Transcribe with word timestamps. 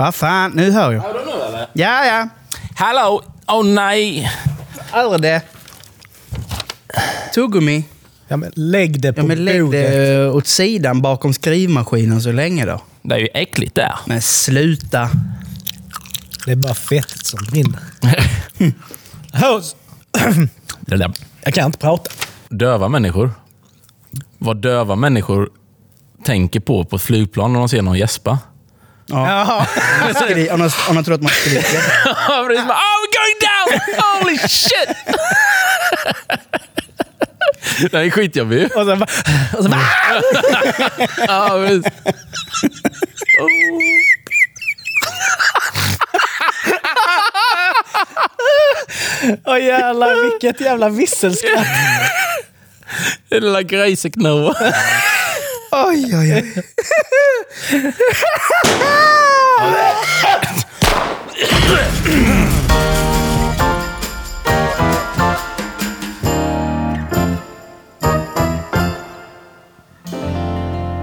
Vad 0.00 0.14
fan, 0.14 0.50
nu 0.50 0.70
hör 0.70 0.92
jag. 0.92 1.00
Hör 1.00 1.14
du 1.14 1.24
nu 1.24 1.42
eller? 1.44 1.66
Ja, 1.72 2.04
ja. 2.04 2.28
Hallå! 2.76 3.22
Åh 3.48 3.64
nej! 3.64 4.30
Aldrig 4.90 5.22
det. 5.22 5.42
Tuggummi. 7.34 7.84
Ja, 8.28 8.36
men 8.36 8.52
lägg 8.54 9.00
det 9.00 9.12
på 9.12 9.20
Ja, 9.20 9.24
men 9.24 9.44
lägg 9.44 9.64
bordet. 9.64 9.92
det 9.92 10.28
åt 10.30 10.46
sidan 10.46 11.02
bakom 11.02 11.32
skrivmaskinen 11.32 12.22
så 12.22 12.32
länge 12.32 12.66
då. 12.66 12.82
Det 13.02 13.14
är 13.14 13.18
ju 13.18 13.28
äckligt 13.34 13.74
där. 13.74 13.94
Men 14.06 14.22
sluta. 14.22 15.10
Det 16.46 16.52
är 16.52 16.56
bara 16.56 16.74
fettet 16.74 17.26
som 17.26 17.40
brinner. 17.50 17.80
Hörs. 19.32 19.74
Det 20.80 20.96
där. 20.96 21.12
Jag 21.44 21.54
kan 21.54 21.66
inte 21.66 21.78
prata. 21.78 22.10
Döva 22.48 22.88
människor. 22.88 23.30
Vad 24.38 24.56
döva 24.56 24.96
människor 24.96 25.50
tänker 26.24 26.60
på 26.60 26.84
på 26.84 26.96
ett 26.96 27.02
flygplan 27.02 27.52
när 27.52 27.60
de 27.60 27.68
ser 27.68 27.82
någon 27.82 27.98
gäspa. 27.98 28.38
Ja. 29.10 29.66
Skri- 30.14 30.50
om, 30.50 30.60
de, 30.60 30.70
om 30.88 30.94
de 30.96 31.04
tror 31.04 31.14
att 31.14 31.22
man 31.22 31.30
skriker. 31.32 31.82
Ja, 32.28 32.44
precis. 32.48 32.66
Bara, 32.66 32.78
Oh, 32.78 32.96
we're 33.00 33.12
going 33.18 33.38
down! 33.40 33.68
Holy 34.22 34.38
shit! 34.38 34.88
Här 37.92 38.00
är 38.00 38.10
skitjobbig. 38.10 38.64
Och 38.76 38.86
sen 38.86 38.98
bara... 38.98 39.06
Och 39.56 39.62
sen 39.62 39.70
bara 39.70 39.80
Ja, 41.26 41.48
precis. 41.66 41.92
Åh 49.46 49.58
jävlar, 49.64 50.30
vilket 50.30 50.60
jävla 50.60 50.88
visselskratt. 50.88 51.66
Lilla 53.30 53.62
grejseknoa. 53.62 54.54
Oj, 55.72 56.04
oj, 56.14 56.34
oj. 56.34 56.62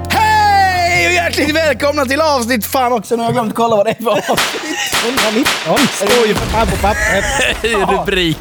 Hej 0.09 1.07
och 1.07 1.13
hjärtligt 1.13 1.55
välkomna 1.55 2.05
till 2.05 2.21
avsnitt... 2.21 2.65
Fan 2.65 2.93
också, 2.93 3.15
nu 3.15 3.21
har 3.21 3.29
jag 3.29 3.33
glömt 3.33 3.55
kolla 3.55 3.75
vad 3.75 3.85
det 3.85 3.89
är 3.89 4.03
för 4.03 4.11
avsnitt. 4.11 4.61
119 5.05 5.87
står 5.93 6.27
ju 6.27 6.35
för 6.35 6.45
fan 6.45 6.67
på 6.67 6.75
pappret. 6.75 7.25
Rubrik. 7.63 8.37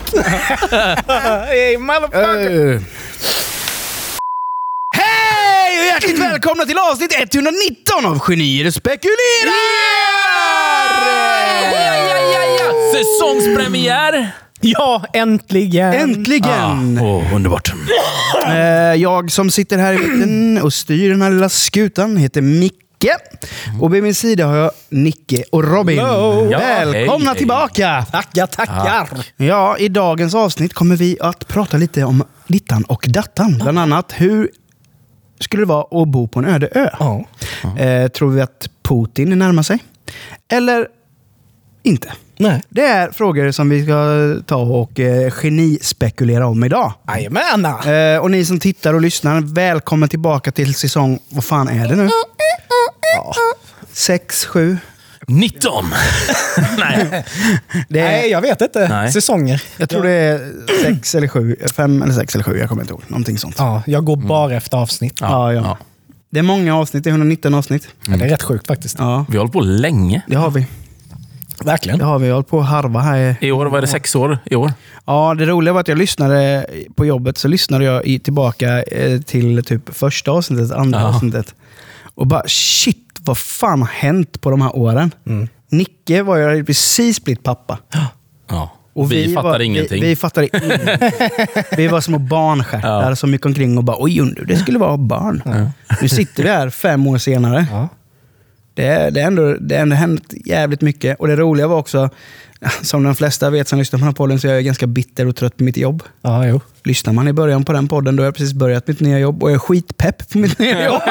Hey, 1.48 1.79
motherfucker. 1.79 2.83
Hej 5.77 5.83
och 5.83 5.95
hjärtligt 5.95 6.19
välkomna 6.33 6.65
till 6.65 6.79
avsnitt 6.79 7.13
119 7.35 8.07
av 8.07 8.19
Genier 8.29 8.71
spekulerar! 8.71 9.17
Ja, 11.63 11.97
ja, 11.97 12.19
ja, 12.33 12.41
ja. 12.59 12.73
Säsongspremiär! 12.95 14.31
Ja, 14.61 15.05
äntligen. 15.13 15.93
Äntligen! 15.93 16.99
Åh, 17.03 17.35
underbart. 17.35 17.73
Eh, 18.47 18.55
jag 18.95 19.31
som 19.33 19.51
sitter 19.51 19.79
här 19.79 19.93
i 19.93 19.99
mitten 19.99 20.63
och 20.63 20.73
styr 20.73 21.11
den 21.11 21.23
här 21.23 21.31
lilla 21.31 21.49
skutan 21.49 22.17
heter 22.17 22.41
Micke. 22.43 22.73
Och 23.81 23.95
vid 23.95 24.03
min 24.03 24.15
sida 24.15 24.47
har 24.47 24.57
jag 24.57 24.71
Nicke 24.89 25.45
och 25.53 25.65
Robin. 25.65 25.99
Hello. 25.99 26.49
Ja, 26.51 26.59
Välkomna 26.59 27.19
hej, 27.19 27.27
hej. 27.27 27.39
tillbaka! 27.39 28.07
Tackar, 28.13 28.47
tackar. 28.47 29.09
Ja, 29.37 29.77
i 29.79 29.89
dagens 29.89 30.35
avsnitt 30.35 30.75
kommer 30.75 30.97
vi 30.97 31.17
att 31.21 31.49
prata 31.49 31.77
lite 31.77 32.05
om 32.05 32.25
dittan 32.47 32.85
och 32.85 33.05
dattan. 33.09 33.59
Bland 33.63 33.79
annat 33.79 34.13
hur 34.17 34.51
skulle 35.41 35.62
det 35.62 35.67
vara 35.67 36.03
att 36.03 36.09
bo 36.09 36.29
på 36.29 36.39
en 36.39 36.45
öde 36.45 36.69
ö? 36.73 36.89
Ja. 36.98 37.25
Eh, 37.79 38.09
tror 38.09 38.31
vi 38.31 38.41
att 38.41 38.69
Putin 38.83 39.39
närmar 39.39 39.62
sig? 39.62 39.79
Eller 40.48 40.89
inte? 41.83 42.12
Nej. 42.39 42.62
Det 42.69 42.83
är 42.83 43.11
frågor 43.11 43.51
som 43.51 43.69
vi 43.69 43.84
ska 43.84 43.95
ta 44.47 44.57
och 44.57 45.01
eh, 45.01 45.31
genispekulera 45.31 46.47
om 46.47 46.64
idag. 46.64 46.92
Jajamän. 47.09 47.64
Eh, 47.64 48.19
och 48.19 48.31
ni 48.31 48.45
som 48.45 48.61
tittar 48.61 48.95
och 48.95 49.01
lyssnar, 49.01 49.41
välkommen 49.55 50.08
tillbaka 50.08 50.52
till 50.52 50.74
säsong... 50.74 51.19
Vad 51.29 51.45
fan 51.45 51.68
är 51.68 51.89
det 51.89 51.97
nu? 51.97 52.08
Sex, 53.92 54.45
sju? 54.45 54.79
19! 55.27 55.85
Nej. 56.79 57.25
Det 57.89 58.01
är, 58.01 58.05
Nej, 58.05 58.31
jag 58.31 58.41
vet 58.41 58.61
inte. 58.61 58.89
Nej. 58.89 59.13
Säsonger. 59.13 59.63
jag 59.77 59.89
tror 59.89 60.03
det 60.03 60.11
är 60.11 60.53
sex 60.85 61.15
eller 61.15 61.29
sju. 61.29 61.57
Fem 61.77 62.03
eller 62.03 62.13
sex 62.13 62.35
eller 62.35 62.45
sju, 62.45 62.59
jag 62.59 62.69
kommer 62.69 62.83
inte 62.83 62.93
ihåg. 62.93 63.03
Någonting 63.09 63.39
sånt. 63.39 63.55
Ja, 63.59 63.83
jag 63.87 64.05
går 64.05 64.17
bara 64.17 64.55
efter 64.55 64.77
avsnitt. 64.77 65.19
Ja, 65.21 65.53
ja. 65.53 65.61
ja. 65.61 65.79
Det 66.31 66.39
är 66.39 66.43
många 66.43 66.77
avsnitt, 66.77 67.05
det 67.05 67.11
är 67.11 67.13
119 67.13 67.55
avsnitt. 67.55 67.89
Ja, 68.09 68.17
det 68.17 68.25
är 68.25 68.29
rätt 68.29 68.43
sjukt 68.43 68.67
faktiskt. 68.67 68.97
Ja, 68.99 69.27
Vi 69.29 69.37
har 69.37 69.41
hållit 69.41 69.53
på 69.53 69.61
länge. 69.61 70.23
det 70.27 70.37
har 70.37 70.51
vi. 70.51 70.67
Verkligen. 71.65 71.98
Det 71.98 72.05
har 72.05 72.19
vi. 72.19 72.31
Hållit 72.31 72.48
på 72.48 72.61
att 72.61 72.67
harva 72.67 73.01
här. 73.01 73.37
i- 73.41 73.47
I 73.47 73.53
år 73.53 73.67
var 73.67 73.81
det 73.81 73.87
sex 73.87 74.15
år. 74.17 74.39
I 74.45 74.55
år. 74.55 74.73
Ja, 75.07 75.35
det 75.39 75.45
roliga 75.47 75.73
var 75.73 75.81
att 75.81 75.89
jag 75.89 75.98
lyssnade 75.98 76.67
på 76.97 77.07
jobbet, 77.07 77.39
så 77.39 77.48
lyssnade 77.48 77.85
jag 77.85 78.03
tillbaka 78.25 78.83
eh, 78.83 79.21
till 79.21 79.65
typ 79.65 79.95
första 79.97 80.31
avsnittet, 80.31 80.73
andra 80.73 81.01
Ja. 81.01 81.07
avsnittet. 81.07 81.55
Och 82.15 82.27
bara 82.27 82.43
shit, 82.47 82.98
vad 83.27 83.39
fan 83.39 83.81
har 83.81 83.89
hänt 83.89 84.41
på 84.41 84.51
de 84.51 84.63
här 84.63 84.77
åren? 84.77 85.14
Mm. 85.27 85.48
Nicke 85.69 86.23
var 86.23 86.37
ju 86.37 86.64
precis 86.64 87.25
blivit 87.25 87.42
pappa. 87.42 87.79
Ja. 88.48 88.70
Och 88.92 89.13
vi, 89.13 89.35
fattar 89.35 89.48
var, 89.48 89.61
ingenting. 89.61 90.03
Vi, 90.03 90.09
vi 90.09 90.17
fattade 90.17 90.48
ingenting. 90.53 91.11
vi 91.77 91.89
var 91.89 92.01
små 92.01 92.19
barnstjärtar 92.19 93.15
som 93.15 93.33
gick 93.33 93.47
omkring 93.47 93.79
och 93.79 93.85
bara 93.85 93.97
oj, 94.01 94.20
undrar 94.20 94.45
det 94.45 94.57
skulle 94.57 94.79
vara 94.79 94.97
barn. 94.97 95.42
Nu 96.03 96.09
sitter 96.09 96.42
vi 96.42 96.48
här 96.48 96.70
fem 96.70 97.07
år 97.07 97.19
senare. 97.19 97.67
Ja. 97.70 97.89
Det, 98.75 98.86
är 98.86 99.19
ändå, 99.19 99.55
det 99.61 99.75
har 99.75 99.83
ändå 99.83 99.97
hänt 99.97 100.35
jävligt 100.45 100.81
mycket. 100.81 101.20
Och 101.20 101.29
det 101.29 101.36
roliga 101.36 101.67
var 101.67 101.77
också, 101.77 102.11
som 102.83 103.02
de 103.02 103.14
flesta 103.14 103.50
vet 103.50 103.68
som 103.68 103.78
lyssnar 103.78 103.98
på 103.98 104.00
den 104.00 104.08
här 104.08 104.14
podden, 104.14 104.40
så 104.40 104.48
är 104.48 104.55
jag 104.55 104.64
ganska 104.64 104.86
bitter 104.86 105.27
och 105.27 105.36
trött 105.36 105.56
på 105.56 105.64
mitt 105.64 105.77
jobb. 105.77 106.02
Ja, 106.22 106.46
jo. 106.46 106.61
Lyssnar 106.84 107.12
man 107.12 107.28
i 107.28 107.33
början 107.33 107.64
på 107.64 107.72
den 107.72 107.89
podden, 107.89 108.17
då 108.17 108.22
har 108.22 108.27
jag 108.27 108.34
precis 108.34 108.52
börjat 108.52 108.89
mitt 108.89 109.00
nya 109.00 109.18
jobb 109.18 109.42
och 109.42 109.50
jag 109.50 109.55
är 109.55 109.58
skitpepp 109.58 110.30
på 110.30 110.39
mitt 110.39 110.58
nya 110.58 110.84
jobb. 110.84 111.02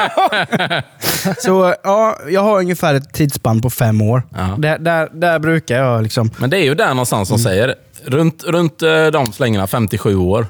så 1.37 1.75
ja, 1.83 2.19
jag 2.29 2.41
har 2.41 2.59
ungefär 2.59 2.93
ett 2.93 3.13
tidsspann 3.13 3.61
på 3.61 3.69
fem 3.69 4.01
år. 4.01 4.23
Ja. 4.29 4.55
Där, 4.57 4.79
där, 4.79 5.09
där 5.13 5.39
brukar 5.39 5.77
jag 5.77 6.03
liksom... 6.03 6.31
Men 6.37 6.49
det 6.49 6.57
är 6.57 6.63
ju 6.63 6.75
där 6.75 6.89
någonstans 6.89 7.29
som 7.29 7.39
säger, 7.39 7.75
runt, 8.05 8.43
runt 8.43 8.81
eh, 8.81 9.07
de 9.07 9.33
slängarna, 9.33 9.67
57 9.67 10.15
år. 10.15 10.47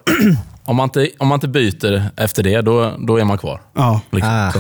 Om 0.68 0.76
man 0.76 0.84
inte, 0.84 1.10
om 1.18 1.28
man 1.28 1.36
inte 1.36 1.48
byter 1.48 2.10
efter 2.18 2.44
det, 2.44 2.62
då, 2.62 2.96
då 3.00 3.18
är 3.18 3.24
man 3.24 3.38
kvar. 3.38 3.62
Ja. 3.76 4.02
Liksom. 4.12 4.32
Ah. 4.34 4.52
Så, 4.52 4.60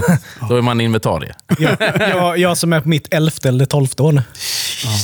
då 0.50 0.56
är 0.58 0.62
man 0.62 0.82
inventarie. 0.82 1.34
Jag, 1.60 1.78
jag, 2.00 2.38
jag 2.38 2.58
som 2.58 2.74
är 2.74 2.82
på 2.82 2.90
mitt 2.90 3.14
elfte 3.14 3.50
eller 3.50 3.66
tolfte 3.66 4.04
år 4.04 4.12
nu. 4.12 4.24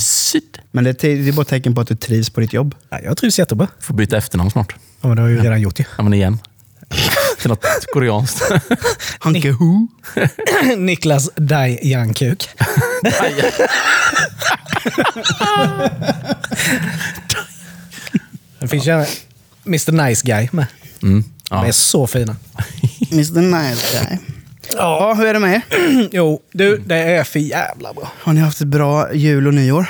Shit. 0.00 0.58
Men 0.70 0.84
det 0.84 1.04
är, 1.04 1.16
det 1.16 1.28
är 1.28 1.32
bara 1.32 1.44
tecken 1.44 1.74
på 1.74 1.80
att 1.80 1.88
du 1.88 1.96
trivs 1.96 2.30
på 2.30 2.40
ditt 2.40 2.52
jobb. 2.52 2.74
Ja, 2.90 2.98
jag 3.04 3.16
trivs 3.16 3.38
jättebra. 3.38 3.68
Får 3.80 3.94
byta 3.94 4.16
efternamn 4.16 4.50
snart. 4.50 4.74
Ja, 5.00 5.08
men 5.08 5.16
det 5.16 5.22
har 5.22 5.28
jag 5.28 5.38
ju 5.38 5.44
redan 5.44 5.60
gjort 5.60 5.80
ju. 5.80 5.84
Ja, 5.96 6.02
men 6.02 6.14
igen. 6.14 6.38
Till 7.40 7.48
något 7.48 7.64
koreanskt. 7.92 8.52
Hanke 9.18 9.48
Hu. 9.48 9.86
Niklas 10.76 11.30
Dai 11.36 11.78
Jankuk. 11.82 12.48
Det 18.58 18.68
finns 18.68 18.86
ju 18.86 18.92
en 18.92 19.06
Mr 19.66 19.92
Nice 19.92 20.22
Guy 20.26 20.48
med. 20.52 20.66
Mm. 21.02 21.22
De 21.22 21.56
Ja. 21.56 21.66
är 21.66 21.72
så 21.72 22.06
fina. 22.06 22.36
Mr 23.12 23.40
Nice 23.40 23.98
Guy. 24.08 24.18
Ja, 24.76 25.14
hur 25.18 25.26
är 25.26 25.34
det 25.34 25.40
med 25.40 25.54
er? 25.54 25.62
Jo, 26.12 26.40
du, 26.52 26.82
det 26.86 26.96
är 26.96 27.24
för 27.24 27.38
jävla 27.38 27.92
bra. 27.92 28.12
Har 28.22 28.32
ni 28.32 28.40
haft 28.40 28.60
ett 28.60 28.66
bra 28.66 29.14
jul 29.14 29.46
och 29.46 29.54
nyår? 29.54 29.86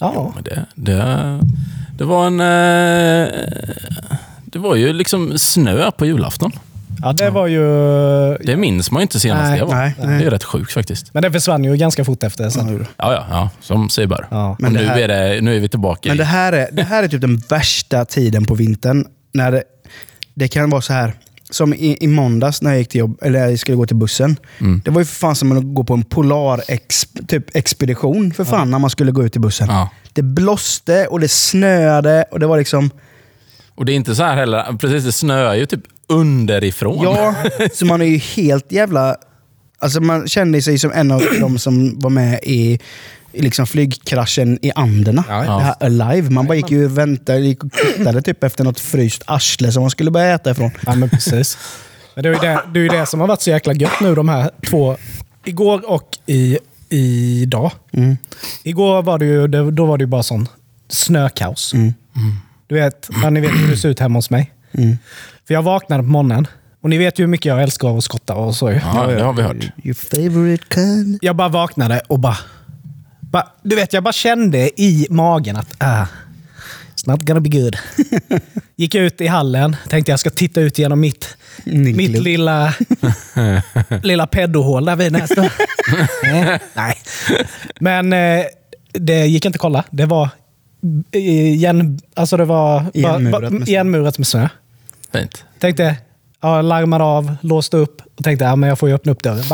Ja. 0.00 0.32
Men 0.34 0.44
det, 0.44 0.66
det, 0.74 1.40
det 1.98 2.04
var 2.04 2.26
en... 2.26 2.40
eh, 2.40 3.28
Det 4.44 4.58
var 4.58 4.74
ju 4.74 4.92
liksom 4.92 5.38
snö 5.38 5.90
på 5.90 6.06
julafton. 6.06 6.52
Ja, 7.02 7.12
det 7.12 7.30
var 7.30 7.46
ju... 7.46 7.60
Det 8.36 8.56
minns 8.56 8.90
man 8.90 9.00
ju 9.00 9.02
inte 9.02 9.20
senast 9.20 9.42
Nej, 9.50 9.58
det 9.58 9.64
var. 9.64 9.74
nej, 9.74 9.94
Det 10.00 10.06
nej. 10.06 10.16
är 10.16 10.20
ju 10.22 10.30
rätt 10.30 10.44
sjukt 10.44 10.72
faktiskt. 10.72 11.14
Men 11.14 11.22
det 11.22 11.32
försvann 11.32 11.64
ju 11.64 11.76
ganska 11.76 12.04
fort 12.04 12.22
efter 12.22 12.50
sen. 12.50 12.86
Ja, 12.96 13.12
ja, 13.12 13.26
ja. 13.30 13.50
Som 13.60 13.88
sig 13.88 14.06
bör. 14.06 14.26
Ja. 14.30 14.56
Men 14.58 14.72
det 14.74 14.80
nu, 14.80 14.86
här- 14.86 14.98
är 14.98 15.08
det, 15.34 15.40
nu 15.40 15.56
är 15.56 15.60
vi 15.60 15.68
tillbaka 15.68 16.08
Men 16.08 16.14
i... 16.16 16.18
det 16.18 16.24
här, 16.24 16.52
är, 16.52 16.68
det 16.72 16.82
här 16.82 17.02
är 17.02 17.08
typ 17.08 17.20
den 17.20 17.36
värsta 17.48 18.04
tiden 18.04 18.44
på 18.44 18.54
vintern. 18.54 19.06
När 19.32 19.52
det, 19.52 19.62
det 20.34 20.48
kan 20.48 20.70
vara 20.70 20.82
så 20.82 20.92
här. 20.92 21.12
Som 21.50 21.74
i, 21.74 21.96
i 22.00 22.06
måndags 22.06 22.62
när 22.62 22.70
jag 22.70 22.78
gick 22.78 22.88
till 22.88 22.98
jobb, 22.98 23.18
eller 23.22 23.48
jag 23.48 23.58
skulle 23.58 23.76
gå 23.76 23.86
till 23.86 23.96
bussen. 23.96 24.36
Mm. 24.58 24.82
Det 24.84 24.90
var 24.90 25.00
ju 25.00 25.04
för 25.04 25.14
fan 25.14 25.36
som 25.36 25.52
att 25.52 25.74
gå 25.74 25.84
på 25.84 25.94
en 25.94 26.04
polar 26.04 26.62
ex, 26.68 27.06
typ 27.28 27.56
expedition 27.56 28.32
för 28.32 28.44
fan 28.44 28.70
när 28.70 28.78
man 28.78 28.90
skulle 28.90 29.12
gå 29.12 29.24
ut 29.24 29.32
till 29.32 29.40
bussen. 29.40 29.68
Ja. 29.68 29.90
Det 30.12 30.22
blåste 30.22 31.06
och 31.06 31.20
det 31.20 31.28
snöade 31.28 32.24
och 32.30 32.40
det 32.40 32.46
var 32.46 32.58
liksom... 32.58 32.90
Och 33.74 33.84
det 33.84 33.92
är 33.92 33.94
inte 33.94 34.14
så 34.14 34.22
här 34.22 34.36
heller. 34.36 34.76
Precis, 34.78 35.04
det 35.04 35.12
snöar 35.12 35.54
ju 35.54 35.66
typ 35.66 35.80
underifrån. 36.06 37.04
Ja, 37.04 37.34
så 37.74 37.86
man 37.86 38.02
är 38.02 38.06
ju 38.06 38.16
helt 38.16 38.72
jävla... 38.72 39.16
Alltså 39.78 40.00
man 40.00 40.28
kände 40.28 40.62
sig 40.62 40.78
som 40.78 40.92
en 40.92 41.10
av 41.10 41.22
de 41.40 41.58
som 41.58 41.98
var 41.98 42.10
med 42.10 42.40
i, 42.42 42.72
i 42.72 42.80
liksom 43.36 43.66
flygkraschen 43.66 44.58
i 44.62 44.72
Anderna. 44.74 45.24
Ja, 45.28 45.44
ja. 45.44 45.56
Det 45.56 45.62
här 45.62 45.76
Alive. 45.80 46.30
Man 46.30 46.46
bara 46.46 46.54
gick 46.54 46.70
ju 46.70 46.84
och 46.84 46.98
väntade 46.98 47.40
gick 47.40 47.64
och 47.64 47.72
tittade 47.72 48.22
typ 48.22 48.44
efter 48.44 48.64
något 48.64 48.80
fryst 48.80 49.22
arsle 49.26 49.72
som 49.72 49.82
man 49.82 49.90
skulle 49.90 50.10
börja 50.10 50.34
äta 50.34 50.50
ifrån. 50.50 50.70
Ja, 50.86 50.94
men 50.94 51.08
precis. 51.08 51.58
Men 52.14 52.22
det 52.22 52.28
är 52.28 52.32
ju 52.32 52.38
det, 52.38 52.60
det, 52.72 52.78
är 52.78 52.82
ju 52.82 52.88
det 52.88 53.06
som 53.06 53.20
har 53.20 53.26
varit 53.26 53.42
så 53.42 53.50
jäkla 53.50 53.72
gött 53.72 54.00
nu 54.00 54.14
de 54.14 54.28
här 54.28 54.50
två, 54.70 54.96
igår 55.44 55.90
och 55.90 56.08
i 56.26 56.58
idag. 57.42 57.70
Mm. 57.92 58.16
Igår 58.62 59.02
var 59.02 59.18
det 59.18 59.24
ju, 59.24 59.46
då 59.70 59.86
var 59.86 59.98
det 59.98 60.02
ju 60.02 60.06
bara 60.06 60.22
sån 60.22 60.48
snökaos. 60.88 61.74
Mm. 61.74 61.92
Du 62.66 62.74
vet, 62.74 63.10
ja, 63.22 63.30
ni 63.30 63.40
vet 63.40 63.50
hur 63.50 63.70
det 63.70 63.76
ser 63.76 63.88
ut 63.88 64.00
hemma 64.00 64.18
hos 64.18 64.30
mig. 64.30 64.52
Mm. 64.72 64.98
För 65.46 65.54
jag 65.54 65.62
vaknade 65.62 66.02
på 66.02 66.08
morgonen. 66.08 66.46
Och 66.80 66.90
ni 66.90 66.98
vet 66.98 67.18
ju 67.18 67.22
hur 67.22 67.28
mycket 67.28 67.46
jag 67.46 67.62
älskar 67.62 67.98
att 67.98 68.04
skotta 68.04 68.34
och 68.34 68.54
så. 68.54 68.70
Ja, 68.70 69.06
det 69.06 69.22
har 69.22 69.32
vi 69.32 69.42
hört. 69.42 69.70
Your 69.84 69.94
favorite 69.94 70.64
kind. 70.74 71.18
Jag 71.22 71.36
bara 71.36 71.48
vaknade 71.48 72.00
och 72.06 72.18
bara, 72.18 72.38
bara... 73.34 73.48
Du 73.62 73.76
vet, 73.76 73.92
jag 73.92 74.02
bara 74.02 74.12
kände 74.12 74.80
i 74.80 75.06
magen 75.10 75.56
att 75.56 75.74
ah, 75.78 76.06
it's 76.94 77.08
not 77.10 77.22
gonna 77.22 77.40
be 77.40 77.48
good. 77.48 77.76
Gick 78.76 78.94
ut 78.94 79.20
i 79.20 79.26
hallen, 79.26 79.76
tänkte 79.88 80.12
jag 80.12 80.20
ska 80.20 80.30
titta 80.30 80.60
ut 80.60 80.78
genom 80.78 81.00
mitt, 81.00 81.36
mitt 81.64 82.18
lilla, 82.22 82.74
lilla 84.02 84.26
peddohål 84.26 84.84
där 84.84 84.96
vid 84.96 85.12
nästa. 85.12 85.42
Nej. 86.74 86.98
Men 87.80 88.12
eh, 88.12 88.44
det 88.92 89.26
gick 89.26 89.44
inte 89.44 89.56
att 89.56 89.60
kolla. 89.60 89.84
Det 89.90 90.06
var 90.06 90.28
eh, 91.12 91.20
igen, 91.54 91.98
alltså 92.14 92.36
det 92.36 92.44
var 92.44 92.84
Igenmurat 92.94 93.52
med 93.52 93.62
snö. 93.62 93.72
igenmurat 93.72 94.18
med 94.18 94.26
snö. 94.26 94.48
Fint. 95.12 95.44
Tänkte, 95.58 95.96
ja, 96.40 96.62
larmade 96.62 97.04
av, 97.04 97.36
låste 97.40 97.76
upp 97.76 98.02
och 98.16 98.24
tänkte 98.24 98.44
ja, 98.44 98.56
men 98.56 98.68
jag 98.68 98.78
får 98.78 98.88
ju 98.88 98.94
öppna 98.94 99.12
upp 99.12 99.22
dörren. 99.22 99.44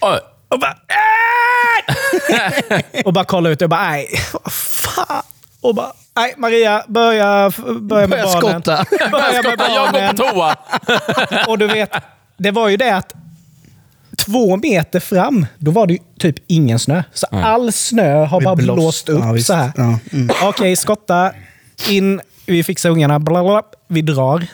Bara, 0.00 0.20
och 0.48 0.60
bara... 0.60 0.76
Och 3.04 3.12
bara 3.12 3.24
kolla 3.24 3.48
ut 3.50 3.62
och 3.62 3.68
bara, 3.68 3.88
nej, 3.90 4.08
vad 4.32 4.52
fan. 4.52 5.22
Och 5.60 5.74
bara, 5.74 5.92
nej, 6.16 6.34
Maria, 6.36 6.84
börja, 6.88 7.50
börja 7.80 8.06
med 8.06 8.10
Börja 8.10 8.24
barnen. 8.24 8.62
skotta. 8.62 8.84
Börja 9.10 9.42
med 9.42 9.44
Jag 9.44 9.44
går 9.44 9.92
barnen. 9.92 10.16
på 10.16 10.22
toa. 10.22 10.56
Och 11.48 11.58
du 11.58 11.66
vet, 11.66 11.90
det 12.36 12.50
var 12.50 12.68
ju 12.68 12.76
det 12.76 12.96
att 12.96 13.14
två 14.26 14.56
meter 14.56 15.00
fram, 15.00 15.46
då 15.58 15.70
var 15.70 15.86
det 15.86 15.92
ju 15.92 15.98
typ 16.18 16.36
ingen 16.46 16.78
snö. 16.78 17.02
Så 17.12 17.26
all 17.30 17.72
snö 17.72 18.24
har 18.24 18.40
bara 18.40 18.56
blåst. 18.56 18.74
blåst 18.76 19.08
upp 19.08 19.24
Ja, 19.24 19.38
så 19.38 19.54
här. 19.54 19.72
Ja, 19.76 19.98
mm. 20.12 20.30
Okej, 20.42 20.76
skotta. 20.76 21.32
In, 21.88 22.20
vi 22.46 22.64
fixar 22.64 22.90
ungarna. 22.90 23.18
Blablabla, 23.18 23.62
vi 23.88 24.02
drar. 24.02 24.46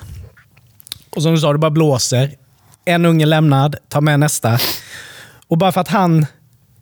Och 1.10 1.22
som 1.22 1.32
du 1.34 1.38
sa, 1.40 1.52
det 1.52 1.58
bara 1.58 1.70
blåser. 1.70 2.30
En 2.84 3.06
unge 3.06 3.26
lämnad, 3.26 3.76
ta 3.88 4.00
med 4.00 4.20
nästa. 4.20 4.58
Och 5.48 5.58
bara 5.58 5.72
för 5.72 5.80
att 5.80 5.88
han 5.88 6.26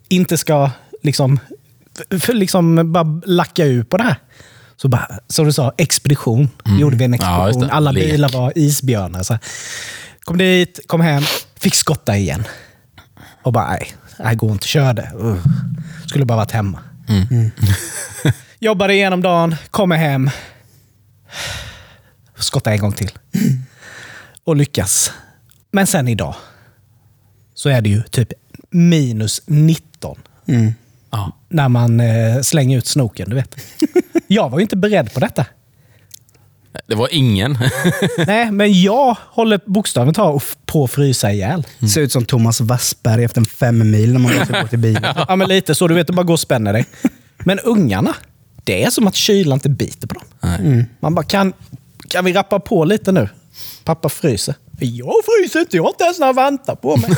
inte 0.09 0.39
ska 0.39 0.71
liksom, 1.03 1.41
för 2.21 2.33
liksom 2.33 2.93
bara 2.93 3.21
lacka 3.27 3.65
ur 3.65 3.83
på 3.85 3.97
det 3.97 4.03
här. 4.05 4.17
Så 4.77 4.89
bara, 4.89 5.09
som 5.29 5.45
du 5.45 5.53
sa, 5.53 5.73
expedition. 5.77 6.49
Gjorde 6.81 6.97
vi 6.97 7.05
en 7.05 7.15
Mm. 7.15 7.27
Ja, 7.27 7.49
expedition. 7.49 7.69
det. 7.69 7.75
Alla 7.75 7.91
Lek. 7.93 8.05
bilar 8.11 8.29
var 8.29 8.53
isbjörnar. 8.57 9.23
Så. 9.23 9.39
Kom 10.21 10.39
dit, 10.39 10.81
kom 10.87 11.01
hem, 11.01 11.23
fick 11.61 11.75
skotta 11.75 12.17
igen. 12.17 12.45
Och 13.43 13.53
bara, 13.53 13.71
nej, 13.71 13.93
det 14.19 14.35
går 14.35 14.53
inte. 14.53 14.67
Körde. 14.67 15.11
Uh. 15.21 15.45
Skulle 16.07 16.25
bara 16.25 16.37
varit 16.37 16.51
hemma. 16.53 16.79
Mm. 17.09 17.51
Jobbade 18.59 18.95
igenom 18.95 19.23
dagen, 19.23 19.57
kommer 19.71 19.97
hem. 19.97 20.31
Skotta 22.37 22.73
en 22.73 22.79
gång 22.79 22.93
till. 22.93 23.11
Och 24.45 24.57
lyckas. 24.57 25.13
Men 25.73 25.87
sen 25.87 26.09
idag 26.09 26.35
så 27.55 27.69
är 27.69 27.81
det 27.81 27.89
ju 27.89 28.03
typ 28.03 28.33
minus 28.71 29.43
19 29.99 30.19
Mm. 30.49 30.73
Ja. 31.11 31.33
när 31.49 31.69
man 31.69 32.01
eh, 32.01 32.41
slänger 32.43 32.79
ut 32.79 32.87
snoken, 32.87 33.29
du 33.31 33.35
vet. 33.37 33.57
Jag 34.27 34.49
var 34.51 34.59
ju 34.59 34.63
inte 34.63 34.77
beredd 34.77 35.13
på 35.15 35.21
detta. 35.21 35.45
Det 36.87 36.95
var 36.95 37.09
ingen. 37.15 37.59
Nej, 38.27 38.51
men 38.53 38.83
jag 38.83 39.17
håller 39.21 39.61
bokstavligt 39.67 40.17
talat 40.17 40.57
på 40.67 40.85
att 40.85 40.91
frysa 40.91 41.33
ihjäl. 41.33 41.67
Ser 41.95 42.01
ut 42.01 42.13
som 42.13 42.25
Thomas 42.25 42.61
Wassberg 42.61 43.25
efter 43.25 43.41
en 43.41 43.45
fem 43.47 43.91
mil 43.91 44.13
när 44.13 44.21
man 44.21 44.39
måste 44.39 44.61
gå 44.63 44.67
till 44.69 44.79
bilen. 44.79 45.15
Ja, 45.29 45.37
men 45.37 45.49
lite 45.49 45.75
så. 45.75 45.89
Du 45.89 45.95
vet, 45.95 46.07
det 46.07 46.13
bara 46.13 46.23
går 46.23 46.35
och 46.35 46.41
spänner 46.41 46.73
dig. 46.73 46.87
Men 47.39 47.59
ungarna, 47.59 48.15
det 48.65 48.85
är 48.85 48.91
som 48.91 49.07
att 49.07 49.15
kylan 49.15 49.57
inte 49.57 49.69
biter 49.69 50.09
på 50.09 50.15
dem. 50.15 50.25
Nej. 50.41 50.87
Man 51.01 51.15
bara, 51.15 51.25
kan, 51.25 51.53
kan 52.09 52.25
vi 52.25 52.33
rappa 52.33 52.61
på 52.61 52.85
lite 52.85 53.13
nu? 53.13 53.29
Pappa 53.85 54.09
fryser. 54.09 54.55
Jag 54.81 55.15
fryser 55.25 55.61
inte, 55.61 55.77
jag 55.77 55.83
har 55.83 55.91
inte 55.91 56.05
ens 56.05 56.19
några 56.19 56.33
vantar 56.33 56.75
på 56.75 56.97
mig. 56.97 57.11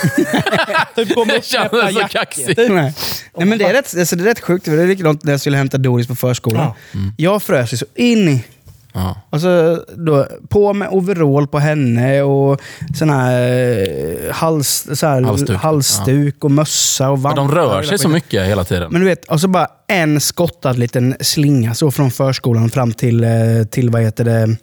typ 0.97 1.09
Det 1.29 1.45
känns 1.45 1.73
med 1.73 1.95
så 1.95 2.09
kaxigt. 2.09 2.47
typ. 2.49 2.73
Nej. 2.73 2.95
Nej, 3.37 3.47
men 3.47 3.59
det 3.59 3.65
är 3.65 3.73
rätt, 3.73 3.97
alltså, 3.99 4.17
det 4.17 4.23
är 4.23 4.25
rätt 4.25 4.41
sjukt. 4.41 4.65
Det 4.65 4.83
är 4.83 4.87
likadant 4.87 5.25
när 5.25 5.33
jag 5.33 5.41
skulle 5.41 5.57
hämta 5.57 5.79
Doris 5.79 6.07
på 6.07 6.15
förskolan. 6.15 6.73
Ja. 6.93 6.99
Jag 7.17 7.43
frös 7.43 7.73
ju 7.73 7.77
så 7.77 7.87
in 7.95 8.29
i... 8.29 8.45
Ja. 8.93 9.17
Alltså, 9.31 9.85
då, 9.97 10.27
på 10.49 10.73
med 10.73 10.89
overall 10.91 11.47
på 11.47 11.59
henne 11.59 12.23
och 12.23 12.61
sån 12.99 13.11
här, 13.11 13.79
eh, 14.27 14.33
hals, 14.33 14.87
så 14.93 15.07
här, 15.07 15.23
Halsduk. 15.23 15.59
halsduk, 15.61 16.45
och 16.45 16.51
mössa 16.51 17.11
och 17.11 17.23
vantar. 17.23 17.37
de 17.43 17.55
rör 17.55 17.83
sig 17.83 17.99
så 17.99 18.09
mycket 18.09 18.47
hela 18.47 18.65
tiden. 18.65 18.89
Men 18.93 19.01
du 19.01 19.07
vet, 19.07 19.25
och 19.25 19.41
så 19.41 19.49
bara 19.49 19.69
en 19.87 20.21
skottad 20.21 20.73
liten 20.73 21.17
slinga 21.21 21.75
så 21.75 21.91
från 21.91 22.11
förskolan 22.11 22.71
fram 22.71 22.93
till, 22.93 23.25
eh, 23.25 23.31
till 23.71 23.91
vad 23.91 24.03
heter 24.03 24.25
det, 24.25 24.57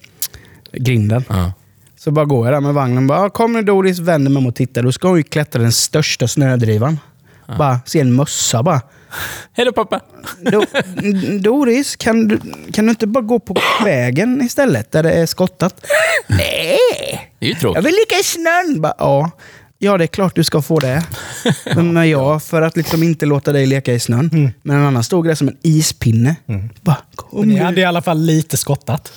grinden. 0.71 1.23
Ja. 1.29 1.51
Så 2.07 2.11
bara 2.11 2.25
går 2.25 2.47
jag 2.47 2.53
där 2.55 2.61
med 2.61 2.73
vagnen 2.73 3.07
bara, 3.07 3.19
"Ja, 3.19 3.29
kom 3.29 3.53
nu 3.53 3.61
Doris, 3.61 3.99
vänder 3.99 4.31
mig 4.31 4.37
om 4.37 4.47
och 4.47 4.55
tittar. 4.55 4.83
Då 4.83 4.91
ska 4.91 5.07
hon 5.07 5.17
ju 5.17 5.23
klättra 5.23 5.61
den 5.61 5.71
största 5.71 6.27
snödrivan. 6.27 6.99
Bara 7.57 7.79
se 7.85 7.99
en 7.99 8.13
mössa 8.15 8.63
bara. 8.63 8.81
Hej 9.53 9.65
då 9.65 9.71
pappa! 9.71 10.01
Do, 10.51 10.63
Doris, 11.39 11.95
kan 11.95 12.27
du, 12.27 12.39
kan 12.73 12.85
du 12.85 12.89
inte 12.89 13.07
bara 13.07 13.21
gå 13.23 13.39
på 13.39 13.55
vägen 13.83 14.41
istället 14.41 14.91
där 14.91 15.03
det 15.03 15.11
är 15.11 15.25
skottat? 15.25 15.85
Nej, 16.27 16.77
Det 17.39 17.45
är 17.45 17.47
ju 17.47 17.51
jag 17.53 17.59
tråkigt. 17.59 17.85
vill 17.85 17.93
ligga 17.93 18.19
i 18.19 18.23
snön. 18.23 18.81
Bara, 18.81 18.93
ja. 18.97 19.31
ja, 19.77 19.97
det 19.97 20.03
är 20.05 20.07
klart 20.07 20.35
du 20.35 20.43
ska 20.43 20.61
få 20.61 20.79
det. 20.79 21.03
Men 21.75 22.09
jag, 22.09 22.43
för 22.43 22.61
att 22.61 22.77
liksom 22.77 23.03
inte 23.03 23.25
låta 23.25 23.51
dig 23.51 23.65
leka 23.65 23.93
i 23.93 23.99
snön. 23.99 24.51
Men 24.61 24.75
en 24.77 24.85
annan 24.85 25.03
stod 25.03 25.25
där 25.27 25.35
som 25.35 25.47
en 25.47 25.57
ispinne. 25.61 26.35
Bara, 26.81 26.97
kom 27.15 27.39
Men 27.39 27.49
ni 27.49 27.59
hade 27.59 27.81
i 27.81 27.85
alla 27.85 28.01
fall 28.01 28.19
lite 28.21 28.57
skottat. 28.57 29.11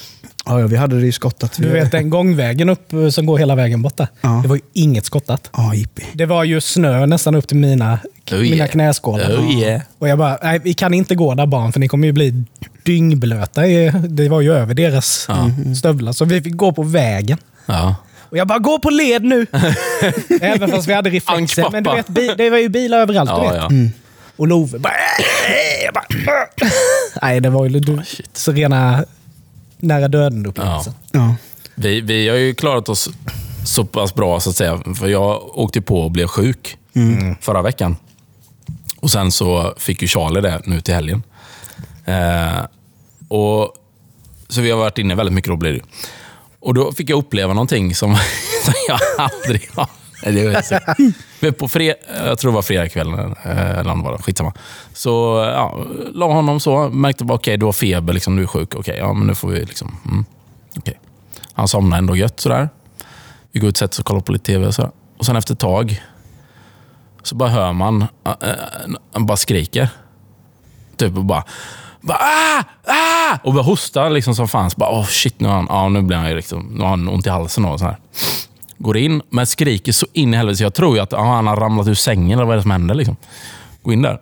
Ja, 0.46 0.60
ja, 0.60 0.66
vi 0.66 0.76
hade 0.76 1.00
det 1.00 1.06
ju 1.06 1.12
skottat. 1.12 1.52
Du 1.56 1.68
vet 1.68 1.92
den 1.92 2.10
gångvägen 2.10 2.68
upp 2.68 2.92
eh, 2.92 3.08
som 3.08 3.26
går 3.26 3.38
hela 3.38 3.54
vägen 3.54 3.82
borta. 3.82 4.08
Ja. 4.20 4.28
Det 4.42 4.48
var 4.48 4.56
ju 4.56 4.62
inget 4.72 5.04
skottat. 5.04 5.50
Ja, 5.56 5.74
jippi. 5.74 6.02
Det 6.12 6.26
var 6.26 6.44
ju 6.44 6.60
snö 6.60 7.06
nästan 7.06 7.34
upp 7.34 7.48
till 7.48 7.56
mina, 7.56 7.98
Oh 8.32 8.38
mina 8.38 8.56
yeah. 8.56 8.68
knäskålar. 8.68 9.30
Oh 9.36 9.50
yeah. 9.60 9.82
Och 9.98 10.08
jag 10.08 10.18
bara, 10.18 10.38
nej 10.42 10.58
vi 10.64 10.74
kan 10.74 10.94
inte 10.94 11.14
gå 11.14 11.34
där 11.34 11.46
barn 11.46 11.72
för 11.72 11.80
ni 11.80 11.88
kommer 11.88 12.06
ju 12.06 12.12
bli 12.12 12.44
dyngblöta. 12.82 13.60
Det 14.08 14.28
var 14.28 14.40
ju 14.40 14.52
över 14.52 14.74
deras 14.74 15.28
mm, 15.28 15.74
stövlar. 15.74 16.12
Så 16.12 16.24
vi 16.24 16.42
fick 16.42 16.54
gå 16.56 16.72
på 16.72 16.82
vägen. 16.82 17.38
Ja. 17.66 17.96
Och 18.18 18.36
jag 18.36 18.46
bara, 18.48 18.58
gå 18.58 18.78
på 18.78 18.90
led 18.90 19.24
nu! 19.24 19.46
Även 20.40 20.70
fast 20.70 20.88
vi 20.88 20.92
hade 20.92 21.10
reflexer. 21.10 21.66
Men 21.72 21.82
du 21.82 21.90
vet, 21.90 22.38
det 22.38 22.50
var 22.50 22.58
ju 22.58 22.68
bilar 22.68 22.98
överallt. 23.00 23.30
du 23.30 23.36
Ja, 23.36 23.52
vet. 23.52 23.56
ja. 23.56 23.68
Och 24.36 24.48
Love 24.48 24.78
bara... 24.78 24.92
"Äh!" 24.92 25.84
Jag 25.84 25.94
bara 25.94 26.04
"Äh!" 26.64 26.70
Nej, 27.22 27.40
det 27.40 27.50
var 27.50 27.66
ju 27.68 27.80
du, 27.80 28.02
så 28.32 28.52
rena 28.52 29.04
nära 29.82 30.08
döden-upplevelsen. 30.08 30.94
Ja. 31.12 31.34
Vi, 31.74 32.00
vi 32.00 32.28
har 32.28 32.36
ju 32.36 32.54
klarat 32.54 32.88
oss 32.88 33.08
så 33.64 33.84
pass 33.84 34.14
bra, 34.14 34.40
så 34.40 34.50
att 34.50 34.56
säga. 34.56 34.82
För 34.98 35.08
jag 35.08 35.58
åkte 35.58 35.80
på 35.80 36.00
och 36.00 36.10
blev 36.10 36.26
sjuk 36.26 36.76
förra 37.40 37.62
veckan. 37.62 37.96
Och 39.00 39.10
Sen 39.10 39.32
så 39.32 39.74
fick 39.78 40.02
ju 40.02 40.08
Charlie 40.08 40.40
det 40.40 40.60
nu 40.64 40.80
till 40.80 40.94
helgen. 40.94 41.22
Eh, 42.04 42.64
och, 43.28 43.74
så 44.48 44.60
vi 44.60 44.70
har 44.70 44.78
varit 44.78 44.98
inne 44.98 45.14
väldigt 45.14 45.34
mycket, 45.34 45.50
då 45.50 45.56
blir 45.56 45.72
det. 45.72 45.80
Och 46.60 46.74
Då 46.74 46.92
fick 46.92 47.10
jag 47.10 47.18
uppleva 47.18 47.52
någonting 47.52 47.94
som, 47.94 48.16
som 48.64 48.74
jag 48.88 49.00
aldrig 49.18 49.68
har... 49.74 49.88
Det 50.22 50.48
var 50.48 50.62
så. 50.62 50.78
Men 51.40 51.54
på 51.54 51.68
fred, 51.68 51.94
jag 52.24 52.38
tror 52.38 52.50
det 52.50 52.54
var 52.54 52.62
fredagskvällen, 52.62 53.34
eh, 53.44 53.78
eller 53.78 54.02
var 54.02 54.12
det, 54.12 54.22
skitsamma. 54.22 54.52
Så 54.92 55.44
ja, 55.54 55.84
la 56.14 56.26
honom 56.26 56.60
så, 56.60 56.88
märkte 56.88 57.24
bara 57.24 57.34
okej, 57.34 57.56
du 57.56 57.66
har 57.66 57.72
feber, 57.72 58.12
liksom, 58.12 58.36
du 58.36 58.42
är 58.42 58.46
sjuk. 58.46 58.74
Okej, 58.74 58.96
ja, 58.98 59.12
men 59.12 59.26
nu 59.26 59.34
får 59.34 59.48
vi 59.48 59.64
liksom... 59.64 59.96
Mm, 60.04 60.24
okej. 60.78 61.00
Han 61.52 61.68
somnade 61.68 61.98
ändå 61.98 62.16
gött 62.16 62.40
sådär. 62.40 62.68
Vi 63.52 63.60
går 63.60 63.68
ut 63.68 63.74
och 63.74 63.78
sätter 63.78 63.94
oss 63.94 63.98
och 63.98 64.04
kollar 64.04 64.20
på 64.20 64.32
lite 64.32 64.44
TV. 64.44 64.66
Och, 64.66 64.74
sådär. 64.74 64.90
och 65.18 65.26
sen 65.26 65.36
efter 65.36 65.54
ett 65.54 65.60
tag 65.60 66.02
så 67.22 67.34
bara 67.34 67.48
hör 67.48 67.72
man, 67.72 68.02
äh, 68.02 68.32
äh, 68.40 68.54
han 69.12 69.26
bara 69.26 69.36
skriker. 69.36 69.88
Typ 70.96 71.16
och 71.16 71.24
bara, 71.24 71.44
bara 72.00 72.18
ah, 72.18 72.64
ah! 72.84 73.38
Och 73.44 73.54
bara 73.54 73.62
hostar 73.62 74.10
liksom 74.10 74.34
som 74.34 74.48
fan. 74.48 74.70
Så 74.70 74.76
bara, 74.76 75.00
oh 75.00 75.06
shit, 75.06 75.40
nu, 75.40 75.48
han, 75.48 75.66
ja, 75.68 75.88
nu 75.88 76.02
blir 76.02 76.16
han 76.16 76.28
ju 76.28 76.36
liksom, 76.36 76.66
nu 76.74 76.80
har 76.80 76.90
han 76.90 77.08
ont 77.08 77.26
i 77.26 77.30
halsen. 77.30 77.64
Och 77.64 77.78
så 77.78 77.84
här. 77.84 77.96
Går 78.82 78.96
in, 78.96 79.22
men 79.30 79.46
skriker 79.46 79.92
så 79.92 80.06
in 80.12 80.34
i 80.34 80.36
helvete. 80.36 80.62
Jag 80.62 80.74
tror 80.74 80.96
ju 80.96 81.02
att 81.02 81.12
han 81.12 81.46
har 81.46 81.56
ramlat 81.56 81.88
ur 81.88 81.94
sängen 81.94 82.38
eller 82.38 82.44
vad 82.46 82.52
är 82.52 82.56
det 82.56 82.62
som 82.62 82.70
händer. 82.70 82.94
Liksom. 82.94 83.16
Går 83.82 83.92
in 83.94 84.02
där. 84.02 84.20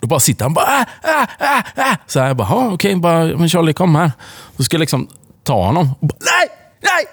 Då 0.00 0.06
bara 0.06 0.20
sitter 0.20 0.44
han 0.44 0.54
bara 0.54 0.64
ah, 0.66 0.84
ah, 1.02 1.26
ah, 1.38 1.62
ah. 1.76 1.96
Så 2.06 2.20
här, 2.20 2.26
jag 2.26 2.36
bara, 2.36 2.48
"Ja, 2.50 2.70
okej, 2.72 2.96
bara, 2.96 3.24
men 3.24 3.48
Charlie 3.48 3.72
kom 3.72 3.94
här. 3.94 4.12
Så 4.56 4.64
ska 4.64 4.74
jag 4.74 4.80
liksom 4.80 5.08
ta 5.44 5.64
honom. 5.66 5.90
Bara, 6.00 6.16
nej, 6.20 6.48
nej! 6.82 7.04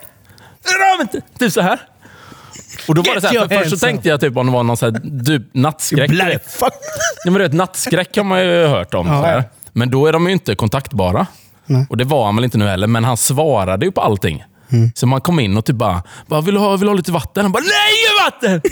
Rör 0.63 0.97
mig 0.97 1.01
inte! 1.13 1.39
Typ 1.39 1.53
så 1.53 1.61
här. 1.61 1.79
Och 2.87 2.95
då 2.95 3.01
var 3.01 3.15
det 3.15 3.21
så 3.21 3.27
här, 3.27 3.47
för 3.47 3.57
först 3.57 3.69
så 3.69 3.77
tänkte 3.77 4.09
jag 4.09 4.19
typ 4.21 4.37
om 4.37 4.45
det 4.45 4.51
var 4.53 4.63
någon 4.63 4.77
så 4.77 4.85
här, 4.85 5.23
typ 5.25 5.43
nattskräck. 5.51 6.09
Bloody 6.09 6.39
fuck. 6.47 6.73
Ja, 7.25 7.31
men 7.31 7.33
du 7.33 7.39
vet, 7.39 7.53
nattskräck 7.53 8.17
har 8.17 8.23
man 8.23 8.39
ju 8.45 8.65
hört 8.67 8.93
om. 8.93 9.07
Ja. 9.07 9.21
så 9.21 9.27
här. 9.27 9.43
Men 9.73 9.89
då 9.89 10.05
är 10.07 10.13
de 10.13 10.27
ju 10.27 10.33
inte 10.33 10.55
kontaktbara. 10.55 11.27
Och 11.89 11.97
det 11.97 12.03
var 12.03 12.25
han 12.25 12.35
väl 12.35 12.43
inte 12.45 12.57
nu 12.57 12.67
heller, 12.67 12.87
men 12.87 13.03
han 13.03 13.17
svarade 13.17 13.85
ju 13.85 13.91
på 13.91 14.01
allting. 14.01 14.43
Mm. 14.69 14.91
Så 14.95 15.07
man 15.07 15.21
kom 15.21 15.39
in 15.39 15.57
och 15.57 15.65
typ 15.65 15.75
bara, 15.75 16.03
bara 16.27 16.41
vill, 16.41 16.53
du 16.53 16.59
ha, 16.59 16.71
vill 16.71 16.86
du 16.86 16.88
ha 16.88 16.93
lite 16.93 17.12
vatten? 17.12 17.43
Han 17.43 17.51
bara, 17.51 17.63
nej 17.63 17.91
inget 17.97 18.25
vatten! 18.25 18.62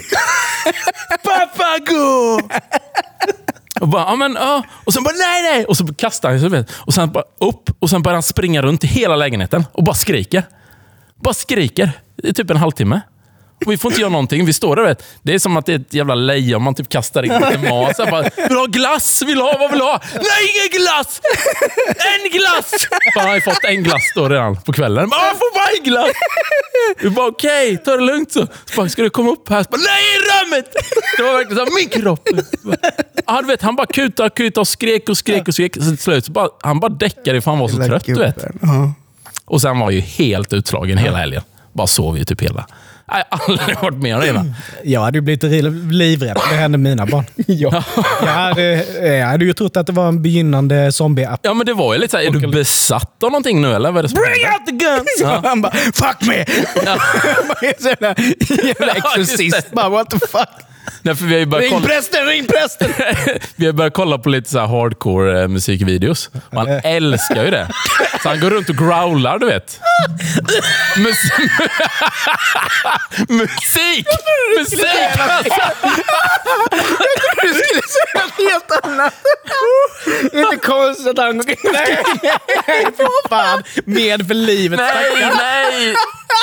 Pappa 1.24 1.92
gå! 1.92 2.40
Och, 3.80 3.88
bara, 3.88 4.02
ja, 4.02 4.16
men, 4.16 4.34
ja. 4.34 4.62
och 4.84 4.92
sen 4.92 5.02
bara 5.02 5.14
nej, 5.14 5.42
nej. 5.42 5.64
Och 5.64 5.76
så 5.76 5.94
kastar 5.94 6.30
han 6.30 6.50
sig. 6.50 6.64
Och 6.74 6.94
sen 6.94 7.12
bara 7.12 7.24
upp 7.40 7.70
och 7.78 7.90
sen 7.90 8.02
börjar 8.02 8.14
han 8.14 8.22
springa 8.22 8.62
runt 8.62 8.84
i 8.84 8.86
hela 8.86 9.16
lägenheten 9.16 9.64
och 9.72 9.84
bara 9.84 9.94
skriker. 9.94 10.42
Bara 11.22 11.34
skriker 11.34 11.92
i 12.22 12.32
typ 12.32 12.50
en 12.50 12.56
halvtimme. 12.56 13.00
Vi 13.58 13.78
får 13.78 13.90
inte 13.90 14.00
göra 14.00 14.10
någonting. 14.10 14.44
Vi 14.46 14.52
står 14.52 14.76
där. 14.76 14.82
Vet. 14.82 15.04
Det 15.22 15.34
är 15.34 15.38
som 15.38 15.56
att 15.56 15.66
det 15.66 15.72
är 15.72 15.76
ett 15.78 15.94
jävla 15.94 16.14
lejon 16.14 16.62
man 16.62 16.74
typ 16.74 16.88
kastar 16.88 17.22
in 17.22 17.32
lite 17.32 17.58
mat. 17.70 17.96
Bara, 17.96 18.22
vill 18.22 18.30
du 18.48 18.56
ha 18.56 18.66
glass? 18.66 19.22
Vill 19.22 19.34
du 19.36 19.42
ha? 19.42 19.56
Vad 19.58 19.70
vill 19.70 19.78
du 19.78 19.84
ha? 19.84 20.00
Nej, 20.14 20.22
ingen 20.54 20.82
glass! 20.82 21.20
En 21.86 22.30
glass! 22.38 22.70
Bara, 23.14 23.20
han 23.20 23.28
har 23.28 23.34
ju 23.34 23.40
fått 23.40 23.64
en 23.64 23.82
glass 23.82 24.02
då 24.14 24.28
redan 24.28 24.56
på 24.56 24.72
kvällen. 24.72 25.08
Bara, 25.08 25.26
jag 25.26 25.36
får 25.38 25.54
bara 25.54 25.68
en 25.78 25.84
glass! 25.84 26.10
Vi 27.00 27.10
bara 27.10 27.26
okej, 27.28 27.78
ta 27.84 27.96
det 27.96 28.04
lugnt 28.04 28.32
så. 28.32 28.40
så 28.40 28.76
bara, 28.76 28.88
ska 28.88 29.02
du 29.02 29.10
komma 29.10 29.30
upp 29.30 29.48
här? 29.48 29.62
Så 29.62 29.68
bara, 29.70 29.76
Nej, 29.80 30.02
i 30.14 30.18
rummet! 30.18 30.66
Det 31.16 31.22
var 31.22 31.32
verkligen 31.32 31.56
så 31.56 31.64
här, 31.64 31.74
min 31.80 31.88
kropp. 31.88 32.28
Ja, 33.26 33.40
du 33.40 33.46
vet, 33.46 33.62
han 33.62 33.76
bara 33.76 33.86
kutade, 33.86 34.30
kutade 34.30 34.60
och 34.60 34.68
skrek 34.68 35.08
och 35.08 35.18
skrek 35.18 35.48
och 35.48 35.54
skrek. 35.54 35.74
Så 35.74 35.80
till 35.80 35.98
slut 35.98 36.24
så 36.24 36.32
bara, 36.32 36.48
han 36.60 36.80
bara 36.80 36.88
däckade 36.92 37.40
för 37.40 37.50
han 37.50 37.60
var 37.60 37.68
så 37.68 37.76
trött. 37.76 38.04
Du 38.06 38.14
vet. 38.14 38.44
Och 39.44 39.60
sen 39.60 39.78
var 39.78 39.90
ju 39.90 40.00
helt 40.00 40.52
utslagen 40.52 40.98
hela 40.98 41.16
helgen. 41.18 41.42
Bara 41.72 41.86
sov 41.86 42.18
ju 42.18 42.24
typ 42.24 42.42
hela. 42.42 42.66
Nej, 43.12 43.24
Jag 43.30 43.38
har 43.38 43.52
aldrig 43.54 43.78
varit 43.82 43.96
med 44.02 44.14
om 44.14 44.20
det 44.20 44.28
innan. 44.28 44.54
Jag 44.84 45.00
hade 45.00 45.18
ju 45.18 45.22
blivit 45.22 45.42
livrädd. 45.92 46.36
Det 46.50 46.56
hände 46.56 46.78
mina 46.78 47.06
barn. 47.06 47.24
Ja. 47.46 47.84
Jag 48.20 48.26
hade, 48.32 48.62
jag 49.18 49.26
hade 49.26 49.44
ju 49.44 49.52
trott 49.52 49.76
att 49.76 49.86
det 49.86 49.92
var 49.92 50.08
en 50.08 50.22
begynnande 50.22 50.92
zombie-app. 50.92 51.40
Ja, 51.42 51.54
men 51.54 51.66
det 51.66 51.74
var 51.74 51.94
ju 51.94 52.00
lite 52.00 52.10
såhär, 52.10 52.24
är 52.24 52.30
du 52.30 52.46
besatt 52.48 53.22
av 53.22 53.30
någonting 53.30 53.62
nu 53.62 53.74
eller? 53.74 53.90
Vad 53.92 53.98
är 53.98 54.02
det 54.02 54.08
som 54.08 54.18
Bring 54.18 54.44
händer? 54.46 54.58
out 54.58 54.66
the 54.66 54.86
guns! 55.26 55.42
Han 55.44 55.62
bara, 55.62 55.72
fuck 55.72 56.28
me! 56.28 56.44
Ja. 56.84 56.96
Bara 57.48 57.68
en 57.68 57.74
sån 57.78 57.90
jävla 57.90 58.14
Ja, 58.96 59.14
exorcist. 59.16 59.70
Bara, 59.72 59.88
what 59.88 60.10
the 60.10 60.18
fuck? 60.18 60.48
Nej, 61.06 61.16
för 61.16 61.24
vi 61.24 61.32
har 61.32 61.40
ju 61.40 61.46
börjat 61.46 61.62
Ring 61.62 61.72
kolla, 61.72 61.86
prästen, 61.86 62.26
ring 62.26 62.46
prästen! 62.46 62.92
vi 63.56 63.66
har 63.66 63.72
börjat 63.72 63.94
kolla 63.94 64.18
på 64.18 64.28
lite 64.28 64.50
så 64.50 64.58
här 64.58 64.66
hardcore 64.66 65.42
eh, 65.42 65.48
musikvideos. 65.48 66.30
Och 66.50 66.58
han 66.58 66.68
älskar 66.84 67.44
ju 67.44 67.50
det. 67.50 67.68
Så 68.22 68.28
han 68.28 68.40
går 68.40 68.50
runt 68.50 68.68
och 68.68 68.76
growlar, 68.76 69.38
du 69.38 69.46
vet. 69.46 69.80
Mus 70.96 71.18
musik! 73.28 74.06
Musik! 74.58 75.18
Alltså. 75.18 75.60
Du 77.42 77.48
skulle 77.48 77.82
säga 77.82 78.24
något 78.24 78.52
helt 78.52 78.84
annat. 78.84 79.14
Inte 80.32 80.56
konstigt 80.66 81.06
att 81.06 81.18
han... 81.18 81.36
Nej, 81.36 82.04
Fy 82.96 83.04
fan. 83.28 83.62
Med 83.84 84.26
för 84.26 84.34
livet. 84.34 84.80
Nej, 84.80 85.30
nej! 85.36 85.94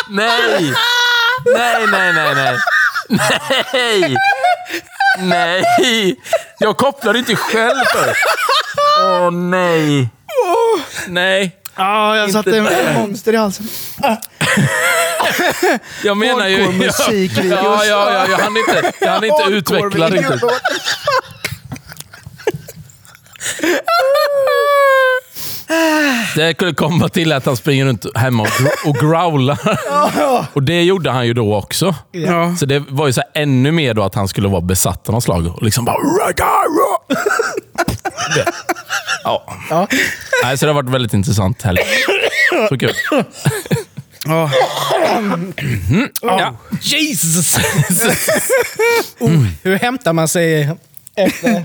Nej! 0.10 0.74
Nej, 1.56 1.88
nej, 1.88 2.14
nej, 2.14 2.36
nej. 2.36 2.58
Nej! 3.74 4.16
Nej! 5.20 6.16
Jag 6.60 6.78
kopplar 6.78 7.18
inte 7.18 7.36
själv 7.36 7.86
för. 7.94 8.16
Åh, 9.02 9.32
nej. 9.32 10.10
Nej. 11.08 11.58
Ja, 11.76 12.18
jag 12.18 12.32
satte 12.32 12.58
en 12.58 12.94
monster 12.94 13.34
i 13.34 13.36
halsen. 13.36 13.68
Jag 16.04 16.18
menar 16.18 16.48
ju... 16.48 16.58
Hardcore 16.58 16.86
musikvideos. 16.86 17.62
Ja, 17.64 17.86
ja, 17.86 18.14
ja, 18.14 18.28
jag 18.30 18.38
hann 18.38 18.58
inte, 18.58 18.92
jag 19.00 19.08
hann 19.08 19.24
inte 19.24 19.44
utveckla 19.50 20.10
riktigt. 20.10 20.42
Det 26.36 26.54
kunde 26.54 26.74
komma 26.74 27.10
till 27.10 27.32
att 27.32 27.46
han 27.46 27.58
springer 27.58 27.86
runt 27.86 28.06
hemma 28.18 28.44
och, 28.44 28.50
gr- 28.50 28.88
och 28.90 28.96
growlar. 28.96 29.60
Och 30.54 30.64
det 30.64 30.84
gjorde 30.84 31.12
han 31.12 31.28
ju 31.28 31.34
då 31.34 31.56
också. 31.56 31.96
Ja. 32.12 32.56
Så 32.56 32.66
det 32.66 32.84
var 32.90 33.08
ju 33.08 33.14
så 33.14 33.22
här 33.22 33.42
ännu 33.44 33.72
mer 33.72 33.94
då 33.94 34.04
att 34.04 34.16
han 34.16 34.28
skulle 34.28 34.48
vara 34.48 34.62
besatt 34.62 35.08
av 35.10 35.14
något 35.14 35.24
slag. 35.24 35.48
Och 35.48 35.64
liksom 35.64 35.86
bara... 35.86 35.96
Ja. 39.24 39.44
Ja. 39.70 39.88
Nej, 40.44 40.58
så 40.58 40.66
det 40.66 40.72
har 40.72 40.82
varit 40.82 40.90
väldigt 40.94 41.14
intressant 41.14 41.62
helg. 41.62 41.80
Så 42.70 42.78
kul. 42.78 42.94
Ja. 44.26 44.52
Ja. 46.22 46.56
Jesus! 46.82 47.58
oh, 49.20 49.46
hur 49.64 49.76
hämtar 49.76 50.14
man 50.14 50.28
sig 50.28 50.72
efter... 51.16 51.64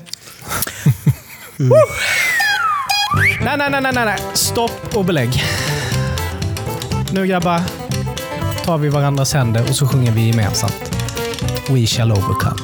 Nej, 3.15 3.57
nej, 3.59 3.71
nej, 3.71 3.81
nej, 3.83 3.93
nej. 3.95 4.19
Stopp 4.35 4.97
och 4.97 5.05
belägg. 5.05 5.43
Nu 7.13 7.27
grabbar 7.27 7.61
tar 8.65 8.79
vi 8.79 8.89
varandras 8.89 9.35
händer 9.35 9.63
och 9.69 9.77
så 9.77 9.87
sjunger 9.87 10.13
vi 10.13 10.27
gemensamt. 10.27 10.93
We 11.69 11.87
shall 11.87 12.13
overcome. 12.13 12.61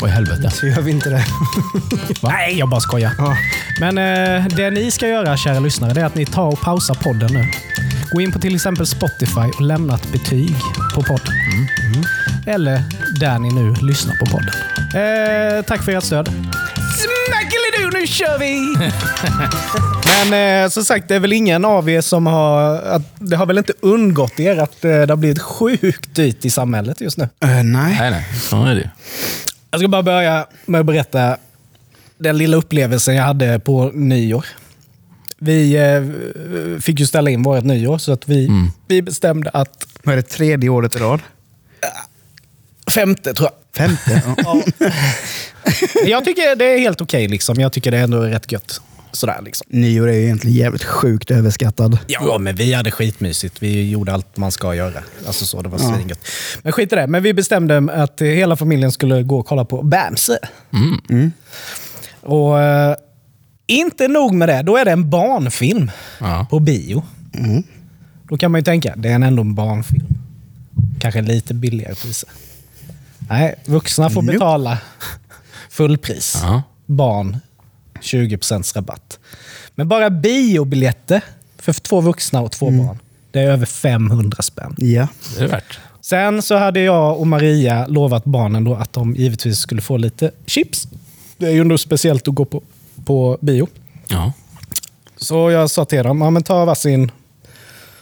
Vad 0.00 0.10
i 0.10 0.12
helvete. 0.12 0.50
Så 0.50 0.66
gör 0.66 0.80
vi 0.80 0.90
inte 0.90 1.10
det. 1.10 1.24
Nej, 2.22 2.58
jag 2.58 2.68
bara 2.68 2.80
skojar. 2.80 3.12
Ja. 3.18 3.36
Men 3.80 3.98
eh, 3.98 4.46
det 4.46 4.70
ni 4.70 4.90
ska 4.90 5.08
göra, 5.08 5.36
kära 5.36 5.60
lyssnare, 5.60 5.92
det 5.92 6.00
är 6.00 6.04
att 6.04 6.14
ni 6.14 6.26
tar 6.26 6.46
och 6.46 6.60
pausar 6.60 6.94
podden 6.94 7.32
nu. 7.32 7.50
Gå 8.12 8.20
in 8.20 8.32
på 8.32 8.38
till 8.38 8.54
exempel 8.54 8.86
Spotify 8.86 9.50
och 9.56 9.62
lämna 9.62 9.94
ett 9.94 10.12
betyg 10.12 10.56
på 10.94 11.02
podden. 11.02 11.34
Mm. 11.92 12.04
Eller 12.46 12.82
där 13.20 13.38
ni 13.38 13.50
nu 13.50 13.74
lyssnar 13.74 14.14
på 14.16 14.26
podden. 14.26 14.54
Eh, 14.78 15.64
tack 15.64 15.84
för 15.84 15.92
ert 15.92 16.04
stöd. 16.04 16.28
Smackelido, 17.02 17.63
nu 17.94 18.06
kör 18.06 18.38
vi! 18.38 18.76
Men 20.30 20.64
eh, 20.64 20.70
som 20.70 20.84
sagt, 20.84 21.08
det 21.08 21.14
är 21.14 21.20
väl 21.20 21.32
ingen 21.32 21.64
av 21.64 21.90
er 21.90 22.00
som 22.00 22.26
har... 22.26 22.76
Att, 22.76 23.02
det 23.18 23.36
har 23.36 23.46
väl 23.46 23.58
inte 23.58 23.72
undgått 23.80 24.40
er 24.40 24.56
att 24.56 24.84
eh, 24.84 24.90
det 24.90 25.10
har 25.10 25.16
blivit 25.16 25.42
sjukt 25.42 26.14
dyrt 26.14 26.44
i 26.44 26.50
samhället 26.50 27.00
just 27.00 27.18
nu. 27.18 27.24
Eh, 27.24 27.48
nej. 27.48 27.64
Nej, 27.64 28.10
nej. 28.10 28.26
Så 28.40 28.64
är 28.64 28.74
det. 28.74 28.90
Jag 29.70 29.80
ska 29.80 29.88
bara 29.88 30.02
börja 30.02 30.46
med 30.66 30.80
att 30.80 30.86
berätta 30.86 31.36
den 32.18 32.38
lilla 32.38 32.56
upplevelsen 32.56 33.14
jag 33.14 33.24
hade 33.24 33.58
på 33.58 33.90
nyår. 33.94 34.46
Vi 35.38 35.76
eh, 35.76 36.80
fick 36.80 37.00
ju 37.00 37.06
ställa 37.06 37.30
in 37.30 37.42
vårt 37.42 37.64
nyår, 37.64 37.98
så 37.98 38.12
att 38.12 38.28
vi, 38.28 38.50
vi 38.88 39.02
bestämde 39.02 39.50
att... 39.50 39.86
Vad 40.02 40.12
är 40.12 40.16
det, 40.16 40.22
tredje 40.22 40.70
året 40.70 40.96
i 40.96 40.98
rad? 40.98 41.20
Femte, 42.94 43.34
tror 43.34 43.48
jag. 43.52 43.63
Femte? 43.76 44.22
Ja. 44.44 44.62
Jag 46.06 46.24
tycker 46.24 46.56
det 46.56 46.64
är 46.64 46.78
helt 46.78 47.00
okej. 47.00 47.28
liksom. 47.28 47.60
Jag 47.60 47.72
tycker 47.72 47.90
det 47.90 47.98
är 47.98 48.02
ändå 48.04 48.20
rätt 48.20 48.52
gött. 48.52 48.80
Sådär 49.12 49.40
liksom. 49.44 49.66
Nyår 49.70 50.08
är 50.08 50.12
ju 50.12 50.24
egentligen 50.24 50.56
jävligt 50.56 50.84
sjukt 50.84 51.30
överskattad. 51.30 51.98
Ja, 52.06 52.38
men 52.38 52.56
vi 52.56 52.72
hade 52.72 52.90
skitmysigt. 52.90 53.62
Vi 53.62 53.90
gjorde 53.90 54.12
allt 54.14 54.36
man 54.36 54.52
ska 54.52 54.74
göra. 54.74 55.02
Alltså 55.26 55.46
så, 55.46 55.62
det 55.62 55.68
var 55.68 55.78
svingött. 55.78 56.18
Men 56.62 56.72
skit 56.72 56.92
i 56.92 56.96
det. 56.96 57.06
Men 57.06 57.22
vi 57.22 57.34
bestämde 57.34 57.76
att 57.92 58.20
hela 58.20 58.56
familjen 58.56 58.92
skulle 58.92 59.22
gå 59.22 59.38
och 59.38 59.46
kolla 59.46 59.64
på 59.64 59.82
Bamse. 59.82 60.38
Och 62.20 62.60
eh, 62.62 62.96
inte 63.66 64.08
nog 64.08 64.34
med 64.34 64.48
det, 64.48 64.62
då 64.62 64.76
är 64.76 64.84
det 64.84 64.90
en 64.90 65.10
barnfilm 65.10 65.90
Ja. 66.20 66.46
på 66.50 66.58
bio. 66.60 67.04
Då 68.28 68.36
kan 68.38 68.50
man 68.50 68.58
ju 68.58 68.64
tänka, 68.64 68.94
det 68.96 69.08
är 69.08 69.14
ändå 69.14 69.42
en 69.42 69.54
barnfilm. 69.54 70.06
Kanske 71.00 71.22
lite 71.22 71.54
billigare 71.54 71.94
priser. 71.94 72.28
Nej, 73.28 73.54
vuxna 73.64 74.10
får 74.10 74.22
Nope. 74.22 74.32
betala 74.32 74.78
fullpris. 75.70 76.38
Ja. 76.42 76.62
Barn 76.86 77.36
20% 78.02 78.76
rabatt. 78.76 79.18
Men 79.74 79.88
bara 79.88 80.10
biobiljetter 80.10 81.22
för 81.58 81.72
två 81.72 82.00
vuxna 82.00 82.40
och 82.40 82.52
två 82.52 82.70
barn, 82.70 82.98
det 83.30 83.40
är 83.40 83.50
över 83.50 83.66
500 83.66 84.42
spänn. 84.42 84.74
Ja. 84.78 85.08
Det 85.36 85.44
är 85.44 85.48
värt. 85.48 85.78
Sen 86.00 86.42
så 86.42 86.56
hade 86.56 86.80
jag 86.80 87.18
och 87.20 87.26
Maria 87.26 87.86
lovat 87.86 88.24
barnen 88.24 88.64
då 88.64 88.74
att 88.74 88.92
de 88.92 89.14
givetvis 89.16 89.58
skulle 89.58 89.80
få 89.80 89.96
lite 89.96 90.30
chips. 90.46 90.88
Det 91.36 91.46
är 91.46 91.50
ju 91.50 91.60
ändå 91.60 91.78
speciellt 91.78 92.28
att 92.28 92.34
gå 92.34 92.44
på, 92.44 92.62
på 93.04 93.38
bio. 93.40 93.68
Ja. 94.08 94.32
Så 95.16 95.50
jag 95.50 95.70
sa 95.70 95.84
till 95.84 96.02
dem, 96.04 96.20
ja, 96.20 96.30
men 96.30 96.42
ta 96.42 96.64
varsin 96.64 97.10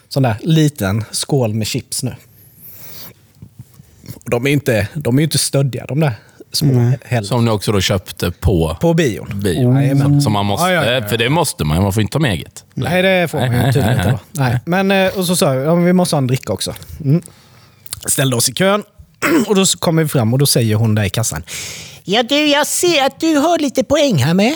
sån 0.08 0.22
där 0.22 0.36
liten 0.42 1.04
skål 1.10 1.54
med 1.54 1.66
chips 1.66 2.02
nu. 2.02 2.14
De 4.24 4.44
är 4.44 4.48
ju 4.50 4.54
inte, 4.54 4.88
de 4.94 5.16
är 5.16 5.20
ju 5.20 5.24
inte 5.24 5.38
stöddiga 5.38 5.86
de 5.86 6.00
där 6.00 6.14
små 6.52 6.92
heller. 7.04 7.28
Som 7.28 7.44
ni 7.44 7.50
också 7.50 7.72
då 7.72 7.80
köpte 7.80 8.30
på 8.30 8.76
På 8.80 8.94
bion. 8.94 9.40
bio. 9.40 9.74
Jajamän. 9.74 10.20
Som 10.22 10.32
man 10.32 10.46
måste, 10.46 10.66
Ja, 10.66 10.72
ja, 10.72 10.84
ja, 10.84 11.00
ja. 11.00 11.08
För 11.08 11.16
det 11.18 11.28
måste 11.28 11.64
man 11.64 11.82
Man 11.82 11.92
får 11.92 12.00
inte 12.00 12.12
ta 12.12 12.18
med 12.18 12.32
eget. 12.32 12.64
Nej, 12.74 13.02
det 13.02 13.28
får 13.28 13.38
man 13.38 13.52
ju 13.52 13.56
nej, 13.58 13.72
tydligen 13.72 13.98
inte. 13.98 14.18
Nej. 14.32 14.60
Men, 14.66 14.90
eh, 14.90 15.18
och 15.18 15.24
så 15.26 15.36
sa 15.36 15.54
jag, 15.54 15.76
vi 15.76 15.92
måste 15.92 16.16
ha 16.16 16.18
en 16.18 16.26
dricka 16.26 16.52
också. 16.52 16.74
Mm. 17.04 17.22
Ställde 18.06 18.36
oss 18.36 18.48
i 18.48 18.52
kön 18.52 18.82
och 19.46 19.54
då 19.54 19.64
kommer 19.78 20.02
vi 20.02 20.08
fram 20.08 20.32
och 20.32 20.38
då 20.38 20.46
säger 20.46 20.76
hon 20.76 20.94
där 20.94 21.04
i 21.04 21.10
kassan. 21.10 21.42
Ja 22.04 22.22
du, 22.22 22.46
jag 22.46 22.66
ser 22.66 23.06
att 23.06 23.20
du 23.20 23.36
har 23.36 23.58
lite 23.58 23.84
poäng 23.84 24.16
här 24.16 24.34
med. 24.34 24.54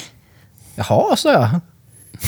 Jaha, 0.75 1.16
sa 1.16 1.32
jag. 1.32 1.49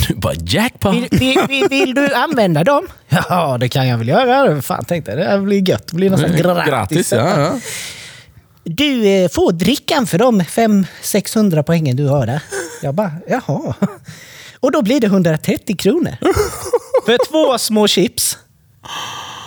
Du 0.08 0.14
bara 0.14 0.34
jackpot. 0.34 0.94
Vill, 0.94 1.08
vill, 1.10 1.38
vill, 1.48 1.68
vill 1.68 1.94
du 1.94 2.14
använda 2.14 2.64
dem? 2.64 2.86
Ja, 3.08 3.58
det 3.58 3.68
kan 3.68 3.88
jag 3.88 3.98
väl 3.98 4.08
göra. 4.08 4.62
Fan, 4.62 4.84
tänkte 4.84 5.12
jag. 5.12 5.40
Det 5.40 5.44
blir 5.44 5.68
gött. 5.68 5.86
Det 5.86 5.96
blir 5.96 6.10
nästan 6.10 6.36
gratis. 6.36 6.68
Gratis, 6.68 7.12
ja. 7.12 7.40
ja. 7.40 7.58
Du 8.64 9.06
eh, 9.06 9.28
får 9.28 9.52
drickan 9.52 10.06
för 10.06 10.18
de 10.18 10.40
500-600 10.40 11.62
poängen 11.62 11.96
du 11.96 12.06
har 12.06 12.26
där. 12.26 12.42
Jag 12.82 12.94
bara, 12.94 13.12
jaha. 13.28 13.74
Och 14.60 14.72
då 14.72 14.82
blir 14.82 15.00
det 15.00 15.06
130 15.06 15.76
kronor. 15.76 16.16
för 17.06 17.18
två 17.30 17.58
små 17.58 17.86
chips. 17.86 18.38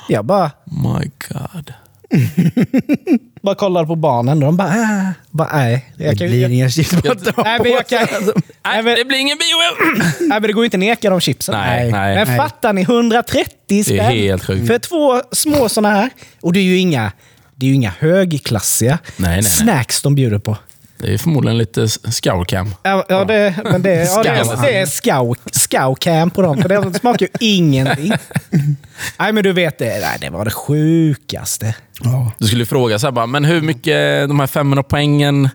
Jag 0.07 0.25
bara, 0.25 0.51
My 0.65 1.11
God. 1.29 1.73
bara 3.41 3.55
kollade 3.55 3.87
på 3.87 3.95
barnen 3.95 4.37
och 4.37 4.43
de 4.45 4.57
bara, 4.57 4.69
äh, 4.69 5.09
bara 5.31 5.49
nej. 5.57 5.85
Jag 5.97 6.13
Det 6.13 6.17
kan, 6.17 6.27
blir 6.27 6.49
inga 6.49 6.69
chips 6.69 6.91
nej, 6.91 7.01
men 7.37 7.59
på 7.59 7.67
jag 7.67 7.87
kan, 7.87 8.07
sig, 8.07 8.33
nej, 8.65 8.83
men, 8.83 8.95
det 8.95 9.05
blir 9.05 9.17
ingen 9.17 9.37
bio! 9.37 9.95
nej, 10.19 10.27
men 10.29 10.41
det 10.41 10.53
går 10.53 10.63
ju 10.63 10.65
inte 10.65 10.77
att 10.77 10.79
neka 10.79 11.09
de 11.09 11.19
chipsen. 11.19 11.55
Nej, 11.55 11.91
nej. 11.91 12.15
Men 12.15 12.27
Nej. 12.27 12.37
fattar 12.37 12.73
ni? 12.73 12.81
130 12.81 13.83
spänn 13.83 13.99
helt 13.99 14.45
sjukt. 14.45 14.67
för 14.67 14.77
två 14.79 15.21
små 15.31 15.69
sådana 15.69 15.95
här. 15.95 16.09
Och 16.41 16.53
det 16.53 16.59
är 16.59 16.63
ju 16.63 16.77
inga, 16.77 17.11
det 17.55 17.65
är 17.65 17.67
ju 17.67 17.75
inga 17.75 17.93
högklassiga 17.99 18.99
Nej, 19.17 19.29
nej, 19.29 19.35
nej. 19.35 19.43
snacks 19.43 20.01
de 20.01 20.15
bjuder 20.15 20.39
på. 20.39 20.57
Det 21.01 21.13
är 21.13 21.17
förmodligen 21.17 21.57
lite 21.57 21.87
scourcam. 21.87 22.75
Ja, 22.83 23.05
ja, 23.09 23.25
det, 23.25 23.55
men 23.63 23.81
det, 23.81 24.05
ja, 24.05 24.23
det, 24.23 24.29
är, 24.29 24.61
det 24.61 24.77
är 24.77 24.85
scoutcamp 25.59 26.33
på 26.33 26.41
dem, 26.41 26.61
för 26.61 26.69
det 26.69 26.99
smakar 26.99 27.25
ju 27.25 27.47
ingenting. 27.47 28.11
Nej, 29.19 29.33
men 29.33 29.43
du 29.43 29.53
vet, 29.53 29.77
det, 29.77 29.85
nej, 29.85 30.17
det 30.21 30.29
var 30.29 30.45
det 30.45 30.51
sjukaste. 30.51 31.75
Ja. 32.03 32.31
Du 32.37 32.47
skulle 32.47 32.65
fråga 32.65 32.99
så 32.99 33.07
här 33.07 33.11
bara, 33.11 33.25
men 33.25 33.45
hur 33.45 33.61
mycket, 33.61 34.27
de 34.29 34.39
här 34.39 34.47
500 34.47 34.83
poängen, 34.83 35.49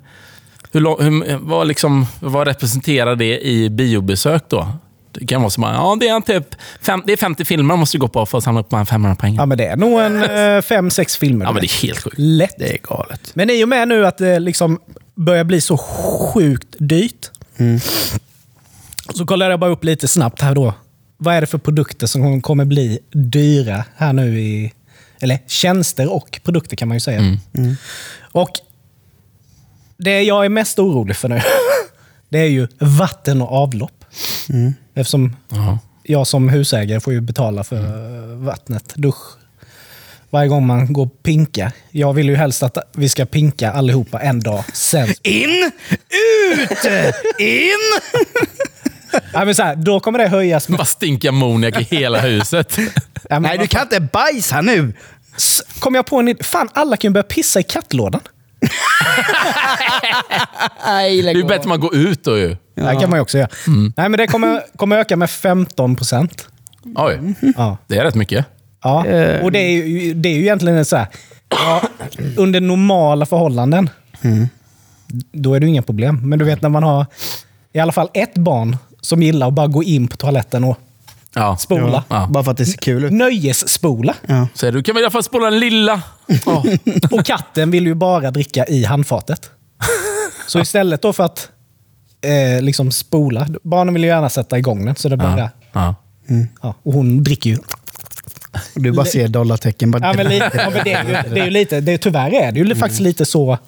hur, 0.72 1.02
hur, 1.02 1.36
vad, 1.36 1.66
liksom, 1.66 2.06
vad 2.20 2.46
representerar 2.46 3.16
det 3.16 3.46
i 3.46 3.70
biobesök 3.70 4.42
då? 4.48 4.68
Det 5.12 5.26
kan 5.26 5.40
vara 5.40 5.50
som, 5.50 5.62
ja 5.62 5.96
det 6.00 6.08
är 6.08 6.20
typ 6.20 6.54
fem, 6.82 7.02
det 7.06 7.12
är 7.12 7.16
50 7.16 7.44
filmer 7.44 7.64
man 7.64 7.78
måste 7.78 7.98
gå 7.98 8.08
på 8.08 8.26
för 8.26 8.38
att 8.38 8.44
samla 8.44 8.60
upp 8.60 8.70
de 8.70 8.76
här 8.76 8.84
500 8.84 9.16
poängen. 9.20 9.36
Ja, 9.36 9.46
men 9.46 9.58
det 9.58 9.66
är 9.66 9.76
nog 9.76 10.00
en 10.00 10.22
eh, 10.56 10.62
fem, 10.62 10.90
sex 10.90 11.16
filmer. 11.16 11.44
Ja, 11.44 11.52
men 11.52 11.60
det 11.60 11.66
är 11.66 11.82
helt 11.82 12.02
sjukt. 12.02 12.18
Lätt. 12.18 12.54
Det 12.58 12.72
är 12.72 12.78
galet. 12.82 13.30
Men 13.34 13.50
i 13.50 13.64
och 13.64 13.68
med 13.68 13.88
nu 13.88 14.06
att 14.06 14.18
det 14.18 14.38
liksom 14.38 14.78
börjar 15.16 15.44
bli 15.44 15.60
så 15.60 15.76
sjukt 15.76 16.68
dyrt. 16.78 17.30
Så 19.14 19.26
kollade 19.26 19.50
jag 19.50 19.60
bara 19.60 19.70
upp 19.70 19.84
lite 19.84 20.08
snabbt 20.08 20.40
här 20.42 20.54
då. 20.54 20.74
Vad 21.16 21.34
är 21.34 21.40
det 21.40 21.46
för 21.46 21.58
produkter 21.58 22.06
som 22.06 22.42
kommer 22.42 22.64
bli 22.64 22.98
dyra 23.12 23.84
här 23.96 24.12
nu 24.12 24.40
i... 24.40 24.72
Eller 25.20 25.38
tjänster 25.46 26.12
och 26.12 26.40
produkter 26.44 26.76
kan 26.76 26.88
man 26.88 26.96
ju 26.96 27.00
säga. 27.00 27.20
Och 28.32 28.50
det 29.96 30.22
jag 30.22 30.44
är 30.44 30.48
mest 30.48 30.78
orolig 30.78 31.16
för 31.16 31.28
nu, 31.28 31.40
det 32.28 32.38
är 32.38 32.46
ju 32.48 32.68
vatten 32.78 33.42
och 33.42 33.52
avlopp. 33.52 34.04
Eftersom 34.94 35.36
Jaha. 35.48 35.78
jag 36.02 36.26
som 36.26 36.48
husägare 36.48 37.00
får 37.00 37.12
ju 37.12 37.20
betala 37.20 37.64
för 37.64 38.34
vattnet, 38.34 38.92
dusch, 38.94 39.36
varje 40.30 40.48
gång 40.48 40.66
man 40.66 40.92
går 40.92 41.06
pinka. 41.22 41.72
Jag 41.90 42.12
vill 42.12 42.28
ju 42.28 42.36
helst 42.36 42.62
att 42.62 42.78
vi 42.94 43.08
ska 43.08 43.24
pinka 43.26 43.72
allihopa 43.72 44.20
en 44.20 44.40
dag. 44.40 44.64
Sen... 44.72 45.08
In, 45.22 45.70
ut, 46.52 46.70
in! 47.38 47.70
Ja, 49.32 49.44
men 49.44 49.54
så 49.54 49.62
här, 49.62 49.76
då 49.76 50.00
kommer 50.00 50.18
det 50.18 50.28
höjas 50.28 50.68
med... 50.68 50.78
Bara 50.78 50.84
stinka 50.84 51.28
ammoniak 51.28 51.80
i 51.80 51.96
hela 51.96 52.20
huset. 52.20 52.78
Ja, 53.30 53.38
Nej, 53.38 53.58
du 53.58 53.66
kan 53.66 53.82
inte 53.82 54.00
bajsa 54.00 54.60
nu. 54.60 54.94
S- 55.36 55.62
Kom 55.80 55.94
jag 55.94 56.06
på 56.06 56.16
en 56.18 56.28
idé? 56.28 56.44
Fan, 56.44 56.68
alla 56.74 56.96
kan 56.96 57.08
ju 57.08 57.12
börja 57.12 57.22
pissa 57.24 57.60
i 57.60 57.62
kattlådan. 57.62 58.20
Nej, 60.86 61.22
Det 61.22 61.30
är 61.30 61.42
bättre 61.42 61.54
att 61.56 61.64
man 61.64 61.80
går 61.80 61.96
ut 61.96 62.24
då 62.24 62.38
ju. 62.38 62.56
Det 62.74 62.82
här 62.82 63.00
kan 63.00 63.10
man 63.10 63.16
ju 63.16 63.20
också 63.22 63.38
göra. 63.38 63.48
Nej, 63.96 64.08
men 64.08 64.12
det 64.12 64.26
kommer, 64.26 64.62
kommer 64.76 64.98
öka 64.98 65.16
med 65.16 65.30
15 65.30 65.96
procent. 65.96 66.48
Oj, 66.94 67.20
Ja. 67.56 67.78
det 67.86 67.98
är 67.98 68.04
rätt 68.04 68.14
mycket. 68.14 68.46
Ja. 68.86 69.40
Och 69.42 69.52
det 69.52 69.58
är 69.58 69.70
ju, 69.86 70.14
det 70.14 70.28
är 70.28 70.34
ju 70.34 70.40
egentligen 70.40 70.84
så 70.84 70.96
här. 70.96 71.06
Ja, 71.48 71.82
under 72.36 72.60
normala 72.60 73.26
förhållanden, 73.26 73.90
då 75.32 75.54
är 75.54 75.60
det 75.60 75.66
ju 75.66 75.70
inga 75.70 75.82
problem. 75.82 76.20
Men 76.28 76.38
du 76.38 76.44
vet 76.44 76.62
när 76.62 76.68
man 76.68 76.82
har 76.82 77.06
i 77.72 77.78
alla 77.78 77.92
fall 77.92 78.08
ett 78.14 78.34
barn 78.34 78.76
som 79.00 79.22
gillar 79.22 79.48
att 79.48 79.54
bara 79.54 79.66
gå 79.66 79.82
in 79.82 80.08
på 80.08 80.16
toaletten 80.16 80.64
och 80.64 80.78
Ja. 81.34 81.56
spola. 81.56 82.04
Ja. 82.08 82.26
Bara 82.30 82.44
för 82.44 82.50
att 82.50 82.56
det 82.56 82.66
ser 82.66 82.78
kul 82.78 83.04
ut. 83.04 83.12
Nöjesspola. 83.12 84.14
Ja. 84.26 84.48
Så 84.54 84.70
du 84.70 84.82
kan 84.82 84.94
väl 84.94 85.02
i 85.02 85.04
alla 85.04 85.10
fall 85.10 85.22
spola 85.22 85.50
den 85.50 85.58
lilla. 85.60 86.02
Ja. 86.46 86.64
Och 87.10 87.26
katten 87.26 87.70
vill 87.70 87.86
ju 87.86 87.94
bara 87.94 88.30
dricka 88.30 88.66
i 88.66 88.84
handfatet. 88.84 89.50
Så 90.46 90.60
istället 90.60 91.02
då 91.02 91.12
för 91.12 91.24
att 91.24 91.48
eh, 92.20 92.62
liksom 92.62 92.90
spola, 92.90 93.46
barnen 93.62 93.94
vill 93.94 94.02
ju 94.04 94.08
gärna 94.10 94.28
sätta 94.28 94.58
igång 94.58 94.86
den. 94.86 94.96
Så 94.96 95.08
det 95.08 95.16
bara, 95.16 95.50
ja. 95.72 95.94
Ja. 96.62 96.74
och 96.82 96.92
hon 96.92 97.24
dricker 97.24 97.50
ju. 97.50 97.58
Och 98.74 98.82
du 98.82 98.92
bara 98.92 99.06
ser 99.06 99.28
dollartecken. 99.28 99.90
Bara 99.90 100.06
Ja, 100.06 100.12
men 100.16 100.26
lite, 100.28 100.50
ja, 100.54 100.70
men 100.70 100.84
det, 100.84 100.92
är 100.92 101.04
ju, 101.04 101.34
det 101.34 101.40
är 101.40 101.44
ju 101.44 101.50
lite, 101.50 101.80
det, 101.80 101.98
tyvärr 101.98 102.34
är 102.34 102.52
det 102.52 102.60
ju 102.60 102.74
faktiskt 102.74 103.00
lite 103.00 103.24
så 103.26 103.58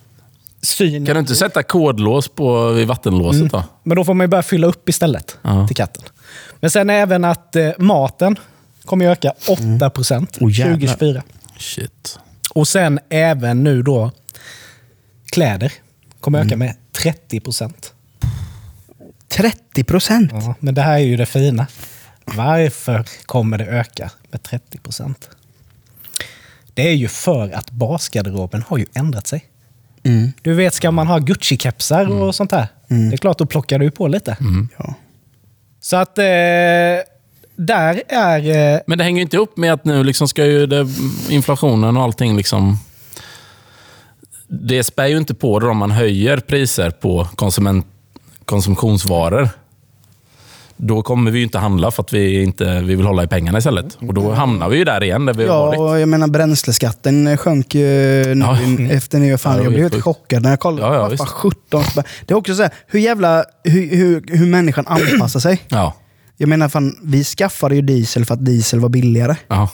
syn. 0.63 1.07
Kan 1.07 1.15
du 1.15 1.21
inte 1.21 1.35
sätta 1.35 1.63
kodlås 1.63 2.29
på 2.29 2.71
vid 2.73 2.87
vattenlåset 2.87 3.53
då? 3.53 3.65
Men 3.83 3.97
då 3.97 4.05
får 4.05 4.15
man 4.15 4.25
ju 4.25 4.29
börja 4.29 4.43
fylla 4.43 4.67
upp 4.67 4.89
istället 4.89 5.39
Ja. 5.43 5.67
till 5.67 5.77
katten. 5.77 6.03
Men 6.61 6.71
sen 6.71 6.91
även 6.91 7.25
att 7.25 7.57
eh, 7.57 7.71
maten 7.79 8.39
kommer 8.85 9.05
ju 9.05 9.11
öka 9.11 9.33
8 9.77 9.91
procent 9.91 10.39
Oh, 10.41 10.51
jävlar. 10.53 10.75
2024. 10.75 11.23
Shit. 11.59 12.19
Och 12.55 12.69
sen 12.69 12.99
även 13.09 13.65
nu 13.65 13.83
då 13.83 14.11
kläder 15.33 15.73
kommer 16.21 16.45
öka 16.45 16.57
med 16.57 16.75
30 16.93 17.41
procent. 17.41 17.93
30 19.29 19.85
procent. 19.85 20.31
Ja, 20.35 20.55
men 20.61 20.75
det 20.75 20.83
här 20.83 20.95
är 20.95 20.99
ju 20.99 21.17
det 21.17 21.27
fina. 21.27 21.67
Varför 22.37 23.05
kommer 23.27 23.59
det 23.59 23.65
öka 23.67 24.11
med 24.31 24.43
30 24.43 24.79
procent? 24.79 25.31
Det 26.75 26.89
är 26.89 26.95
ju 26.95 27.09
för 27.09 27.51
att 27.51 27.71
basgarderoben 27.71 28.65
har 28.69 28.79
ju 28.79 28.87
ändrat 28.95 29.27
sig. 29.27 29.45
Mm. 30.03 30.33
Du 30.43 30.55
vet, 30.55 30.75
ska 30.75 30.91
man 30.91 31.07
ha 31.07 31.19
Gucci-kepsar 31.19 32.23
och 32.23 32.35
sånt 32.35 32.51
där, 32.51 32.67
det 32.89 32.95
är 32.95 33.17
klart, 33.17 33.39
då 33.39 33.47
plockar 33.47 33.79
du 33.79 33.91
på 33.91 34.09
lite. 34.09 34.37
Ja. 34.79 34.95
Så 35.81 35.97
att 35.97 36.19
eh, 36.19 36.25
där 37.57 38.03
är... 38.09 38.75
Eh, 38.75 38.81
Men 38.87 38.99
det 38.99 39.05
hänger 39.05 39.17
ju 39.17 39.23
inte 39.23 39.39
upp 39.39 39.57
med 39.57 39.73
att 39.73 39.85
nu 39.85 40.05
liksom 40.05 40.29
ska 40.29 40.47
ju 40.47 40.67
det, 40.67 40.87
inflationen 41.29 41.97
och 41.97 42.03
allting 42.03 42.37
liksom... 42.37 42.79
Det 44.49 44.85
spär 44.85 45.07
ju 45.07 45.17
inte 45.17 45.35
på 45.35 45.61
det 45.61 45.69
om 45.69 45.77
man 45.77 45.91
höjer 45.91 46.37
priser 46.37 46.91
på 46.91 47.29
konsument, 47.35 47.87
konsumtionsvaror. 48.45 49.49
Då 50.81 51.03
kommer 51.03 51.31
vi 51.31 51.39
ju 51.39 51.45
inte 51.45 51.59
handla 51.59 51.91
för 51.91 52.03
att 52.03 52.13
vi, 52.13 52.43
inte, 52.43 52.81
vi 52.81 52.95
vill 52.95 53.07
hålla 53.07 53.25
i 53.25 53.27
pengarna 53.27 53.59
istället. 53.59 53.99
Och 54.01 54.15
då 54.15 54.33
hamnar 54.33 54.69
vi 54.69 54.77
ju 54.79 54.85
där 54.85 55.03
igen 55.03 55.27
där 55.27 55.35
vi 55.35 55.45
Ja, 55.47 55.67
varit. 55.67 55.79
och 55.81 56.01
jag 56.01 56.09
menar 56.09 56.29
bränsleskatten 56.29 57.37
sjönk 57.37 57.75
ju 57.75 57.83
nu 58.35 58.45
Ja. 58.45 58.59
efter 58.91 59.19
nyår. 59.19 59.37
Fan, 59.37 59.57
Ja, 59.57 59.63
jag 59.63 59.73
blev 59.73 59.83
helt 59.93 60.03
chockad 60.03 60.43
när 60.43 60.51
jag 60.51 60.61
kollade. 60.61 60.87
Ja, 60.89 60.95
ja, 60.95 61.01
Vad 61.03 61.11
visst. 61.11 61.25
fan, 61.25 61.33
17 61.33 61.85
spänn. 61.85 62.05
Det 62.27 62.35
är 62.35 62.39
också 62.39 62.55
så 62.55 62.63
här, 62.63 62.71
hur 62.87 63.01
jävla... 63.01 63.45
Hur, 63.65 63.97
hur, 63.97 64.25
hur 64.37 64.47
människan 64.47 64.85
anpassar 64.87 65.41
sig. 65.41 65.63
Ja. 65.69 65.95
Jag 66.37 66.49
menar, 66.49 66.69
fan, 66.69 66.97
vi 67.03 67.25
skaffade 67.25 67.75
ju 67.75 67.83
diesel 67.83 68.25
för 68.25 68.35
att 68.35 68.45
diesel 68.45 68.81
var 68.81 68.89
billigare. 68.89 69.37
Ja. 69.49 69.69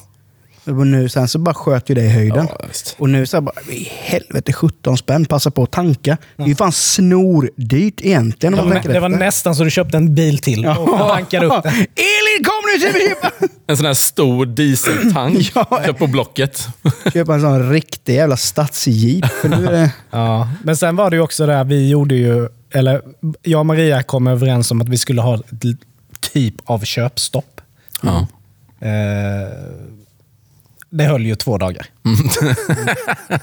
Och 0.66 0.86
nu, 0.86 1.08
sen 1.08 1.28
så 1.28 1.38
bara 1.38 1.54
sköt 1.54 1.90
ju 1.90 1.94
det 1.94 2.00
i 2.02 2.08
höjden. 2.08 2.46
Ja, 2.50 2.66
och 2.98 3.10
nu 3.10 3.26
så 3.26 3.36
här 3.36 3.42
bara, 3.42 3.60
i 3.70 3.88
helvete 3.92 4.52
17 4.52 4.96
spänn, 4.98 5.24
passa 5.24 5.50
på 5.50 5.62
att 5.62 5.70
tanka. 5.70 6.16
Det 6.36 6.42
är 6.42 6.46
ju 6.46 6.54
fan 6.54 6.72
snordyrt 6.72 8.00
egentligen 8.00 8.58
om 8.58 8.70
det, 8.70 8.80
det 8.84 9.00
var 9.00 9.08
nästan 9.08 9.54
så 9.56 9.64
du 9.64 9.70
köpte 9.70 9.96
en 9.96 10.14
bil 10.14 10.38
till 10.38 10.66
och 10.66 10.98
tankade 10.98 11.46
upp 11.46 11.62
den. 11.62 11.72
Elin, 11.74 12.44
kom 12.44 12.62
nu 12.74 12.80
så 12.80 12.98
vi 12.98 13.08
köpa! 13.08 13.30
En 13.66 13.76
sån 13.76 13.86
här 13.86 13.94
stor 13.94 14.46
dieseltank 14.46 15.52
Ja. 15.54 15.64
på 15.98 16.06
Blocket. 16.06 16.66
köpa 17.12 17.34
en 17.34 17.40
sån 17.40 17.70
riktig 17.72 18.14
jävla 18.14 18.36
stadsjeep. 18.36 19.24
Det... 19.42 19.90
Ja, 20.10 20.48
men 20.64 20.76
sen 20.76 20.96
var 20.96 21.10
det 21.10 21.16
ju 21.16 21.22
också 21.22 21.46
där, 21.46 21.64
vi 21.64 21.88
gjorde 21.88 22.14
ju, 22.14 22.48
eller 22.74 23.02
jag 23.42 23.60
och 23.60 23.66
Maria 23.66 24.02
kom 24.02 24.26
överens 24.26 24.70
om 24.70 24.80
att 24.80 24.88
vi 24.88 24.98
skulle 24.98 25.20
ha 25.22 25.34
ett 25.34 25.42
typ 26.32 26.54
av 26.64 26.84
köpstopp. 26.84 27.60
Ja. 28.02 28.26
Eh, 28.80 29.52
det 30.94 31.04
höll 31.04 31.26
ju 31.26 31.34
två 31.34 31.58
dagar. 31.58 31.86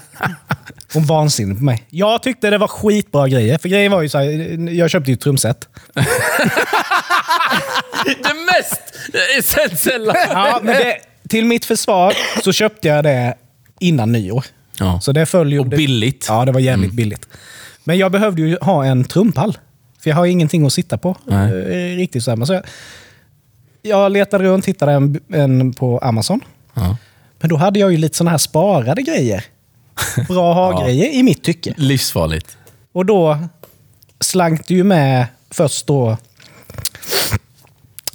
Hon 0.94 1.04
vansinnig 1.04 1.58
på 1.58 1.64
mig. 1.64 1.86
Jag 1.90 2.22
tyckte 2.22 2.50
det 2.50 2.58
var 2.58 2.68
skitbra 2.68 3.28
grejer. 3.28 3.58
För 3.58 3.68
grejen 3.68 3.92
var 3.92 4.02
ju 4.02 4.08
så 4.08 4.18
här, 4.18 4.26
jag 4.70 4.90
köpte 4.90 5.10
ju 5.10 5.14
ett 5.14 5.20
trumset. 5.20 5.68
Det 8.04 8.34
mest 8.46 8.82
essentiella! 9.38 10.14
Ja, 10.30 10.60
men 10.62 10.74
det, 10.74 10.96
till 11.28 11.44
mitt 11.44 11.64
försvar 11.64 12.14
så 12.44 12.52
köpte 12.52 12.88
jag 12.88 13.04
det 13.04 13.34
innan 13.80 14.12
nyår. 14.12 14.44
Ja. 14.78 15.00
Så 15.00 15.12
det 15.12 15.26
föll 15.26 15.52
ju... 15.52 15.58
Och 15.58 15.66
billigt. 15.66 16.26
Ja, 16.28 16.44
det 16.44 16.52
var 16.52 16.60
jävligt 16.60 16.92
billigt. 16.92 17.28
Men 17.84 17.98
jag 17.98 18.12
behövde 18.12 18.42
ju 18.42 18.58
ha 18.60 18.84
en 18.84 19.04
trumpall. 19.04 19.58
För 20.02 20.10
jag 20.10 20.16
har 20.16 20.26
ingenting 20.26 20.66
att 20.66 20.72
sitta 20.72 20.98
på. 20.98 21.16
Nej. 21.24 21.52
Eh, 21.92 21.96
Riktigt 21.96 22.24
så 22.24 22.36
här. 22.36 22.44
Så 22.44 22.52
jag, 22.52 22.62
jag 23.82 24.12
letade 24.12 24.44
runt, 24.44 24.66
hittade 24.66 24.92
en, 24.92 25.20
en 25.32 25.72
på 25.72 25.98
Amazon. 25.98 26.40
Ja. 26.74 26.96
Men 27.42 27.48
då 27.48 27.56
hade 27.56 27.78
jag 27.78 27.92
ju 27.92 27.98
lite 27.98 28.16
såna 28.16 28.30
här 28.30 28.38
sparade 28.38 29.02
grejer. 29.02 29.44
Bra 30.28 30.54
ha-grejer 30.72 31.10
i 31.10 31.22
mitt 31.22 31.42
tycke. 31.42 31.74
Livsfarligt. 31.76 32.56
Och 32.92 33.06
då 33.06 33.38
slank 34.20 34.68
det 34.68 34.74
ju 34.74 34.84
med 34.84 35.26
först 35.50 35.86
då 35.86 36.16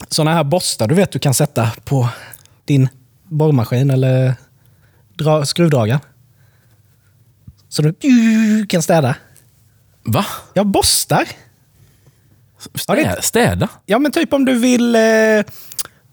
såna 0.09 0.33
här 0.33 0.43
borstar 0.43 0.87
du 0.87 0.95
vet 0.95 1.11
du 1.11 1.19
kan 1.19 1.33
sätta 1.33 1.71
på 1.85 2.09
din 2.65 2.89
borrmaskin 3.23 3.89
eller 3.89 4.35
dra, 5.15 5.45
skruvdragaren. 5.45 5.99
Så 7.69 7.81
du 7.81 8.65
kan 8.69 8.81
städa. 8.81 9.15
Va? 10.03 10.25
Ja, 10.53 10.63
borstar. 10.63 11.27
Ja, 12.87 13.21
städa? 13.21 13.69
Ja, 13.85 13.99
men 13.99 14.11
typ 14.11 14.33
om 14.33 14.45
du 14.45 14.59
vill 14.59 14.95
eh, 14.95 15.01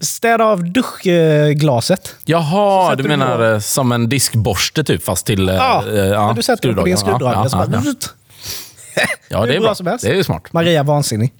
städa 0.04 0.44
av 0.44 0.64
duschglaset. 0.72 2.14
Jaha, 2.24 2.90
sätter 2.90 2.96
du 2.96 3.02
du 3.02 3.08
menar 3.08 3.36
på- 3.36 3.44
eh, 3.44 3.58
som 3.58 3.92
en 3.92 4.08
diskborste 4.08 4.84
typ, 4.84 5.04
fast 5.04 5.26
till... 5.26 5.48
eh, 5.48 5.54
Ja, 5.54 5.84
eh, 5.88 5.94
ja, 5.98 6.32
du 6.36 6.42
sätter 6.42 6.68
den 6.68 6.76
på 6.76 6.84
din 6.84 6.96
skruvdragare. 6.96 7.48
Ja, 7.52 7.66
ja, 7.72 7.82
ja. 8.96 9.02
ja, 9.28 9.46
det 9.46 9.56
är 9.56 9.60
bra 9.60 9.74
bra. 9.82 9.98
Det 10.02 10.08
är 10.08 10.14
ju 10.14 10.24
smart. 10.24 10.52
Maria 10.52 10.82
vansinnig. 10.82 11.32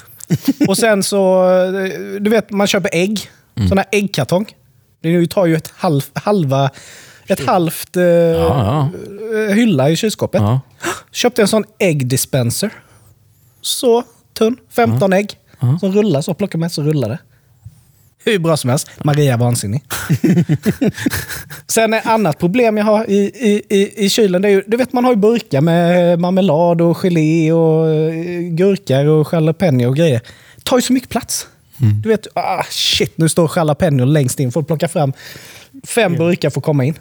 och 0.68 0.78
sen 0.78 1.02
så, 1.02 1.44
eh, 1.76 2.20
du 2.20 2.30
vet, 2.30 2.50
man 2.50 2.66
köper 2.66 2.90
ägg. 2.92 3.30
Mm. 3.56 3.68
Sån 3.68 3.78
här 3.78 3.86
äggkartong. 3.92 4.46
Det 5.02 5.26
tar 5.26 5.46
ju 5.46 5.56
ett 5.56 5.72
halv, 5.76 6.02
halva, 6.14 6.70
ett 7.26 7.46
halvt 7.46 7.96
eh, 7.96 8.02
Ja, 8.04 8.88
eh, 9.48 9.54
hylla 9.54 9.90
i 9.90 9.96
kylskåpet. 9.96 10.40
Ja. 10.42 10.60
Köpte 11.12 11.42
en 11.42 11.48
sån 11.48 11.64
äggdispenser. 11.78 12.70
Så 13.60 14.02
tunn, 14.38 14.56
15 14.70 15.12
ägg. 15.12 15.34
Som 15.80 15.92
rullar 15.92 16.20
så, 16.22 16.34
plockar 16.34 16.58
med 16.58 16.72
så 16.72 16.82
rullar 16.82 17.08
det. 17.08 17.18
Hur 18.24 18.38
bra 18.38 18.56
som 18.56 18.70
helst. 18.70 18.90
Maria 19.04 19.32
är 19.32 19.38
vansinnig. 19.38 19.84
Sen 21.66 21.94
ett 21.94 22.06
annat 22.06 22.38
problem 22.38 22.76
jag 22.76 22.84
har 22.84 23.10
i, 23.10 23.16
i, 23.18 23.62
i, 23.68 24.04
i 24.04 24.10
kylen, 24.10 24.42
det 24.42 24.48
är 24.48 24.52
ju, 24.52 24.62
du 24.66 24.76
vet 24.76 24.92
man 24.92 25.04
har 25.04 25.12
ju 25.12 25.16
burkar 25.16 25.60
med 25.60 26.18
marmelad 26.18 26.80
och 26.80 26.96
gelé 26.96 27.52
och 27.52 27.88
eh, 27.88 28.40
gurkor 28.40 29.06
och 29.06 29.32
jalapeno 29.32 29.88
och 29.88 29.96
grejer. 29.96 30.20
Det 30.56 30.64
tar 30.64 30.78
ju 30.78 30.82
så 30.82 30.92
mycket 30.92 31.08
plats. 31.10 31.46
Du 32.02 32.08
vet, 32.08 32.26
ah, 32.34 32.62
shit, 32.70 33.18
nu 33.18 33.28
står 33.28 33.50
jalapeno 33.56 34.04
längst 34.04 34.40
in. 34.40 34.52
Får 34.52 34.62
plocka 34.62 34.88
fram 34.88 35.12
fem 35.84 36.14
burkar 36.14 36.50
för 36.50 36.60
att 36.60 36.64
komma 36.64 36.84
in. 36.84 36.98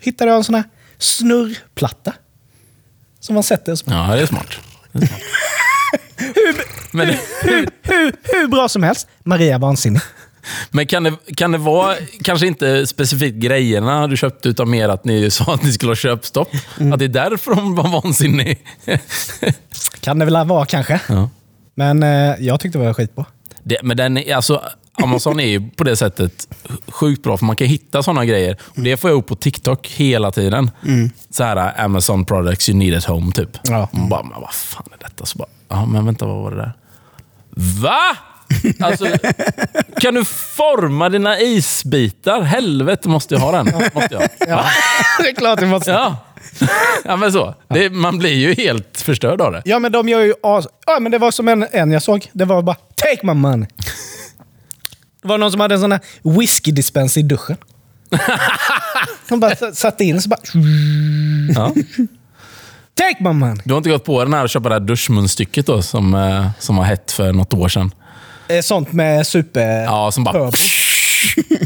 Hittade 0.00 0.30
jag 0.30 0.36
en 0.38 0.44
sån 0.44 0.54
här 0.54 0.64
snurrplatta. 0.98 2.12
Som 3.20 3.34
man 3.34 3.42
sätter. 3.42 3.74
Så 3.74 3.84
Ja, 3.86 4.14
det 4.14 4.22
är 4.22 4.26
smart. 4.26 4.48
Det 4.92 4.98
är 5.02 5.06
smart. 5.06 6.66
Men, 6.92 7.06
hur, 7.42 7.68
hur, 7.82 8.12
hur 8.22 8.48
bra 8.48 8.68
som 8.68 8.82
helst. 8.82 9.08
Maria 9.24 9.54
är 9.54 9.58
vansinnig. 9.58 10.02
men 10.70 10.86
kan, 10.86 11.02
det, 11.02 11.12
kan 11.36 11.52
det 11.52 11.58
vara, 11.58 11.94
kanske 12.22 12.46
inte 12.46 12.86
specifikt 12.86 13.36
grejerna 13.36 14.06
du 14.06 14.16
köpte, 14.16 14.48
utan 14.48 14.70
mer 14.70 14.88
att 14.88 15.04
ni 15.04 15.30
sa 15.30 15.54
att 15.54 15.62
ni 15.62 15.72
skulle 15.72 15.90
ha 15.90 15.96
köpstopp? 15.96 16.48
Mm. 16.80 16.92
Att 16.92 16.98
det 16.98 17.04
är 17.04 17.08
därför 17.08 17.54
de 17.54 17.74
var 17.74 17.88
vansinnig? 18.02 18.58
Kan 20.00 20.18
det 20.18 20.24
väl 20.24 20.46
vara 20.46 20.66
kanske. 20.66 21.00
ja. 21.08 21.30
Men 21.74 22.02
eh, 22.02 22.34
jag 22.38 22.60
tyckte 22.60 22.78
det 22.78 22.84
var 22.84 22.94
skitbra. 22.94 23.26
Det, 23.62 23.78
men 23.82 23.96
den, 23.96 24.22
alltså, 24.34 24.62
Amazon 25.02 25.40
är 25.40 25.46
ju 25.46 25.70
på 25.70 25.84
det 25.84 25.96
sättet 25.96 26.48
sjukt 26.88 27.22
bra, 27.22 27.36
för 27.36 27.44
man 27.44 27.56
kan 27.56 27.66
hitta 27.66 28.02
sådana 28.02 28.24
grejer. 28.24 28.56
Och 28.62 28.80
det 28.80 28.96
får 28.96 29.10
jag 29.10 29.16
upp 29.16 29.26
på 29.26 29.34
TikTok 29.36 29.86
hela 29.86 30.30
tiden. 30.30 30.70
Så 31.30 31.44
här 31.44 31.84
Amazon 31.84 32.24
products 32.24 32.68
you 32.68 32.78
need 32.78 32.94
at 32.94 33.04
home, 33.04 33.32
typ. 33.32 33.48
Ja. 33.62 33.88
Man 33.92 34.08
bara, 34.08 34.22
men 34.22 34.40
vad 34.40 34.52
fan 34.54 34.88
är 34.92 35.04
detta? 35.04 35.26
Så 35.26 35.38
bara, 35.38 35.48
ja 35.68 35.86
men 35.86 36.06
vänta, 36.06 36.26
vad 36.26 36.42
var 36.42 36.50
det 36.50 36.56
där? 36.56 36.72
Va? 37.82 38.16
Alltså, 38.80 39.06
kan 40.00 40.14
du 40.14 40.24
forma 40.24 41.08
dina 41.08 41.40
isbitar? 41.40 42.42
Helvete 42.42 43.08
måste 43.08 43.34
jag 43.34 43.40
ha 43.40 43.52
den. 43.52 43.66
Måste 43.94 44.14
jag. 44.14 44.28
Ja. 44.48 44.64
det 45.18 45.28
är 45.28 45.34
klart 45.34 45.60
det 45.60 45.66
måste. 45.66 45.90
Ja. 45.90 46.16
ja, 47.04 47.16
men 47.16 47.32
så. 47.32 47.54
Det, 47.68 47.90
man 47.90 48.18
blir 48.18 48.34
ju 48.34 48.54
helt 48.54 49.00
förstörd 49.00 49.40
av 49.40 49.52
det. 49.52 49.62
Ja, 49.64 49.78
men 49.78 49.92
de 49.92 50.08
gör 50.08 50.20
ju 50.20 50.34
as... 50.42 50.66
Ja, 50.86 51.00
men 51.00 51.12
det 51.12 51.18
var 51.18 51.30
som 51.30 51.48
en, 51.48 51.66
en 51.70 51.92
jag 51.92 52.02
såg. 52.02 52.30
Det 52.32 52.44
var 52.44 52.62
bara 52.62 52.76
“Take 52.94 53.26
my 53.26 53.34
money”. 53.34 53.68
Det 55.22 55.28
var 55.28 55.38
någon 55.38 55.50
som 55.50 55.60
hade 55.60 55.74
en 55.74 55.80
sån 55.80 55.92
här 55.92 56.00
whisky-dispens 56.22 57.18
i 57.18 57.22
duschen. 57.22 57.56
De 59.28 59.40
bara 59.40 59.56
satte 59.74 60.04
in 60.04 60.22
så 60.22 60.28
bara... 60.28 60.40
Ja. 61.54 61.74
“Take 63.00 63.16
my 63.24 63.32
money”. 63.32 63.62
Du 63.64 63.72
har 63.72 63.78
inte 63.78 63.90
gått 63.90 64.04
på 64.04 64.24
den 64.24 64.32
här 64.34 64.44
att 64.44 64.50
köpa 64.50 64.68
det 64.68 64.74
här 64.74 64.80
duschmunstycket 64.80 65.66
då, 65.66 65.82
som, 65.82 66.14
eh, 66.14 66.46
som 66.58 66.76
var 66.76 66.84
hett 66.84 67.12
för 67.12 67.32
något 67.32 67.54
år 67.54 67.68
sedan? 67.68 67.90
Eh, 68.48 68.60
Sånt 68.60 68.92
med 68.92 69.26
super... 69.26 69.82
Ja, 69.84 70.10
som 70.12 70.24
bara... 70.24 70.32
Turbo. 70.32 70.52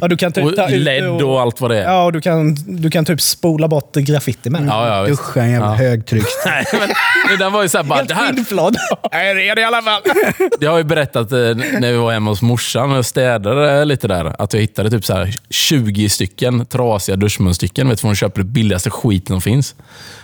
Ja, 0.01 0.09
du 0.09 0.17
kan 0.17 0.33
typ 0.33 0.57
ta 0.57 0.65
Och 0.65 0.71
ut 0.71 0.81
LED 0.83 1.23
och 1.23 1.41
allt 1.41 1.61
vad 1.61 1.71
det 1.71 1.79
är. 1.79 1.83
Ja, 1.85 2.05
och 2.05 2.13
du 2.13 2.21
kan, 2.21 2.55
du 2.55 2.91
kan 2.91 3.05
typ 3.05 3.21
spola 3.21 3.69
bort 3.69 3.95
graffiti 3.95 4.51
med 4.51 4.61
den. 4.61 4.69
Ja, 4.69 4.89
ja, 4.97 5.03
visst. 5.03 5.23
Duscha 5.23 5.41
en 5.43 5.51
jävla 5.51 5.67
Ja. 5.67 5.75
högtryck. 5.75 6.25
Nej, 6.47 6.65
men 6.73 6.89
det 7.29 7.45
där 7.45 7.51
var 7.51 7.63
ju 7.63 7.69
såhär 7.69 7.85
bara... 7.85 7.95
Helt 7.99 8.13
skinnflådd. 8.13 8.77
Jag 9.11 9.31
är 9.31 9.35
redo 9.35 9.61
i 9.61 9.65
alla 9.65 9.83
fall. 9.83 10.01
det 10.61 10.67
har 10.67 10.73
jag 10.73 10.79
ju 10.79 10.85
berättat 10.85 11.33
eh, 11.33 11.39
när 11.39 11.91
vi 11.93 11.97
var 11.97 12.13
hemma 12.13 12.31
hos 12.31 12.43
morsan 12.43 12.93
och 12.93 13.07
städade 13.07 13.85
lite 13.85 14.09
där. 14.09 14.43
Att 14.43 14.53
jag 14.55 14.61
hittade 14.61 14.91
typ 14.91 15.05
så 15.05 15.15
här 15.15 15.35
20 15.51 16.09
stycken 16.09 16.67
trasiga 16.67 17.17
duschmunstycken. 17.17 17.89
Vet 17.89 18.03
du, 18.03 18.09
de 18.09 18.15
köper 18.15 18.41
det 18.41 18.49
billigaste 18.49 18.91
skiten 18.91 19.35
som 19.35 19.41
finns. 19.41 19.75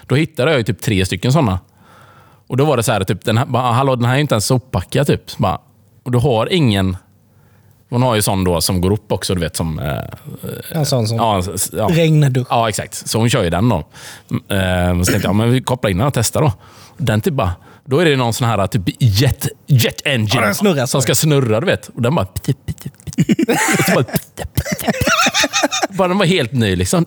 Då 0.06 0.14
hittade 0.14 0.50
jag 0.50 0.58
ju 0.58 0.64
typ 0.64 0.80
tre 0.82 1.06
stycken 1.06 1.32
sådana. 1.32 1.58
Och 2.46 2.56
då 2.56 2.64
var 2.64 2.76
det 2.76 2.82
så 2.82 2.92
här, 2.92 3.04
typ, 3.04 3.24
den 3.24 3.38
här, 3.38 3.46
bara, 3.46 3.72
hallå, 3.72 3.96
den 3.96 4.04
här 4.04 4.12
är 4.12 4.16
ju 4.16 4.20
inte 4.20 4.34
ens 4.34 4.46
soppackad. 4.46 5.06
Typ. 5.06 5.36
Bara, 5.36 5.58
och 6.04 6.12
du 6.12 6.18
har 6.18 6.52
ingen... 6.52 6.96
Hon 7.90 8.02
har 8.02 8.14
ju 8.14 8.22
sån 8.22 8.44
då 8.44 8.60
som 8.60 8.80
går 8.80 8.92
upp 8.92 9.12
också, 9.12 9.34
du 9.34 9.40
vet 9.40 9.56
som... 9.56 9.78
Eh, 9.78 9.98
En 10.72 10.86
sån 10.86 11.08
som 11.08 11.16
ja, 11.16 11.42
ja. 11.72 11.88
regndusch. 11.92 12.46
Ja, 12.50 12.68
exakt. 12.68 13.08
Så 13.08 13.18
hon 13.18 13.30
kör 13.30 13.42
ju 13.44 13.50
den 13.50 13.68
då. 13.68 13.88
Mm, 14.50 15.04
Så 15.04 15.10
tänkte 15.12 15.28
jag, 15.28 15.34
men 15.36 15.50
vi 15.52 15.62
kopplar 15.62 15.90
in 15.90 15.98
den 15.98 16.06
och 16.06 16.14
testar 16.14 16.40
då. 16.42 16.52
Den 16.96 17.20
typ 17.20 17.34
bara... 17.34 17.52
Då 17.84 17.98
är 17.98 18.04
det 18.04 18.16
någon 18.16 18.32
sån 18.32 18.48
här 18.48 18.66
typ 18.66 18.82
jet, 18.98 19.48
jet 19.66 20.06
engine 20.06 20.28
Ja, 20.46 20.54
snurrar 20.54 20.80
så. 20.80 20.86
som 20.86 21.02
ska 21.02 21.14
snurra, 21.14 21.60
du 21.60 21.66
vet. 21.66 21.88
Och 21.88 22.02
den 22.02 22.14
bara... 22.14 22.26
Bara, 23.94 24.04
bara 25.90 26.08
den 26.08 26.18
var 26.18 26.26
helt 26.26 26.52
ny 26.52 26.76
liksom. 26.76 27.06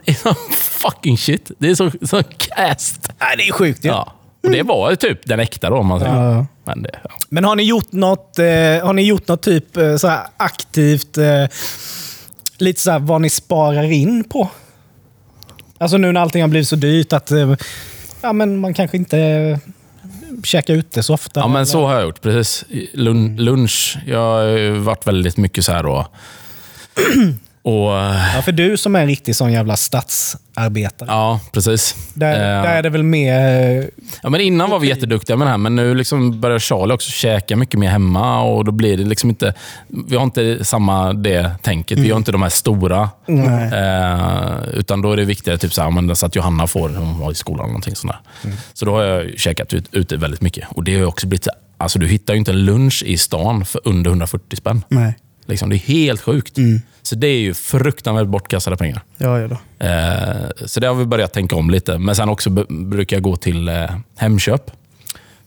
Fucking 0.60 1.18
shit. 1.18 1.52
Det 1.60 1.70
är 1.70 1.76
så, 1.76 1.92
så 2.02 2.24
cast. 2.38 3.10
Nej, 3.20 3.38
det 3.38 3.48
är 3.48 3.52
sjukt 3.54 3.86
ju. 3.86 3.90
Ja. 3.90 4.14
Och 4.44 4.52
det 4.52 4.64
var 4.64 4.90
ju 4.90 4.96
typ 4.96 5.20
den 5.26 5.40
äkta 5.40 5.70
då, 5.70 5.76
om 5.78 5.88
man 5.88 6.00
säger. 6.00 6.14
Ja. 6.32 6.46
Men 6.66 6.84
det, 6.84 7.00
ja. 7.04 7.10
Men 7.30 7.44
har 7.44 7.56
ni 7.56 7.64
gjort 7.64 7.92
något, 7.92 8.40
eh, 8.40 8.46
har 8.86 8.94
ni 8.94 9.02
gjort 9.02 9.28
något 9.28 9.42
typ 9.42 9.78
eh, 9.78 9.96
så 9.96 10.12
aktivt, 10.38 11.18
eh, 11.18 11.46
lite 12.58 12.82
så 12.82 12.92
här 12.92 13.00
vad 13.00 13.22
ni 13.22 13.30
sparar 13.30 13.84
in 13.92 14.24
på? 14.24 14.50
Alltså 15.78 15.98
nu 15.98 16.12
när 16.12 16.22
allting 16.22 16.42
har 16.42 16.50
blivit 16.50 16.68
så 16.68 16.76
dyrt 16.76 17.14
att 17.14 17.32
eh, 17.32 17.54
ja, 18.22 18.34
men 18.34 18.58
man 18.60 18.74
kanske 18.74 18.98
inte 18.98 19.20
eh, 19.20 19.58
käkar 20.44 20.74
ute 20.74 21.04
så 21.04 21.14
ofta. 21.14 21.40
Ja, 21.40 21.48
men 21.48 21.56
eller- 21.56 21.66
så 21.66 21.86
har 21.86 21.94
jag 21.94 22.04
gjort. 22.04 22.22
Precis. 22.22 22.66
Lun 22.94 23.36
lunch. 23.38 23.98
Jag 24.08 24.18
har 24.20 24.70
varit 24.80 25.08
väldigt 25.08 25.38
mycket 25.38 25.66
så 25.66 25.72
här 25.72 25.84
då. 25.84 26.08
Och... 27.66 27.90
Ja, 28.36 28.42
för 28.46 28.52
du 28.52 28.78
som 28.78 28.96
är 28.96 29.00
en 29.02 29.08
riktig 29.08 29.36
sån 29.36 29.52
jävla 29.54 29.76
stadsarbetare. 29.78 31.10
Ja, 31.12 31.40
precis. 31.52 31.96
Där, 32.14 32.34
Eh, 32.34 32.64
där 32.64 32.76
är 32.78 32.84
det 32.84 32.90
väl 32.90 33.04
mer... 33.04 33.34
eh, 33.80 33.86
Ja, 34.24 34.30
men 34.30 34.42
innan 34.42 34.70
var 34.70 34.80
vi 34.80 34.88
jätteduktiga 34.88 35.36
med 35.38 35.48
det 35.48 35.52
här, 35.52 35.58
men 35.58 35.76
nu 35.76 35.96
liksom 35.96 36.42
börjar 36.42 36.60
Charlie 36.60 36.94
också 36.94 37.12
käka 37.12 37.56
mycket 37.56 37.80
mer 37.80 37.88
hemma. 37.90 38.42
och 38.42 38.66
då 38.66 38.72
blir 38.72 38.98
det 38.98 39.04
liksom 39.04 39.30
inte... 39.30 39.54
Vi 40.08 40.16
har 40.16 40.24
inte 40.24 40.66
samma 40.66 41.14
det 41.14 41.52
tänket. 41.62 42.00
Vi 42.00 42.10
har 42.10 42.18
inte 42.18 42.32
de 42.32 42.42
här 42.42 42.50
stora. 42.50 43.10
Eh, 43.28 44.58
utan 44.74 45.02
då 45.02 45.12
är 45.12 45.18
det 45.18 45.26
viktigare 45.26 45.58
typ 45.58 45.74
så, 45.74 45.82
här, 45.82 45.92
men 45.92 46.16
så 46.16 46.26
att 46.26 46.36
Johanna 46.36 46.68
får 46.68 46.90
hon 46.90 47.20
var 47.20 47.32
i 47.32 47.36
skolan. 47.36 47.60
eller 47.60 47.68
Någonting 47.68 47.96
sånt 47.96 48.14
där. 48.42 48.52
Så 48.74 48.86
då 48.86 48.92
har 48.92 49.04
jag 49.04 49.40
käkat 49.40 49.74
ut, 49.74 49.86
ute 49.92 50.18
väldigt 50.18 50.42
mycket. 50.42 50.68
Och 50.70 50.84
det 50.84 51.00
har 51.00 51.06
också 51.06 51.28
blivit... 51.28 51.48
Alltså, 51.78 52.00
du 52.00 52.08
hittar 52.08 52.34
ju 52.34 52.40
inte 52.40 52.52
en 52.52 52.66
lunch 52.66 53.04
i 53.06 53.18
stan 53.18 53.66
för 53.66 53.82
under 53.84 54.10
140 54.12 54.56
spänn. 54.58 54.84
Nej. 54.90 55.16
Liksom, 55.46 55.70
det 55.70 55.76
är 55.76 55.78
helt 55.78 56.22
sjukt. 56.22 56.58
Så 57.02 57.16
det 57.16 57.28
är 57.28 57.38
ju 57.40 57.54
fruktansvärt 57.54 58.28
bortkastade 58.28 58.78
pengar. 58.78 59.02
Ja, 59.18 59.40
ja 59.40 59.48
då. 59.48 59.86
Eh, 59.86 60.66
så 60.66 60.80
det 60.80 60.88
har 60.88 60.96
vi 60.96 61.06
börjat 61.06 61.34
tänka 61.34 61.56
om 61.56 61.70
lite. 61.70 61.98
Men 61.98 62.16
sen 62.16 62.30
också 62.30 62.50
b- 62.50 62.64
brukar 62.70 63.16
jag 63.16 63.24
gå 63.24 63.36
till 63.36 63.68
eh, 63.68 63.76
Hemköp. 64.18 64.72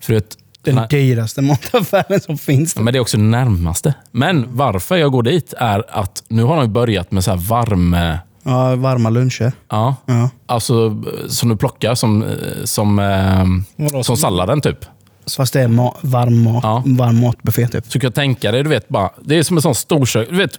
För 0.01 0.15
att, 0.15 0.37
Den 0.63 0.75
Nej, 0.75 0.87
dyraste 0.91 1.43
mataffären 1.43 2.21
som 2.21 2.39
finns. 2.39 2.77
men 2.77 2.93
det 2.93 2.99
är 2.99 3.01
också 3.01 3.19
närmaste. 3.19 3.95
Men 4.11 4.57
varför 4.57 4.97
jag 4.97 5.13
går 5.13 5.23
dit 5.23 5.55
är 5.59 5.85
att 6.01 6.23
nu 6.29 6.43
har 6.43 6.57
de 6.57 6.73
börjat 6.73 7.11
med 7.13 7.25
så 7.25 7.31
här 7.31 7.39
varm... 7.39 7.97
Ja, 8.43 8.77
varma 8.77 9.11
luncher. 9.11 9.53
Ja, 9.71 9.97
Ja. 10.07 10.31
alltså 10.47 10.87
eh, 10.87 11.29
som 11.29 11.49
du 11.49 11.57
plockar 11.57 11.95
som, 11.95 12.23
eh, 12.23 12.29
som, 12.65 12.99
eh, 12.99 14.03
som 14.03 14.17
salladen 14.17 14.61
typ. 14.61 14.79
Så 15.27 15.37
Fast 15.37 15.53
det 15.53 15.61
är 15.63 15.69
ma- 15.69 15.97
varm, 16.01 16.43
mat, 16.43 16.61
Ja. 16.65 16.83
varm 16.87 17.21
matbuffé 17.21 17.69
typ. 17.69 17.93
Så 17.93 17.99
kan 18.01 18.07
jag 18.09 18.15
tänka 18.15 18.53
dig, 18.53 18.63
du 18.63 18.69
vet 18.69 18.89
bara, 18.89 19.11
det 19.25 19.39
är 19.39 19.43
som 19.43 19.57
en 19.57 19.63
sån 19.63 19.75
storkök. 19.75 20.29
Du 20.31 20.37
vet, 20.37 20.59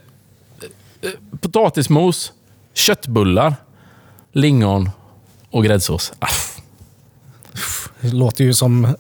eh, 1.02 1.10
potatismos, 1.42 2.32
köttbullar, 2.74 3.56
lingon 4.34 4.90
och 5.52 5.64
gräddsås. 5.64 6.14
Ah, 6.20 6.28
Det 8.02 8.10
låter 8.14 8.44
ju 8.44 8.54
som 8.54 8.96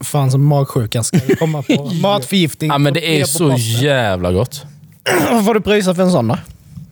fan 0.00 0.30
som 0.30 0.44
magsjukan 0.44 1.04
ska 1.04 1.18
komma 1.38 1.62
på. 1.62 1.84
Matförgiftning. 2.02 2.70
Ja, 2.70 2.78
men 2.78 2.94
det 2.94 3.20
är 3.20 3.24
så 3.24 3.52
jävla 3.58 4.32
gott. 4.32 4.64
Vad 5.30 5.44
får 5.44 5.54
du 5.54 5.60
pröjsa 5.60 5.94
för 5.94 6.02
en 6.02 6.12
sån 6.12 6.28
då? 6.28 6.38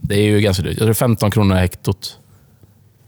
Det 0.01 0.15
är 0.15 0.23
ju 0.23 0.41
ganska 0.41 0.63
dyrt. 0.63 0.79
Jag 0.79 0.87
tror 0.87 0.95
15 0.95 1.31
kronor 1.31 1.55
hektot. 1.57 2.19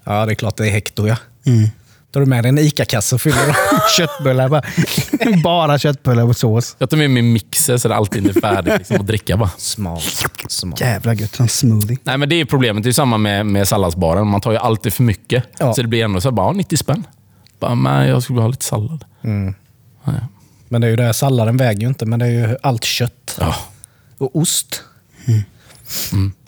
Ja, 0.04 0.26
det 0.26 0.33
är 0.33 0.35
klart 0.35 0.56
det 0.56 0.66
är 0.66 0.70
hekto 0.70 1.06
ja. 1.06 1.16
Mm. 1.46 1.68
Tar 2.12 2.20
du 2.20 2.27
med 2.27 2.44
dig 2.44 2.49
en 2.49 2.59
ICA-kasse 2.59 3.14
och 3.14 3.20
fyller? 3.20 3.57
Köttbullar 3.96 4.49
bara. 4.49 4.62
bara 5.44 5.79
köttbullar 5.79 6.23
och 6.23 6.37
sås. 6.37 6.77
Jag 6.79 6.90
tar 6.90 6.96
med 6.96 7.11
min 7.11 7.33
mixer 7.33 7.77
så 7.77 7.88
det 7.88 7.96
alltid 7.96 8.37
är 8.37 8.40
färdigt 8.40 8.79
liksom, 8.79 8.96
att 8.96 9.07
dricka 9.07 9.37
bara. 9.37 9.51
Smalt. 9.59 10.27
Smalt. 10.49 10.81
Jävla 10.81 11.14
gött. 11.14 11.40
En 11.40 11.49
smoothie. 11.49 11.99
Nej, 12.03 12.18
men 12.18 12.29
det 12.29 12.40
är 12.40 12.44
problemet. 12.44 12.83
Det 12.83 12.90
är 12.90 12.92
samma 12.92 13.18
med, 13.18 13.46
med 13.46 13.68
salladsbaren. 13.68 14.27
Man 14.27 14.40
tar 14.40 14.53
ju 14.53 14.59
alltid 14.59 14.92
för 14.92 15.03
mycket. 15.03 15.44
Ja. 15.59 15.75
Så 15.75 15.83
det 15.83 15.88
blir 15.88 16.05
ändå 16.05 16.20
så 16.20 16.29
här, 16.29 16.37
bara, 16.37 16.53
90 16.53 16.77
spänn. 16.77 17.07
Bara, 17.61 17.75
men 17.75 18.09
jag 18.09 18.23
skulle 18.23 18.35
vilja 18.35 18.44
ha 18.44 18.51
lite 18.51 18.64
sallad. 18.64 19.05
Mm. 19.25 19.55
Ja, 20.05 20.12
ja. 20.12 20.27
Men 20.68 20.81
det 20.81 20.87
är 20.87 20.90
ju 20.90 20.96
det, 20.96 21.14
salladen 21.14 21.57
väger 21.57 21.81
ju 21.81 21.87
inte, 21.87 22.07
men 22.07 22.18
det 22.18 22.27
är 22.27 22.49
ju 22.49 22.57
allt 22.62 22.85
kött. 22.85 23.37
Ja. 23.40 23.55
Och 24.18 24.37
ost. 24.37 24.83
Mm. 25.27 25.40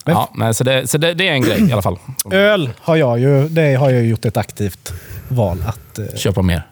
Ja, 0.05 0.31
nej, 0.35 0.55
så 0.55 0.65
det, 0.65 0.87
så 0.91 0.99
det, 0.99 1.15
det 1.15 1.29
är 1.29 1.33
en 1.33 1.43
grej 1.43 1.69
i 1.69 1.73
alla 1.73 1.83
fall. 1.83 1.99
Öl 2.31 2.71
har 2.81 2.97
jag 2.97 3.19
ju, 3.19 3.49
det 3.49 3.75
har 3.75 3.91
jag 3.91 4.03
ju 4.03 4.09
gjort 4.09 4.25
ett 4.25 4.37
aktivt 4.37 4.93
val 5.29 5.65
att... 5.67 5.99
eh, 5.99 6.05
Köpa 6.17 6.43
mer. 6.43 6.67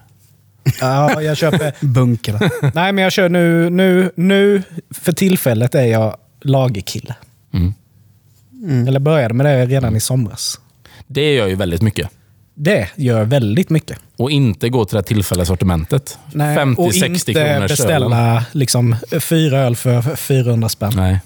Ja, 0.81 1.21
jag 1.21 1.37
köper... 1.37 1.73
Bunkra. 1.85 2.39
Nej, 2.73 2.91
men 2.93 2.97
jag 3.03 3.11
kör 3.11 3.29
nu, 3.29 3.69
nu, 3.69 4.11
nu, 4.15 4.63
för 4.89 5.11
tillfället 5.11 5.75
är 5.75 5.85
jag 5.85 6.17
lagerkille. 6.41 7.15
Mm. 7.53 8.87
Eller 8.87 8.99
började 8.99 9.33
med 9.33 9.45
det 9.45 9.65
redan 9.65 9.95
i 9.95 9.99
somras. 9.99 10.59
Det 11.07 11.33
gör 11.33 11.47
ju 11.47 11.55
väldigt 11.55 11.81
mycket. 11.81 12.09
Det 12.55 12.87
gör 12.95 13.23
väldigt 13.23 13.69
mycket. 13.69 13.97
Och 14.17 14.31
inte 14.31 14.69
gå 14.69 14.85
till 14.85 14.95
det 14.95 15.03
tillfälliga 15.03 15.45
sortimentet. 15.45 16.17
Nej, 16.33 16.57
50-60 16.57 16.75
och 16.77 16.93
inte 16.93 17.33
kronor 17.33 17.67
beställa 17.67 18.45
liksom, 18.51 18.95
fyra 19.19 19.57
öl 19.59 19.75
för 19.75 20.15
400 20.15 20.69
spänn. 20.69 20.91
Nej. 20.95 21.19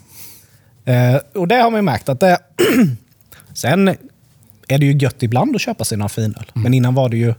Eh, 0.85 1.15
och 1.33 1.47
det 1.47 1.55
har 1.55 1.71
man 1.71 1.77
ju 1.77 1.81
märkt 1.81 2.09
att 2.09 2.19
det... 2.19 2.39
Sen 3.53 3.87
är 4.67 4.77
det 4.77 4.85
ju 4.85 4.97
gött 4.97 5.23
ibland 5.23 5.55
att 5.55 5.61
köpa 5.61 5.83
sig 5.83 5.97
någon 5.97 6.09
finöl. 6.09 6.51
Mm. 6.55 6.63
Men 6.63 6.73
innan 6.73 6.93
var 6.95 7.09
det 7.09 7.17
ju 7.17 7.33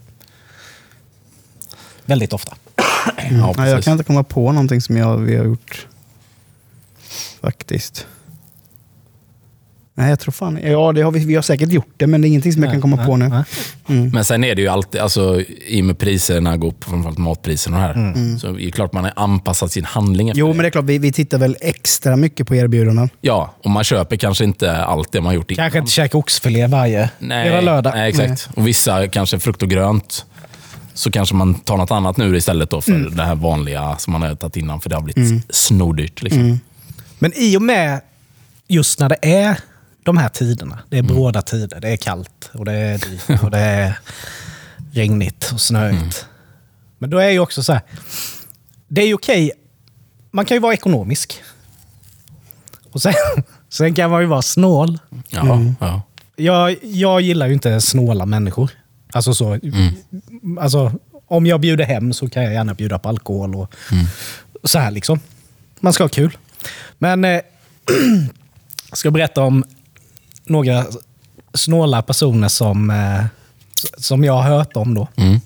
väldigt 2.05 2.33
ofta. 2.33 2.57
Ja, 3.31 3.55
Nej, 3.57 3.71
jag 3.71 3.85
kan 3.85 3.93
inte 3.93 4.05
komma 4.05 4.23
på 4.25 4.53
någonting 4.53 4.81
som 4.81 4.97
jag, 4.97 5.17
vi 5.19 5.37
har 5.37 5.45
gjort. 5.45 5.87
Faktiskt. 7.41 8.07
Nej, 9.99 10.09
jag 10.09 10.21
tror 10.21 10.33
fan... 10.33 10.59
Ja, 10.63 10.93
det 10.93 11.03
har 11.03 11.11
vi, 11.11 11.25
vi 11.25 11.35
har 11.35 11.43
säkert 11.43 11.73
gjort 11.73 11.95
det, 11.97 12.07
men 12.07 12.21
det 12.21 12.27
är 12.27 12.29
ingenting 12.29 12.53
som 12.53 12.63
jag 12.63 12.73
kan 12.73 12.81
komma 12.81 13.07
på 13.07 13.17
nu. 13.17 13.29
Nej. 13.29 14.11
Men 14.13 14.25
sen 14.25 14.45
är 14.45 14.55
det 14.55 14.63
ju 14.63 14.69
alltid, 14.69 15.01
alltså, 15.01 15.41
i 15.67 15.81
och 15.81 15.85
med 15.85 15.99
priserna 15.99 16.57
går 16.57 16.69
upp, 16.69 16.85
framförallt 16.85 17.19
matpriserna 17.19 17.77
och 17.77 17.83
här, 17.83 17.93
Mm. 17.95 18.39
så 18.39 18.49
är 18.49 18.53
det 18.53 18.71
klart 18.71 18.93
man 18.93 19.05
har 19.05 19.13
anpassat 19.17 19.73
sin 19.73 19.85
handling 19.85 20.29
efter 20.29 20.39
Jo, 20.41 20.47
det. 20.49 20.55
men 20.55 20.63
det 20.63 20.69
är 20.69 20.71
klart, 20.71 20.85
vi, 20.85 20.99
vi 20.99 21.13
tittar 21.13 21.39
väl 21.39 21.57
extra 21.61 22.17
mycket 22.17 22.47
på 22.47 22.55
erbjudanden. 22.55 23.09
Ja, 23.21 23.55
och 23.63 23.71
man 23.71 23.85
köper 23.85 24.17
kanske 24.17 24.45
inte 24.45 24.77
allt 24.77 25.13
det 25.13 25.21
man 25.21 25.35
gjort 25.35 25.51
innan. 25.51 25.65
Kanske 25.65 25.79
inte 25.79 25.91
käka 25.93 26.19
oxfilé 26.19 26.67
varje 26.67 27.11
Nej, 27.19 27.45
hela 27.45 27.61
lördag. 27.61 27.93
nej 27.97 28.09
exakt. 28.09 28.49
Och 28.55 28.67
vissa 28.67 29.09
kanske 29.09 29.39
frukt 29.39 29.63
och 29.63 29.69
grönt. 29.71 30.25
Så 30.95 31.11
kanske 31.11 31.35
man 31.35 31.55
tar 31.55 31.77
något 31.77 31.91
annat 31.91 32.17
nu 32.17 32.37
istället 32.37 32.71
då 32.71 32.81
för 32.81 32.93
Mm. 32.93 33.17
det 33.17 33.23
här 33.23 33.35
vanliga 33.35 33.97
som 33.99 34.13
man 34.13 34.23
har 34.23 34.35
tagit 34.35 34.57
innan, 34.57 34.81
för 34.81 34.91
det 34.91 34.97
har 34.97 35.03
blivit 35.03 35.55
snordyrt. 35.57 36.23
Liksom. 36.23 36.61
Men 37.19 37.33
i 37.37 37.57
och 37.57 37.63
med 37.63 38.01
just 38.69 39.01
när 39.01 39.09
det 39.09 39.17
är 39.23 39.59
de 40.07 40.17
här 40.17 40.29
tiderna. 40.29 40.79
Det 40.89 40.99
är 40.99 41.03
bråda 41.03 41.43
tider. 41.43 41.81
Det 41.81 41.89
är 41.89 41.97
kallt 41.97 42.51
och 42.53 42.65
det 42.65 42.73
är 42.73 42.99
dyrt 42.99 43.43
och 43.43 43.51
det 43.51 43.59
är 43.59 43.99
regnigt 44.93 45.51
och 45.53 45.61
snöigt. 45.61 46.27
Men 46.99 47.11
då 47.11 47.19
är 47.19 47.31
ju 47.31 47.39
också 47.39 47.63
så 47.63 47.73
här. 47.73 47.83
Det 48.89 49.03
är 49.03 49.07
ju 49.07 49.15
okej. 49.15 49.53
Man 50.31 50.45
kan 50.45 50.55
ju 50.57 50.61
vara 50.61 50.75
ekonomisk. 50.75 51.43
Och 52.93 53.03
sen, 53.03 53.15
sen 53.69 53.95
kan 53.95 54.11
man 54.11 54.21
ju 54.21 54.27
vara 54.27 54.43
snål. 54.43 54.99
Ja, 55.29 55.59
ja. 55.81 56.03
Jag, 56.37 56.77
jag 56.83 57.21
gillar 57.21 57.47
ju 57.47 57.53
inte 57.53 57.81
snåla 57.81 58.27
människor. 58.27 58.71
Alltså 59.13 59.35
så. 59.35 59.59
Alltså, 60.61 60.93
om 61.27 61.47
jag 61.47 61.61
bjuder 61.61 61.85
hem 61.85 62.13
så 62.13 62.29
kan 62.29 62.43
jag 62.43 62.53
gärna 62.53 62.75
bjuda 62.75 62.99
på 62.99 63.09
alkohol 63.09 63.55
och 63.55 63.75
så 64.65 64.79
här 64.79 64.91
liksom. 64.91 65.21
Man 65.81 65.93
ska 65.93 66.05
ha 66.05 66.09
kul. 66.09 66.37
Men 66.99 67.25
eh, 67.25 67.41
jag 68.91 68.99
ska 68.99 69.11
berätta 69.11 69.43
om 69.43 69.65
några 70.47 70.85
snåla 71.55 72.03
personer 72.03 72.49
som, 72.49 72.91
eh, 72.91 73.25
som 73.99 74.25
jag 74.25 74.33
har 74.33 74.43
hört 74.43 74.77
om 74.77 74.95
då. 74.95 75.09
Mm. 75.17 75.41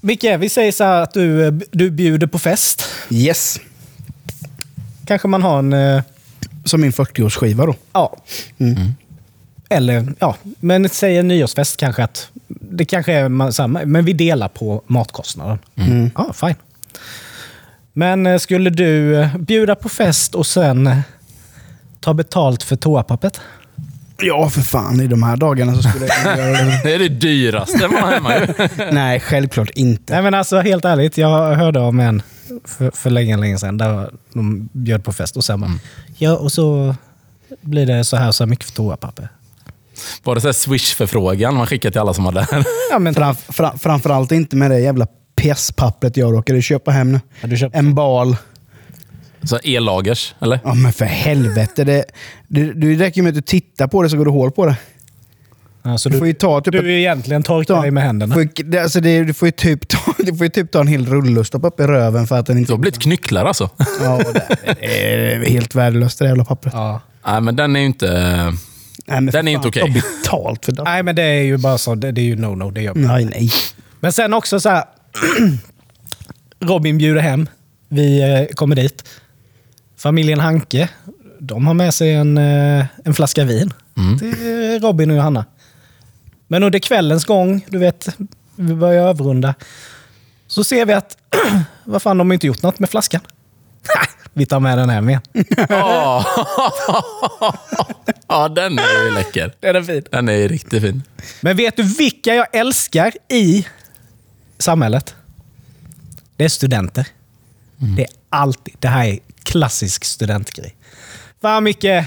Micke, 0.00 0.24
vi 0.38 0.48
säger 0.48 0.72
så 0.72 0.84
här 0.84 1.02
att 1.02 1.14
du, 1.14 1.50
du 1.72 1.90
bjuder 1.90 2.26
på 2.26 2.38
fest. 2.38 2.84
Yes. 3.10 3.60
Kanske 5.06 5.28
man 5.28 5.42
har 5.42 5.58
en... 5.58 5.72
eh, 5.72 6.02
Som 6.64 6.80
min 6.80 6.92
40-årsskiva 6.92 7.66
då. 7.66 7.74
Ja. 7.92 8.16
Eller, 9.68 10.12
ja, 10.18 10.36
men 10.60 10.88
säg 10.88 11.18
en 11.18 11.28
nyårsfest 11.28 11.76
kanske 11.76 12.04
att 12.04 12.28
det 12.48 12.84
kanske 12.84 13.12
är 13.12 13.28
ma- 13.28 13.50
samma, 13.50 13.80
men 13.84 14.04
vi 14.04 14.12
delar 14.12 14.48
på 14.48 14.82
matkostnaden. 14.86 15.58
Ja, 16.14 16.32
fine. 16.32 16.54
Men 17.92 18.26
eh, 18.26 18.38
skulle 18.38 18.70
du 18.70 19.28
bjuda 19.38 19.74
på 19.74 19.88
fest 19.88 20.34
och 20.34 20.46
sen 20.46 20.86
eh, 20.86 20.98
ta 22.04 22.14
betalt 22.14 22.62
för 22.62 22.76
toapappret? 22.76 23.40
Ja, 24.22 24.48
för 24.50 24.60
fan. 24.60 25.00
I 25.00 25.06
de 25.06 25.22
här 25.22 25.36
dagarna 25.36 25.74
så 25.74 25.82
skulle 25.82 26.06
jag 26.06 26.38
göra 26.38 26.52
det. 26.52 26.80
Det 26.84 26.94
är 26.94 26.98
det 26.98 27.08
dyraste 27.08 27.88
man 27.88 28.02
har 28.02 28.12
hemma 28.12 28.36
ju. 28.36 28.46
Nej, 28.92 29.20
självklart 29.20 29.70
inte. 29.70 30.12
Nej 30.12 30.22
men 30.22 30.34
alltså 30.34 30.60
helt 30.60 30.84
ärligt, 30.84 31.18
jag 31.18 31.54
hörde 31.54 31.80
om 31.80 32.00
en 32.00 32.22
för, 32.64 32.90
för 32.90 33.10
länge, 33.10 33.36
länge 33.36 33.58
sedan 33.58 33.78
där 33.78 34.10
de 34.32 34.68
bjöd 34.72 35.04
på 35.04 35.12
fest 35.12 35.36
och 35.36 35.44
sen 35.44 35.60
bara, 35.60 35.70
ja 36.18 36.36
och 36.36 36.52
så 36.52 36.94
blir 37.60 37.86
det 37.86 38.04
så 38.04 38.16
här 38.16 38.32
så 38.32 38.44
här 38.44 38.48
mycket 38.48 38.64
för 38.64 38.72
toapapper. 38.72 39.28
Var 40.22 40.34
det 40.34 40.40
så 40.40 40.48
här 40.48 40.52
swish-förfrågan 40.52 41.54
man 41.54 41.66
skickade 41.66 41.92
till 41.92 42.00
alla 42.00 42.14
som 42.14 42.24
var 42.24 42.32
där? 42.32 42.46
Ja, 42.90 42.98
men, 42.98 43.14
Fram, 43.14 43.34
fra, 43.34 43.78
framförallt 43.78 44.32
inte 44.32 44.56
med 44.56 44.70
det 44.70 44.80
jävla 44.80 45.06
pisspappret 45.36 46.16
jag 46.16 46.32
råkade 46.32 46.62
köpa 46.62 46.90
hem 46.90 47.12
nu. 47.12 47.20
Ja, 47.40 47.70
En 47.72 47.94
bal. 47.94 48.36
Så 49.46 49.58
ellagers, 49.64 50.34
eller? 50.40 50.60
Ja 50.64 50.74
men 50.74 50.92
för 50.92 51.04
helvete. 51.04 51.84
Det, 51.84 52.04
det, 52.48 52.72
det 52.72 52.94
räcker 52.94 53.16
ju 53.16 53.22
med 53.22 53.28
att 53.30 53.34
du 53.34 53.40
tittar 53.40 53.86
på 53.86 54.02
det 54.02 54.08
så 54.10 54.16
går 54.16 54.24
det 54.24 54.30
hål 54.30 54.50
på 54.50 54.66
det. 54.66 54.76
alltså, 55.82 56.08
Du 56.08 56.12
du, 56.12 56.18
får 56.18 56.26
ju 56.26 56.32
ta 56.32 56.60
typ 56.60 56.72
du 56.72 56.78
är 56.78 56.84
egentligen 56.98 57.42
torkar 57.42 57.82
dig 57.82 57.90
med 57.90 58.02
händerna. 58.04 58.34
Får, 58.34 58.42
ju- 58.42 58.64
det, 58.64 58.78
alltså 58.78 59.00
det, 59.00 59.24
du, 59.24 59.34
får 59.34 59.48
ju 59.48 59.52
typ 59.52 59.88
ta, 59.88 59.98
du 60.18 60.36
får 60.36 60.46
ju 60.46 60.48
typ 60.50 60.70
ta 60.72 60.80
en 60.80 60.86
hel 60.88 61.06
rulle 61.06 61.40
och 61.40 61.46
stoppa 61.46 61.66
upp 61.68 61.80
i 61.80 61.82
röven 61.82 62.26
för 62.26 62.38
att 62.38 62.46
den 62.46 62.56
Du 62.56 62.60
inte... 62.60 62.72
har 62.72 62.78
blivit 62.78 62.98
knycklar 63.00 63.44
alltså. 63.44 63.70
Ja, 64.00 64.20
det 64.80 64.84
är 65.34 65.44
helt 65.50 65.74
värdelöst 65.74 66.18
det 66.18 66.26
jävla 66.26 66.44
pappret. 66.44 66.74
Ja. 66.74 67.00
Nej, 67.26 67.40
men 67.40 67.56
den 67.56 67.76
är 67.76 67.80
ju 67.80 67.86
inte... 67.86 68.06
Nej, 69.06 69.16
Den 69.16 69.28
är 69.28 69.32
fan, 69.32 69.48
inte 69.48 69.68
okej. 69.68 69.82
Ta 69.82 69.88
betalt 69.88 70.64
för 70.64 70.72
det. 70.72 70.82
Nej, 70.82 71.02
men 71.02 71.16
det 71.16 71.22
är 71.22 71.42
ju 71.42 71.56
bara 71.56 71.78
så. 71.78 71.94
Det, 71.94 72.12
det 72.12 72.20
är 72.20 72.24
ju 72.24 72.36
no-no. 72.36 72.72
Det 72.72 72.82
gör. 72.82 72.94
Nej, 72.94 73.24
nej. 73.24 73.50
Men 74.00 74.12
sen 74.12 74.34
också 74.34 74.60
så 74.60 74.68
här. 74.68 74.84
Robin 76.60 76.98
bjuder 76.98 77.20
hem. 77.20 77.48
Vi 77.88 78.22
eh, 78.22 78.54
kommer 78.54 78.76
dit. 78.76 79.04
Familjen 79.96 80.40
Hanke, 80.40 80.88
de 81.38 81.66
har 81.66 81.74
med 81.74 81.94
sig 81.94 82.14
en, 82.14 82.38
eh, 82.38 82.86
en 83.04 83.14
flaska 83.14 83.44
vin 83.44 83.72
till 84.18 84.80
Robin 84.80 85.10
och 85.10 85.16
Johanna. 85.16 85.44
Men 86.48 86.62
under 86.62 86.78
kvällens 86.78 87.24
gång, 87.24 87.66
du 87.68 87.78
vet, 87.78 88.08
vi 88.56 88.74
börjar 88.74 89.08
överrunda. 89.08 89.54
Så 90.46 90.64
ser 90.64 90.86
vi 90.86 90.92
att, 90.92 91.16
vad 91.84 92.02
fan, 92.02 92.18
de 92.18 92.30
har 92.30 92.34
inte 92.34 92.46
gjort 92.46 92.62
något 92.62 92.78
med 92.78 92.90
flaskan. 92.90 93.20
vi 94.32 94.46
tar 94.46 94.60
med 94.60 94.78
den 94.78 94.90
hem 94.90 95.08
igen. 95.08 95.20
Ja, 95.68 96.26
ja 98.28 98.48
den 98.48 98.78
är 98.78 99.04
ju 99.04 99.14
läcker. 99.14 99.54
Den 99.60 99.76
är 99.76 99.82
fin. 99.82 100.02
Den 100.10 100.28
är 100.28 100.48
riktigt 100.48 100.82
fin. 100.82 101.02
Men 101.40 101.56
vet 101.56 101.76
du 101.76 101.82
vilka 101.82 102.34
jag 102.34 102.46
älskar 102.52 103.12
i 103.28 103.66
samhället? 104.58 105.14
Det 106.36 106.44
är 106.44 106.48
studenter. 106.48 107.06
Det 107.96 108.02
är 108.02 108.10
alltid. 108.30 108.74
Det 108.78 108.88
här 108.88 109.06
är 109.06 109.18
klassisk 109.44 110.04
studentgrej. 110.04 110.76
Fan 111.42 111.64
Micke! 111.64 112.04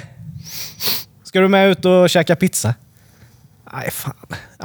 Ska 1.23 1.39
du 1.39 1.47
med 1.47 1.69
ut 1.69 1.85
och 1.85 2.09
käka 2.09 2.35
pizza? 2.35 2.75
Nej, 3.73 3.91
fan. 3.91 4.13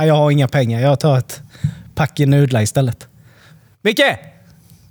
Jag 0.06 0.14
har 0.14 0.30
inga 0.30 0.48
pengar. 0.48 0.80
Jag 0.80 1.00
tar 1.00 1.18
ett 1.18 1.40
packe 1.94 2.26
nudlar 2.26 2.60
istället. 2.62 3.08
Micke! 3.82 4.04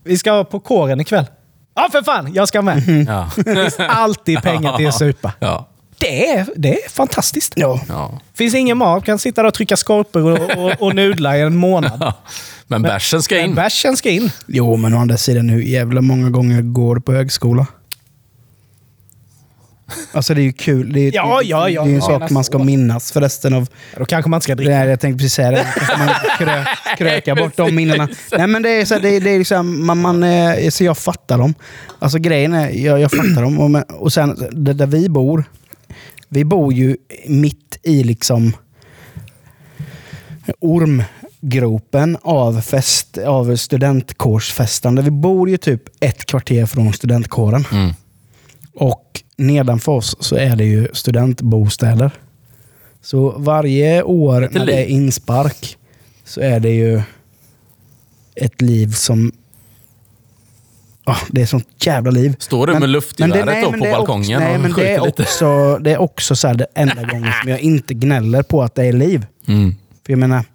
Vi 0.03 0.17
ska 0.17 0.43
på 0.43 0.59
kåren 0.59 1.01
ikväll. 1.01 1.25
Ja, 1.75 1.89
för 1.91 2.01
fan! 2.01 2.33
Jag 2.33 2.47
ska 2.47 2.61
med. 2.61 3.05
Ja. 3.07 3.29
Det 3.35 3.55
finns 3.55 3.79
alltid 3.79 4.41
pengar 4.41 4.77
till 4.77 4.87
att 4.87 4.95
supa. 4.99 5.33
Ja. 5.39 5.67
Det 5.97 6.29
är, 6.29 6.47
det 6.55 6.83
är 6.83 6.89
fantastiskt. 6.89 7.53
Ja. 7.55 7.79
ja. 7.87 8.19
Finns 8.33 8.55
ingen 8.55 8.77
mat, 8.77 9.05
kan 9.05 9.19
sitta 9.19 9.41
där 9.41 9.47
och 9.47 9.53
trycka 9.53 9.77
skorpor 9.77 10.31
och, 10.31 10.65
och, 10.65 10.81
och 10.81 10.95
nudla 10.95 11.37
i 11.37 11.41
en 11.41 11.55
månad. 11.55 12.13
Men 12.71 12.81
bärsen 12.81 13.23
ska 13.23 13.35
Men 13.35 13.45
in. 13.45 13.55
bärsen 13.55 13.97
ska 13.97 14.09
in. 14.09 14.29
Jo, 14.47 14.75
men 14.75 14.93
å 14.93 14.97
andra 14.97 15.17
sidan 15.17 15.49
hur 15.49 15.61
jävla 15.61 16.01
många 16.01 16.29
gånger 16.29 16.61
går 16.61 16.95
du 16.95 17.01
på 17.01 17.11
högskola? 17.13 17.67
Alltså 20.11 20.33
det 20.33 20.41
är 20.41 20.43
ju 20.43 20.53
kul. 20.53 20.93
Det 20.93 20.99
är, 20.99 21.11
Ja, 21.15 21.41
ja, 21.43 21.69
ja. 21.69 21.81
det 21.83 21.87
är 21.87 21.89
ju 21.89 21.95
en 21.95 21.95
Ja, 21.95 22.19
sak 22.19 22.29
man 22.29 22.43
ska 22.43 22.57
minnas 22.59 23.11
för 23.11 23.21
resten 23.21 23.53
av... 23.53 23.69
Då 23.97 24.05
kanske 24.05 24.29
man 24.29 24.37
inte 24.37 24.43
ska 24.43 24.55
Det 24.55 24.63
dricka. 24.63 24.75
här, 24.77 24.87
jag 24.87 24.99
tänkte 24.99 25.17
precis 25.17 25.33
säga 25.33 25.51
det. 25.51 25.65
Man 25.97 26.09
krö, 26.37 26.65
krökar 26.97 27.35
bort 27.35 27.57
de 27.57 27.75
minnena. 27.75 28.09
Nej, 28.37 28.47
men 28.47 28.61
det 28.61 28.69
är 28.69 28.85
så 28.85 28.93
här, 28.93 29.01
det, 29.01 29.19
det 29.19 29.29
är 29.29 29.37
liksom, 29.39 29.85
man, 29.85 29.97
man, 30.01 30.23
eh, 30.23 30.69
så 30.69 30.83
jag 30.83 30.97
fattar 30.97 31.37
dem. 31.37 31.53
Alltså 31.99 32.17
grejen 32.17 32.53
är, 32.53 32.69
jag, 32.69 32.99
jag 32.99 33.11
fattar 33.11 33.41
dem. 33.41 33.59
Och, 33.75 34.01
och 34.01 34.13
sen, 34.13 34.47
där, 34.51 34.73
där 34.73 34.87
vi 34.87 35.09
bor, 35.09 35.43
vi 36.29 36.45
bor 36.45 36.73
ju 36.73 36.97
mitt 37.27 37.79
i 37.83 38.03
liksom 38.03 38.53
ormgropen 41.41 42.17
av, 42.21 42.61
fest, 42.61 43.17
av 43.17 43.55
studentkårsfestande. 43.55 45.01
Vi 45.01 45.11
bor 45.11 45.49
ju 45.49 45.57
typ 45.57 45.83
ett 45.99 46.25
kvarter 46.25 46.65
från 46.65 46.93
studentkåren. 46.93 47.65
Mm. 47.71 47.93
Och 48.73 49.21
nedanför 49.37 49.91
oss 49.91 50.15
så 50.19 50.35
är 50.35 50.55
det 50.55 50.65
ju 50.65 50.87
studentbostäder. 50.93 52.11
Så 53.01 53.29
varje 53.37 54.03
år 54.03 54.49
när 54.51 54.65
det 54.65 54.73
är 54.73 54.85
inspark 54.85 55.77
så 56.23 56.41
är 56.41 56.59
det 56.59 56.69
ju 56.69 57.01
ett 58.35 58.61
liv 58.61 58.93
som 58.93 59.31
ah, 61.03 61.17
det 61.29 61.41
är 61.41 61.45
sånt 61.45 61.67
jävla 61.85 62.11
liv. 62.11 62.35
Står 62.39 62.67
du 62.67 62.79
med 62.79 62.89
luftgeväret 62.89 63.63
då 63.63 63.71
men 63.71 63.79
på 63.79 63.85
balkongen 63.85 64.39
nej, 64.39 64.55
och 64.55 64.61
men 64.61 64.73
det 64.75 64.93
är 64.93 65.07
också, 65.07 65.77
det 65.77 65.91
är 65.91 65.97
också 65.97 66.35
så 66.35 66.47
här 66.47 66.55
det 66.55 66.67
enda 66.75 67.03
gången 67.03 67.31
som 67.41 67.49
jag 67.49 67.59
inte 67.59 67.93
gnäller 67.93 68.43
på 68.43 68.63
att 68.63 68.75
det 68.75 68.85
är 68.85 68.93
liv. 68.93 69.25
Mm. 69.47 69.75
För 70.05 70.13
jag 70.13 70.19
menar, 70.19 70.45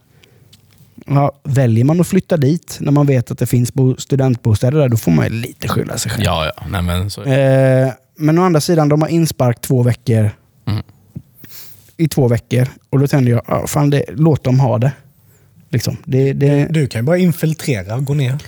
ja, 1.06 1.32
väljer 1.44 1.84
man 1.84 2.00
att 2.00 2.06
flytta 2.06 2.36
dit 2.36 2.76
när 2.80 2.92
man 2.92 3.06
vet 3.06 3.30
att 3.30 3.38
det 3.38 3.46
finns 3.46 3.74
bo- 3.74 3.96
studentbostäder 3.98 4.78
där, 4.78 4.88
då 4.88 4.96
får 4.96 5.12
man 5.12 5.24
ju 5.24 5.30
lite 5.32 5.68
skylla 5.68 5.98
sig 5.98 6.10
själv. 6.12 6.24
Ja, 6.24 6.52
ja. 6.56 6.62
Nej, 6.70 6.82
men 6.82 7.10
så. 7.10 7.22
Eh, 7.24 7.92
men 8.18 8.38
å 8.38 8.42
andra 8.42 8.60
sidan, 8.60 8.88
de 8.88 9.02
har 9.02 9.08
inspark 9.08 9.60
två 9.60 9.82
veckor. 9.82 10.30
Mm. 10.66 10.82
I 11.96 12.08
två 12.08 12.28
veckor. 12.28 12.68
Och 12.90 12.98
då 12.98 13.06
tänkte 13.06 13.30
jag, 13.30 13.42
ah, 13.46 13.66
fan 13.66 13.90
det, 13.90 14.04
låt 14.08 14.44
dem 14.44 14.60
ha 14.60 14.78
det. 14.78 14.92
Liksom. 15.70 15.96
Det, 16.04 16.32
det, 16.32 16.66
Du 16.70 16.86
kan 16.86 17.00
ju 17.00 17.02
bara 17.04 17.18
infiltrera 17.18 17.94
och 17.96 18.04
gå 18.04 18.14
ner. 18.14 18.38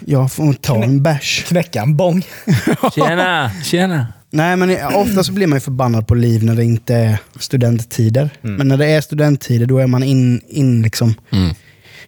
jag 0.00 0.32
får 0.32 0.52
ta 0.52 0.82
en 0.84 1.02
bärs. 1.02 1.44
Knäcka 1.48 1.82
en 1.82 1.96
bong. 1.96 2.22
Tjena! 2.94 3.50
Tjena! 3.64 4.06
Nej, 4.30 4.56
men 4.56 4.76
ofta 4.94 5.24
så 5.24 5.32
blir 5.32 5.46
man 5.46 5.56
ju 5.56 5.60
förbannad 5.60 6.06
på 6.06 6.14
liv 6.14 6.44
när 6.44 6.54
det 6.54 6.64
inte 6.64 6.94
är 6.94 7.18
studenttider. 7.38 8.30
Men 8.40 8.68
när 8.68 8.76
det 8.76 8.86
är 8.86 9.00
studenttider, 9.00 9.66
då 9.66 9.78
är 9.78 9.86
man 9.86 10.02
in, 10.02 10.40
in 10.48 10.82
liksom, 10.82 11.14
Mm. 11.32 11.54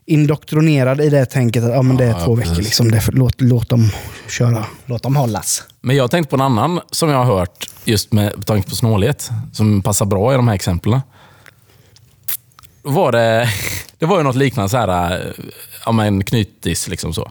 Indoktrinerad 0.07 1.01
i 1.01 1.11
det 1.11 1.27
tänket 1.27 1.65
att 1.65 1.77
ah, 1.77 1.83
men 1.83 1.97
det 1.97 2.05
är 2.05 2.25
två 2.25 2.35
veckor. 2.35 2.55
Liksom. 2.55 2.91
Det, 2.91 3.03
låt, 3.13 3.41
låt 3.41 3.69
dem 3.69 3.91
köra. 4.29 4.65
Låt 4.87 5.03
dem 5.03 5.17
hållas. 5.17 5.63
Men 5.81 5.97
jag 5.97 6.11
tänkte 6.11 6.31
på 6.31 6.37
en 6.37 6.41
annan 6.41 6.81
som 6.91 7.09
jag 7.09 7.25
har 7.25 7.39
hört, 7.39 7.71
just 7.85 8.13
med 8.13 8.47
tanke 8.47 8.71
på 8.71 8.77
snålhet, 8.77 9.31
som 9.53 9.83
passar 9.83 10.07
bra 10.07 10.33
i 10.33 10.37
de 10.37 10.49
här 10.49 10.55
exemplen. 10.55 11.01
Var 12.83 13.13
det, 13.13 13.49
det 13.99 14.07
var 14.07 14.19
ju 14.19 14.23
något 14.23 14.37
liknande, 14.37 14.69
så 14.69 14.77
här, 14.77 15.13
eh, 15.13 15.45
ja, 15.87 15.93
men 15.93 16.25
knytis. 16.25 16.89
Liksom 16.89 17.13
så. 17.13 17.31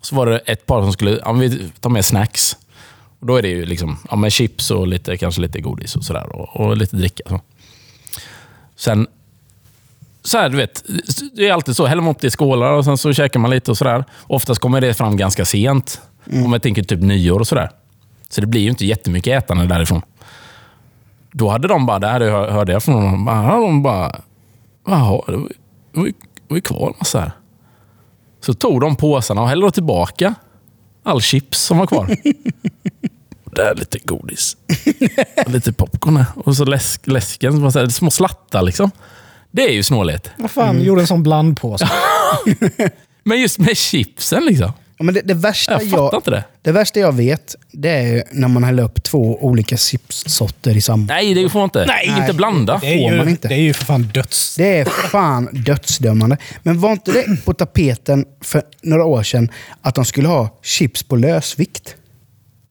så 0.00 0.16
var 0.16 0.26
det 0.26 0.38
ett 0.38 0.66
par 0.66 0.82
som 0.82 0.92
skulle 0.92 1.20
ja, 1.24 1.32
vi 1.32 1.70
tar 1.80 1.90
med 1.90 2.04
snacks. 2.04 2.56
Och 3.20 3.26
Då 3.26 3.36
är 3.36 3.42
det 3.42 3.48
ju 3.48 3.66
liksom, 3.66 3.98
ja, 4.10 4.16
men 4.16 4.30
chips 4.30 4.70
och 4.70 4.86
lite, 4.86 5.16
kanske 5.16 5.40
lite 5.40 5.60
godis 5.60 5.96
och 5.96 6.04
sådär. 6.04 6.36
Och, 6.36 6.60
och 6.60 6.76
lite 6.76 6.96
dricka. 6.96 7.24
Så. 7.28 7.40
Sen, 8.76 9.06
så 10.26 10.38
här, 10.38 10.48
du 10.48 10.56
vet, 10.56 10.84
det 11.32 11.48
är 11.48 11.52
alltid 11.52 11.76
så. 11.76 11.86
Häller 11.86 12.02
man 12.02 12.10
upp 12.10 12.20
det 12.20 12.26
i 12.26 12.30
skålar 12.30 12.72
och 12.72 12.84
sen 12.84 12.98
så 12.98 13.12
käkar 13.12 13.40
man 13.40 13.50
lite 13.50 13.70
och 13.70 13.78
sådär. 13.78 14.04
Oftast 14.26 14.60
kommer 14.60 14.80
det 14.80 14.94
fram 14.94 15.16
ganska 15.16 15.44
sent. 15.44 16.00
Om 16.44 16.52
jag 16.52 16.62
tänker 16.62 16.82
typ 16.82 17.00
nyår 17.00 17.40
och 17.40 17.48
sådär. 17.48 17.70
Så 18.28 18.40
det 18.40 18.46
blir 18.46 18.60
ju 18.60 18.68
inte 18.68 18.86
jättemycket 18.86 19.42
ätande 19.42 19.66
därifrån. 19.66 20.02
Då 21.32 21.48
hade 21.48 21.68
de 21.68 21.86
bara, 21.86 21.98
det 21.98 22.08
här 22.08 22.20
hörde 22.50 22.72
jag 22.72 22.82
från 22.82 23.04
dem, 23.04 23.24
bara, 23.24 23.60
de 23.60 23.82
bara, 23.82 24.20
jaha, 24.86 25.22
det 25.26 25.36
var, 25.36 25.48
det 25.92 26.00
var, 26.00 26.06
det 26.06 26.14
var 26.48 26.60
kvar 26.60 26.86
en 26.86 26.94
massa 26.98 27.20
här. 27.20 27.32
Så 28.40 28.54
tog 28.54 28.80
de 28.80 28.96
påsarna 28.96 29.42
och 29.42 29.48
hällde 29.48 29.70
tillbaka 29.70 30.34
all 31.02 31.20
chips 31.20 31.58
som 31.58 31.78
var 31.78 31.86
kvar. 31.86 32.06
Där 33.44 33.70
är 33.70 33.74
lite 33.74 33.98
godis. 33.98 34.56
Lite 35.46 35.72
popcorn 35.72 36.16
här. 36.16 36.26
Och 36.36 36.56
så 36.56 36.64
läsk, 36.64 37.06
läsken, 37.06 37.72
så 37.72 37.78
här, 37.78 37.88
små 37.88 38.10
slattar 38.10 38.62
liksom. 38.62 38.90
Det 39.56 39.62
är 39.62 39.72
ju 39.72 39.82
snålhet. 39.82 40.30
Vad 40.36 40.50
fan, 40.50 40.82
gjorde 40.82 41.00
en 41.00 41.06
sån 41.06 41.22
blandpåse. 41.22 41.88
Men 43.24 43.40
just 43.40 43.58
med 43.58 43.76
chipsen 43.76 44.44
liksom. 44.44 44.72
Ja, 44.98 45.04
men 45.04 45.14
det, 45.14 45.20
det, 45.20 45.34
värsta 45.34 45.72
Jag 45.72 45.82
jag, 45.82 46.14
inte 46.14 46.30
det. 46.30 46.44
det 46.62 46.72
värsta 46.72 47.00
jag 47.00 47.12
vet, 47.12 47.56
det 47.72 47.90
är 47.90 48.24
när 48.32 48.48
man 48.48 48.64
häller 48.64 48.82
upp 48.82 49.02
två 49.02 49.44
olika 49.44 49.76
chipssorter 49.76 50.76
i 50.76 50.80
samma. 50.80 51.06
Nej, 51.06 51.34
det 51.34 51.48
får 51.48 51.58
man 51.58 51.64
inte. 51.64 51.84
Nej. 51.86 52.14
inte 52.18 52.32
blanda. 52.32 52.78
Det 52.82 52.86
är, 52.86 53.02
Får 53.02 53.10
ju, 53.12 53.16
man 53.16 53.28
inte. 53.28 53.48
det 53.48 53.54
är 53.54 53.58
ju 53.58 53.74
för 53.74 53.84
fan 53.84 54.10
döds... 54.14 54.56
Det 54.56 54.78
är 54.78 54.84
fan 54.84 55.48
dödsdömande. 55.52 56.36
Men 56.62 56.80
var 56.80 56.92
inte 56.92 57.12
det 57.12 57.44
på 57.44 57.54
tapeten 57.54 58.24
för 58.40 58.62
några 58.82 59.04
år 59.04 59.22
sedan 59.22 59.50
att 59.80 59.94
de 59.94 60.04
skulle 60.04 60.28
ha 60.28 60.58
chips 60.62 61.02
på 61.02 61.16
lösvikt? 61.16 61.96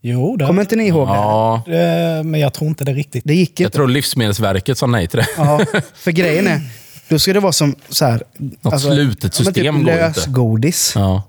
Jo, 0.07 0.37
det, 0.37 0.45
Kommer 0.45 0.61
inte 0.61 0.75
ni 0.75 0.87
ihåg 0.87 1.07
det? 1.07 1.13
Ja, 1.13 1.63
Eh, 1.67 2.23
men 2.23 2.39
jag 2.39 2.53
tror 2.53 2.69
inte 2.69 2.83
det 2.85 2.93
riktigt. 2.93 3.23
Det 3.25 3.35
gick 3.35 3.59
jag 3.59 3.67
inte. 3.67 3.75
tror 3.75 3.87
Livsmedelsverket 3.87 4.77
sa 4.77 4.87
nej 4.87 5.07
till 5.07 5.19
det. 5.19 5.27
Ja, 5.37 5.61
för 5.95 6.11
grejen 6.11 6.47
är, 6.47 6.61
då 7.09 7.19
ska 7.19 7.33
det 7.33 7.39
vara 7.39 7.51
som 7.51 7.75
så 7.89 8.05
här, 8.05 8.23
Något 8.61 8.81
slutet 8.81 9.39
ja, 9.39 9.43
men 9.45 9.53
system 9.53 9.53
typ 9.53 9.63
går 9.63 9.79
inte. 9.79 10.07
lösgodis. 10.19 10.91
Ja. 10.95 11.23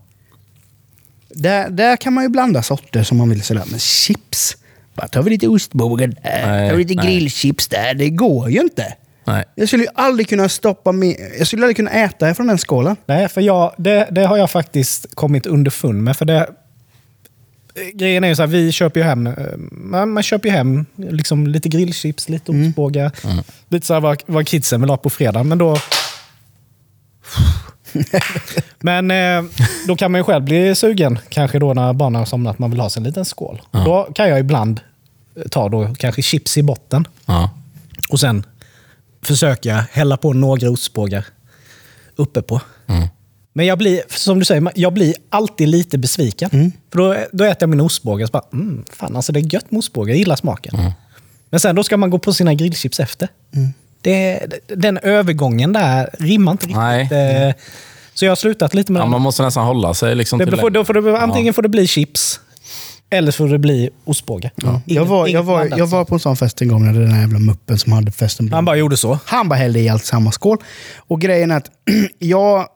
Där, 1.28 1.70
där 1.70 1.96
kan 1.96 2.12
man 2.12 2.24
ju 2.24 2.28
blanda 2.30 2.62
sorter 2.62 3.02
som 3.02 3.18
man 3.18 3.28
vill. 3.30 3.42
Sådär. 3.42 3.62
Men 3.70 3.78
chips, 3.78 4.56
bara 4.94 5.08
tar 5.08 5.22
vi 5.22 5.30
lite 5.30 5.48
ostbågar 5.48 6.06
där, 6.06 6.16
Nej, 6.46 6.70
tar 6.70 6.76
vi 6.76 6.84
lite 6.84 7.02
nej. 7.02 7.06
grillchips 7.06 7.68
där. 7.68 7.94
Det 7.94 8.10
går 8.10 8.50
ju 8.50 8.60
inte. 8.60 8.94
Nej. 9.24 9.44
Jag 9.54 9.68
skulle 9.68 9.82
ju 9.82 9.88
aldrig 9.94 10.28
kunna 10.28 10.48
stoppa 10.48 10.92
mig, 10.92 11.34
Jag 11.38 11.46
skulle 11.46 11.62
aldrig 11.62 11.76
kunna 11.76 11.90
äta 11.90 12.34
från 12.34 12.46
den 12.46 12.58
skålen. 12.58 12.96
Nej, 13.06 13.28
för 13.28 13.40
jag, 13.40 13.74
det, 13.78 14.08
det 14.10 14.26
har 14.26 14.36
jag 14.36 14.50
faktiskt 14.50 15.06
kommit 15.14 15.46
underfund 15.46 16.02
med. 16.02 16.16
För 16.16 16.24
det, 16.24 16.48
grejen 17.94 18.24
är 18.24 18.28
ju 18.28 18.36
så 18.36 18.42
här, 18.42 18.46
vi 18.46 18.72
köper 18.72 19.00
ju 19.00 19.06
hem, 19.06 19.26
eh, 19.26 19.34
man, 19.70 20.10
man 20.12 20.22
köper 20.22 20.48
ju 20.48 20.54
hem 20.54 20.86
liksom 20.96 21.46
lite 21.46 21.68
grillchips, 21.68 22.28
lite 22.28 22.52
ostbågar. 22.52 23.12
Lite 23.68 23.86
så 23.86 23.94
här 23.94 24.00
vad, 24.00 24.22
vad 24.26 24.46
kidsen 24.46 24.80
vill 24.80 24.90
ha 24.90 24.96
på 24.96 25.10
fredag. 25.10 25.42
Men 25.42 25.58
då... 25.58 25.78
Men 28.80 29.10
eh, 29.10 29.44
då 29.86 29.96
kan 29.96 30.12
man 30.12 30.18
ju 30.18 30.24
själv 30.24 30.44
bli 30.44 30.74
sugen, 30.74 31.18
kanske 31.28 31.58
då 31.58 31.74
när 31.74 31.92
barnen 31.92 32.18
har 32.18 32.26
somnat, 32.26 32.58
man 32.58 32.70
vill 32.70 32.80
ha 32.80 32.90
sig 32.90 33.00
en 33.00 33.04
liten 33.04 33.24
skål. 33.24 33.62
Då 33.70 34.08
kan 34.14 34.28
jag 34.28 34.40
ibland 34.40 34.80
ta 35.50 35.68
då 35.68 35.94
kanske 35.98 36.22
chips 36.22 36.56
i 36.58 36.62
botten 36.62 37.08
Ja. 37.26 37.50
och 38.10 38.20
sen 38.20 38.44
försöker 39.22 39.70
jag 39.70 39.82
hälla 39.92 40.16
på 40.16 40.32
några 40.32 40.70
ostbågar 40.70 41.24
uppe 42.16 42.42
på. 42.42 42.60
Mm. 42.86 43.08
Men 43.56 43.66
jag 43.66 43.78
blir, 43.78 44.02
som 44.08 44.38
du 44.38 44.44
säger, 44.44 44.72
jag 44.74 44.92
blir 44.92 45.14
alltid 45.30 45.68
lite 45.68 45.98
besviken. 45.98 46.72
För 46.92 46.98
då, 46.98 47.16
då 47.32 47.44
äter 47.44 47.56
jag 47.60 47.68
min 47.70 47.80
ostbåge 47.80 48.24
och 48.24 48.28
så 48.28 48.32
bara, 48.32 48.44
mm, 48.52 48.84
fan 48.92 49.16
alltså 49.16 49.32
det 49.32 49.40
är 49.40 49.54
gött 49.54 49.70
med 49.70 49.78
ostbåge, 49.78 50.10
jag 50.12 50.18
gillar 50.18 50.36
smaken. 50.36 50.74
Mm. 50.78 50.92
Men 51.50 51.60
sen 51.60 51.74
då 51.76 51.84
ska 51.84 51.96
man 51.96 52.10
gå 52.10 52.18
på 52.18 52.32
sina 52.32 52.54
grillchips 52.54 53.00
efter. 53.00 53.28
Det, 54.00 54.40
den 54.66 54.98
övergången 54.98 55.72
där 55.72 56.10
rimmar 56.18 56.52
inte 56.52 56.66
riktigt. 56.66 56.76
Nej. 56.76 57.48
eh, 57.48 57.54
Så 58.14 58.24
jag 58.24 58.30
har 58.30 58.36
slutat 58.36 58.74
lite 58.74 58.92
med 58.92 59.00
Ja, 59.00 59.04
den. 59.04 59.10
man 59.10 59.20
måste 59.22 59.42
nästan 59.42 59.66
hålla 59.66 59.94
sig 59.94 60.14
liksom 60.14 60.38
Det, 60.38 60.44
till 60.46 60.56
får, 60.56 60.70
då 60.70 60.84
får 60.84 60.94
det, 60.94 61.18
antingen 61.20 61.54
får 61.54 61.62
det 61.62 61.68
bli 61.68 61.86
chips, 61.86 62.40
eller 63.10 63.30
så 63.32 63.36
får 63.36 63.48
det 63.48 63.58
bli 63.58 63.90
ostbåge. 64.04 64.50
Jag 64.56 64.80
Inget- 64.86 65.06
var, 65.08 65.28
jag, 65.28 65.42
var, 65.42 65.68
jag 65.78 65.86
var 65.86 66.04
på 66.04 66.14
en 66.14 66.20
sån 66.20 66.36
fest 66.36 66.62
en 66.62 66.68
gång 66.68 66.84
när 66.86 67.00
den 67.00 67.10
här 67.12 67.20
jävla 67.20 67.38
muppen 67.38 67.78
som 67.78 67.92
hade 67.92 68.10
festen 68.12 68.52
Han 68.52 68.64
bara 68.64 68.76
gjorde 68.76 68.96
så. 68.96 69.18
Han 69.24 69.48
bara 69.48 69.54
hällde 69.58 69.80
i 69.80 69.88
allt 69.88 70.04
samma 70.04 70.32
skål. 70.32 70.58
Och 70.96 71.20
grejen 71.20 71.50
är 71.50 71.56
att 71.56 71.70
jag, 72.18 72.66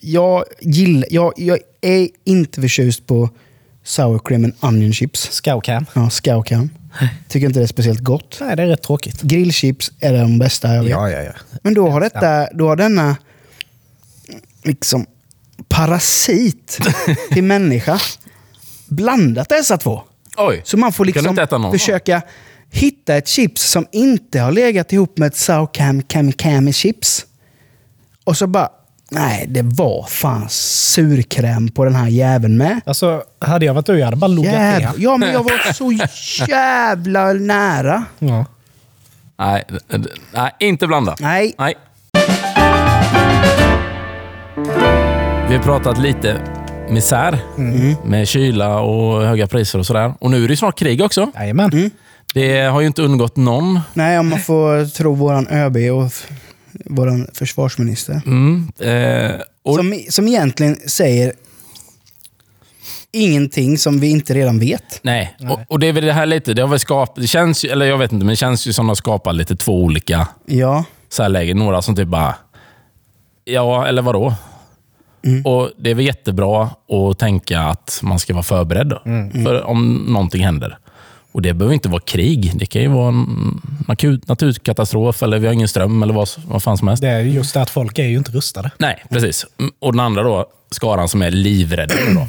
jag, 0.00 0.44
gillar, 0.60 1.08
jag, 1.10 1.32
jag 1.36 1.58
är 1.80 2.08
inte 2.24 2.60
förtjust 2.60 3.06
på 3.06 3.28
sour 3.84 4.18
cream 4.24 4.44
and 4.44 4.54
onion 4.60 4.92
chips. 4.92 5.28
Scowcam. 5.30 5.86
Ja, 5.92 6.10
Scowcam. 6.10 6.70
Tycker 7.28 7.46
inte 7.46 7.58
det 7.58 7.64
är 7.64 7.66
speciellt 7.66 8.00
gott. 8.00 8.38
Nej, 8.40 8.56
det 8.56 8.62
är 8.62 8.66
rätt 8.66 8.82
tråkigt. 8.82 9.22
Grillchips 9.22 9.92
är 10.00 10.12
de 10.12 10.38
bästa 10.38 10.74
jag 10.74 10.82
vet. 10.82 10.90
ja, 10.90 11.10
ja. 11.10 11.32
Men 11.62 11.74
då 11.74 11.88
har, 11.90 12.00
detta, 12.00 12.48
då 12.54 12.68
har 12.68 12.76
denna 12.76 13.16
liksom 14.64 15.06
parasit 15.68 16.78
till 17.32 17.44
människa 17.44 18.00
blandat 18.88 19.48
dessa 19.48 19.78
två. 19.78 20.02
Oj, 20.36 20.62
Så 20.64 20.76
man 20.76 20.92
får 20.92 21.04
liksom 21.04 21.46
försöka 21.72 22.22
hitta 22.70 23.16
ett 23.16 23.28
chips 23.28 23.70
som 23.70 23.86
inte 23.92 24.40
har 24.40 24.52
legat 24.52 24.92
ihop 24.92 25.18
med 25.18 25.26
ett 25.26 25.36
Saucam 25.36 26.02
Kami 26.02 26.32
Kami 26.32 26.72
chips. 26.72 27.26
Och 28.24 28.36
så 28.36 28.46
bara, 28.46 28.68
nej 29.10 29.46
det 29.48 29.62
var 29.62 30.06
fan 30.08 30.46
surkräm 30.48 31.68
på 31.68 31.84
den 31.84 31.94
här 31.94 32.08
jäveln 32.08 32.56
med. 32.56 32.80
Alltså, 32.86 33.22
hade 33.38 33.66
jag 33.66 33.74
varit 33.74 33.86
du, 33.86 33.98
jag 33.98 34.04
hade 34.04 34.16
bara 34.16 34.26
loggat 34.28 34.52
Jävla, 34.52 34.90
ner. 34.92 34.98
ja 34.98 35.16
men 35.16 35.32
jag 35.32 35.42
var 35.44 35.72
så 35.72 35.92
jävla 36.48 37.32
nära. 37.32 38.04
Ja. 38.18 38.44
nej, 39.38 39.64
d- 39.68 40.08
nej, 40.34 40.50
inte 40.58 40.86
blanda. 40.86 41.16
Nej. 41.20 41.54
Nej. 41.58 41.74
Vi 45.48 45.56
har 45.56 45.62
pratat 45.62 45.98
lite 45.98 46.40
misär 46.90 47.38
med 48.04 48.28
kyla 48.28 48.80
och 48.80 49.22
höga 49.26 49.46
priser 49.46 49.78
och 49.78 49.86
sådär. 49.86 50.12
Och 50.20 50.30
nu 50.30 50.44
är 50.44 50.48
det 50.48 50.56
snart 50.56 50.78
krig 50.78 51.02
också. 51.02 51.30
Jajamän. 51.34 51.72
Mm. 51.72 51.90
Det 52.34 52.60
har 52.62 52.80
ju 52.80 52.86
inte 52.86 53.02
undgått 53.02 53.36
någon. 53.36 53.80
Nej, 53.94 54.18
om 54.18 54.28
man 54.28 54.40
får 54.40 54.84
tro 54.96 55.14
våran 55.14 55.48
ÖB 55.48 55.76
och 55.76 56.12
våran 56.84 57.26
försvarsminister. 57.34 58.22
Mm. 58.26 58.68
Eh, 58.78 59.40
och, 59.62 59.74
Som, 59.74 60.00
som 60.08 60.28
egentligen 60.28 60.76
säger 60.86 61.32
ingenting 63.12 63.78
som 63.78 64.00
vi 64.00 64.10
inte 64.10 64.34
redan 64.34 64.58
vet. 64.58 65.00
nej. 65.02 65.36
Och, 65.50 65.60
och 65.68 65.78
det 65.78 65.86
är 65.86 65.92
väl 65.92 66.04
det 66.04 66.12
här 66.12 66.26
lite, 66.26 66.54
det 66.54 66.62
har 66.62 66.68
väl 66.68 66.78
skapat, 66.78 67.16
det 67.16 67.26
känns 67.26 67.64
ju, 67.64 67.68
eller 67.68 67.86
jag 67.86 67.98
vet 67.98 68.12
inte, 68.12 68.24
men 68.24 68.32
det 68.32 68.36
känns 68.36 68.66
ju 68.66 68.72
som 68.72 68.90
att 68.90 68.96
de 68.96 68.98
skapar 68.98 69.32
lite 69.32 69.56
två 69.56 69.82
olika 69.82 70.28
Ja. 70.46 70.84
så 71.08 71.22
här 71.22 71.30
lägen. 71.30 71.56
Några 71.58 71.82
som 71.82 71.96
typ 71.96 72.08
bara, 72.08 72.34
ja, 73.44 73.86
eller 73.86 74.02
vadå? 74.02 74.34
Och 75.44 75.70
Det 75.78 75.90
är 75.90 75.94
väl 75.94 76.06
jättebra 76.06 76.62
att 76.88 77.18
tänka 77.18 77.60
att 77.60 78.00
man 78.02 78.18
ska 78.18 78.32
vara 78.34 78.42
förberedd 78.42 78.86
då, 78.88 79.02
för 79.44 79.62
om 79.64 80.04
någonting 80.08 80.44
händer. 80.44 80.78
Och 81.32 81.42
det 81.42 81.54
behöver 81.54 81.74
inte 81.74 81.88
vara 81.88 82.00
krig. 82.02 82.52
Det 82.54 82.66
kan 82.66 82.82
ju 82.82 82.88
vara 82.88 83.08
en 83.08 83.59
akut 83.90 84.28
naturkatastrof 84.28 85.22
eller 85.22 85.38
vi 85.38 85.46
har 85.46 85.54
ingen 85.54 85.68
ström 85.68 86.02
eller 86.02 86.14
vad, 86.14 86.28
vad 86.46 86.62
fan 86.62 86.78
som 86.78 86.88
helst. 86.88 87.00
Det 87.02 87.08
är 87.08 87.20
ju 87.20 87.30
just 87.30 87.54
det 87.54 87.62
att 87.62 87.70
folk 87.70 87.98
är 87.98 88.04
ju 88.06 88.16
inte 88.16 88.30
rustade. 88.32 88.70
Nej, 88.78 89.04
precis. 89.10 89.46
Mm, 89.58 89.72
Och 89.78 89.92
den 89.92 90.00
andra 90.00 90.22
då, 90.22 90.46
skaran 90.70 91.08
som 91.08 91.22
är 91.22 91.30
livrädda. 91.30 91.94
Då. 92.14 92.26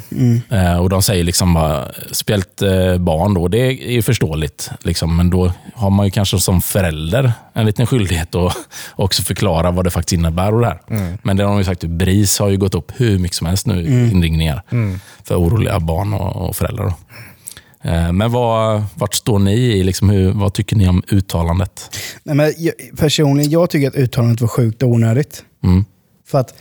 Eh, 0.56 0.76
och 0.76 0.88
de 0.90 1.02
säger 1.02 1.24
liksom 1.24 1.54
bara, 1.54 1.88
speciellt 2.10 2.62
eh, 2.62 2.98
barn 2.98 3.34
då, 3.34 3.48
det 3.48 3.58
är 3.58 3.92
ju 3.92 4.02
förståeligt. 4.02 4.70
Liksom, 4.82 5.16
men 5.16 5.30
då 5.30 5.52
har 5.74 5.90
man 5.90 6.06
ju 6.06 6.10
kanske 6.10 6.38
som 6.38 6.60
förälder 6.62 7.32
en 7.52 7.66
liten 7.66 7.86
skyldighet 7.86 8.34
att 8.34 8.56
också 8.96 9.22
förklara 9.22 9.70
vad 9.70 9.84
det 9.84 9.90
faktiskt 9.90 10.12
innebär. 10.12 10.54
Och 10.54 10.60
det 10.60 10.66
här. 10.66 10.78
Men 11.22 11.36
det 11.36 11.42
har 11.44 11.50
de 11.50 11.58
ju 11.58 11.64
sagt, 11.64 11.84
BRIS 11.84 12.38
har 12.38 12.48
ju 12.48 12.56
gått 12.56 12.74
upp 12.74 12.92
hur 12.96 13.18
mycket 13.18 13.36
som 13.36 13.46
helst 13.46 13.66
nu 13.66 13.80
i 13.82 14.10
inringningar 14.10 14.62
för 15.24 15.34
oroliga 15.36 15.80
barn 15.80 16.14
och, 16.14 16.48
och 16.48 16.56
föräldrar. 16.56 16.84
Då. 16.84 16.94
Eh, 17.82 18.12
men 18.12 18.32
vad, 18.32 18.82
vart 18.94 19.14
står 19.14 19.38
ni 19.38 19.54
i? 19.54 19.82
Liksom 19.82 20.10
hur, 20.10 20.32
vad 20.32 20.54
tycker 20.54 20.76
ni 20.76 20.88
om 20.88 21.02
uttalandet? 21.08 21.96
Nej, 22.22 22.36
men 22.36 22.52
jag, 22.58 22.74
personligen, 22.98 23.50
jag 23.50 23.70
tycker 23.70 23.88
att 23.88 23.94
uttalandet 23.94 24.40
var 24.40 24.48
sjukt 24.48 24.82
onödigt. 24.82 25.44
Mm. 25.64 25.84
För 26.26 26.38
att 26.38 26.54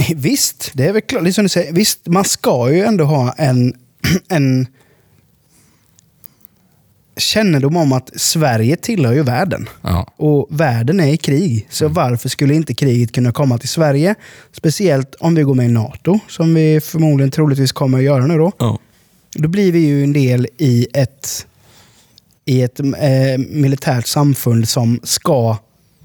visst, 0.14 0.70
det 0.74 0.86
är 0.86 0.92
väl 0.92 1.02
klart, 1.02 1.22
liksom 1.22 1.44
du 1.44 1.48
säger, 1.48 1.72
visst, 1.72 2.06
man 2.06 2.24
ska 2.24 2.72
ju 2.72 2.84
ändå 2.84 3.04
ha 3.04 3.32
en, 3.32 3.74
en 4.28 4.66
kännedom 7.16 7.76
om 7.76 7.92
att 7.92 8.10
Sverige 8.20 8.76
tillhör 8.76 9.12
ju 9.12 9.22
världen. 9.22 9.68
Ja. 9.82 10.06
Och 10.16 10.46
världen 10.50 11.00
är 11.00 11.06
i 11.06 11.16
krig. 11.16 11.66
Så 11.70 11.88
varför 11.88 12.28
skulle 12.28 12.54
inte 12.54 12.74
kriget 12.74 13.12
kunna 13.12 13.32
komma 13.32 13.58
till 13.58 13.68
Sverige? 13.68 14.14
Speciellt 14.52 15.14
om 15.14 15.34
vi 15.34 15.42
går 15.42 15.54
med 15.54 15.66
i 15.66 15.68
NATO, 15.68 16.18
som 16.28 16.54
vi 16.54 16.80
förmodligen 16.80 17.30
troligtvis 17.30 17.72
kommer 17.72 17.98
att 17.98 18.04
göra 18.04 18.26
nu 18.26 18.38
då. 18.38 18.52
Ja. 18.58 18.78
Då 19.34 19.48
blir 19.48 19.72
vi 19.72 19.78
ju 19.78 20.04
en 20.04 20.12
del 20.12 20.46
i 20.58 20.86
ett, 20.94 21.46
i 22.44 22.62
ett 22.62 22.80
eh, 22.80 23.38
militärt 23.48 24.06
samfund 24.06 24.68
som 24.68 25.00
ska 25.02 25.56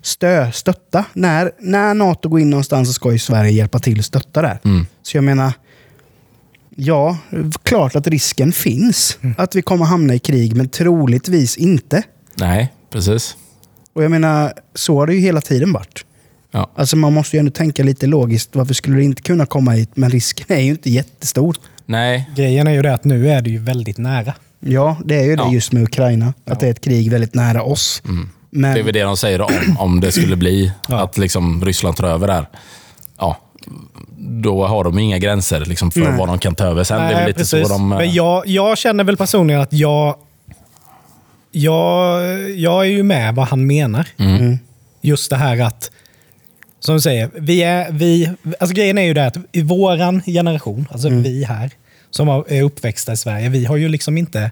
stö, 0.01 0.51
stötta. 0.51 1.05
När, 1.13 1.51
när 1.59 1.93
NATO 1.93 2.29
går 2.29 2.39
in 2.39 2.49
någonstans 2.49 2.87
så 2.87 2.93
ska 2.93 3.11
ju 3.11 3.19
Sverige 3.19 3.51
hjälpa 3.51 3.79
till 3.79 3.99
och 3.99 4.05
stötta 4.05 4.41
där. 4.41 4.59
Mm. 4.63 4.85
Så 5.03 5.17
jag 5.17 5.23
menar, 5.23 5.53
ja, 6.75 7.17
klart 7.63 7.95
att 7.95 8.07
risken 8.07 8.51
finns 8.51 9.17
att 9.37 9.55
vi 9.55 9.61
kommer 9.61 9.85
hamna 9.85 10.13
i 10.13 10.19
krig, 10.19 10.55
men 10.55 10.69
troligtvis 10.69 11.57
inte. 11.57 12.03
Nej, 12.35 12.73
precis. 12.89 13.37
Och 13.93 14.03
jag 14.03 14.11
menar, 14.11 14.53
så 14.73 14.99
har 14.99 15.07
det 15.07 15.13
ju 15.13 15.19
hela 15.19 15.41
tiden 15.41 15.73
varit. 15.73 16.05
Ja. 16.51 16.71
Alltså 16.75 16.97
man 16.97 17.13
måste 17.13 17.35
ju 17.35 17.39
ändå 17.39 17.51
tänka 17.51 17.83
lite 17.83 18.07
logiskt. 18.07 18.55
Varför 18.55 18.73
skulle 18.73 18.97
det 18.97 19.03
inte 19.03 19.21
kunna 19.21 19.45
komma 19.45 19.71
hit? 19.71 19.89
Men 19.93 20.09
risken 20.09 20.45
är 20.57 20.61
ju 20.61 20.69
inte 20.69 20.89
jättestor. 20.89 21.57
Nej, 21.85 22.29
Grejen 22.35 22.67
är 22.67 22.71
ju 22.71 22.81
det 22.81 22.93
att 22.93 23.03
nu 23.03 23.29
är 23.29 23.41
det 23.41 23.49
ju 23.49 23.57
väldigt 23.59 23.97
nära. 23.97 24.33
Ja, 24.59 24.97
det 25.05 25.15
är 25.15 25.23
ju 25.23 25.35
det 25.35 25.43
Ja. 25.43 25.53
just 25.53 25.71
med 25.71 25.83
Ukraina. 25.83 26.33
Att 26.45 26.59
det 26.59 26.67
är 26.67 26.71
ett 26.71 26.81
krig 26.81 27.11
väldigt 27.11 27.33
nära 27.33 27.63
oss. 27.63 28.01
Men, 28.49 28.73
det 28.73 28.79
är 28.79 28.83
väl 28.83 28.93
det 28.93 29.03
de 29.03 29.17
säger 29.17 29.41
om, 29.41 29.51
om 29.79 29.99
det 29.99 30.11
skulle 30.11 30.35
bli 30.35 30.71
Ja. 30.89 31.03
att 31.03 31.17
liksom 31.17 31.65
Ryssland 31.65 31.97
tar 31.97 32.07
över 32.07 32.27
där. 32.27 32.49
Ja, 33.19 33.37
då 34.17 34.67
har 34.67 34.83
de 34.83 34.99
inga 34.99 35.17
gränser 35.17 35.65
liksom 35.65 35.91
för 35.91 35.99
Nej. 35.99 36.17
vad 36.17 36.27
de 36.27 36.39
kan 36.39 36.55
ta 36.55 36.63
över 36.65 36.83
sen. 36.83 36.97
det 37.01 37.03
är 37.07 37.13
Nej, 37.15 37.27
lite 37.27 37.39
precis. 37.39 37.67
så 37.67 37.73
de... 37.73 37.91
eh, 37.91 37.97
Men 37.97 38.13
jag, 38.13 38.47
jag 38.47 38.77
känner 38.77 39.03
väl 39.03 39.17
personligen 39.17 39.61
att 39.61 39.73
jag, 39.73 40.15
jag, 41.51 42.21
jag 42.49 42.81
är 42.85 42.89
ju 42.89 43.03
med 43.03 43.35
vad 43.35 43.47
han 43.47 43.67
menar. 43.67 44.07
Mm. 44.17 44.57
Just 45.01 45.29
det 45.29 45.35
här 45.35 45.61
att, 45.61 45.91
som 46.85 46.95
du 46.95 47.01
säger, 47.01 47.29
vi 47.33 47.63
är, 47.63 47.91
vi, 47.91 48.29
alltså 48.59 48.75
grejen 48.75 48.97
är 48.97 49.01
ju 49.03 49.13
det 49.13 49.25
att 49.25 49.37
i 49.51 49.61
våran 49.61 50.21
generation, 50.25 50.87
alltså 50.91 51.07
Mm. 51.07 51.23
vi 51.23 51.43
här, 51.43 51.71
som 52.09 52.29
är 52.47 52.61
uppväxta 52.61 53.13
i 53.13 53.17
Sverige, 53.17 53.49
vi 53.49 53.65
har 53.65 53.75
ju 53.77 53.89
liksom 53.89 54.17
inte, 54.17 54.51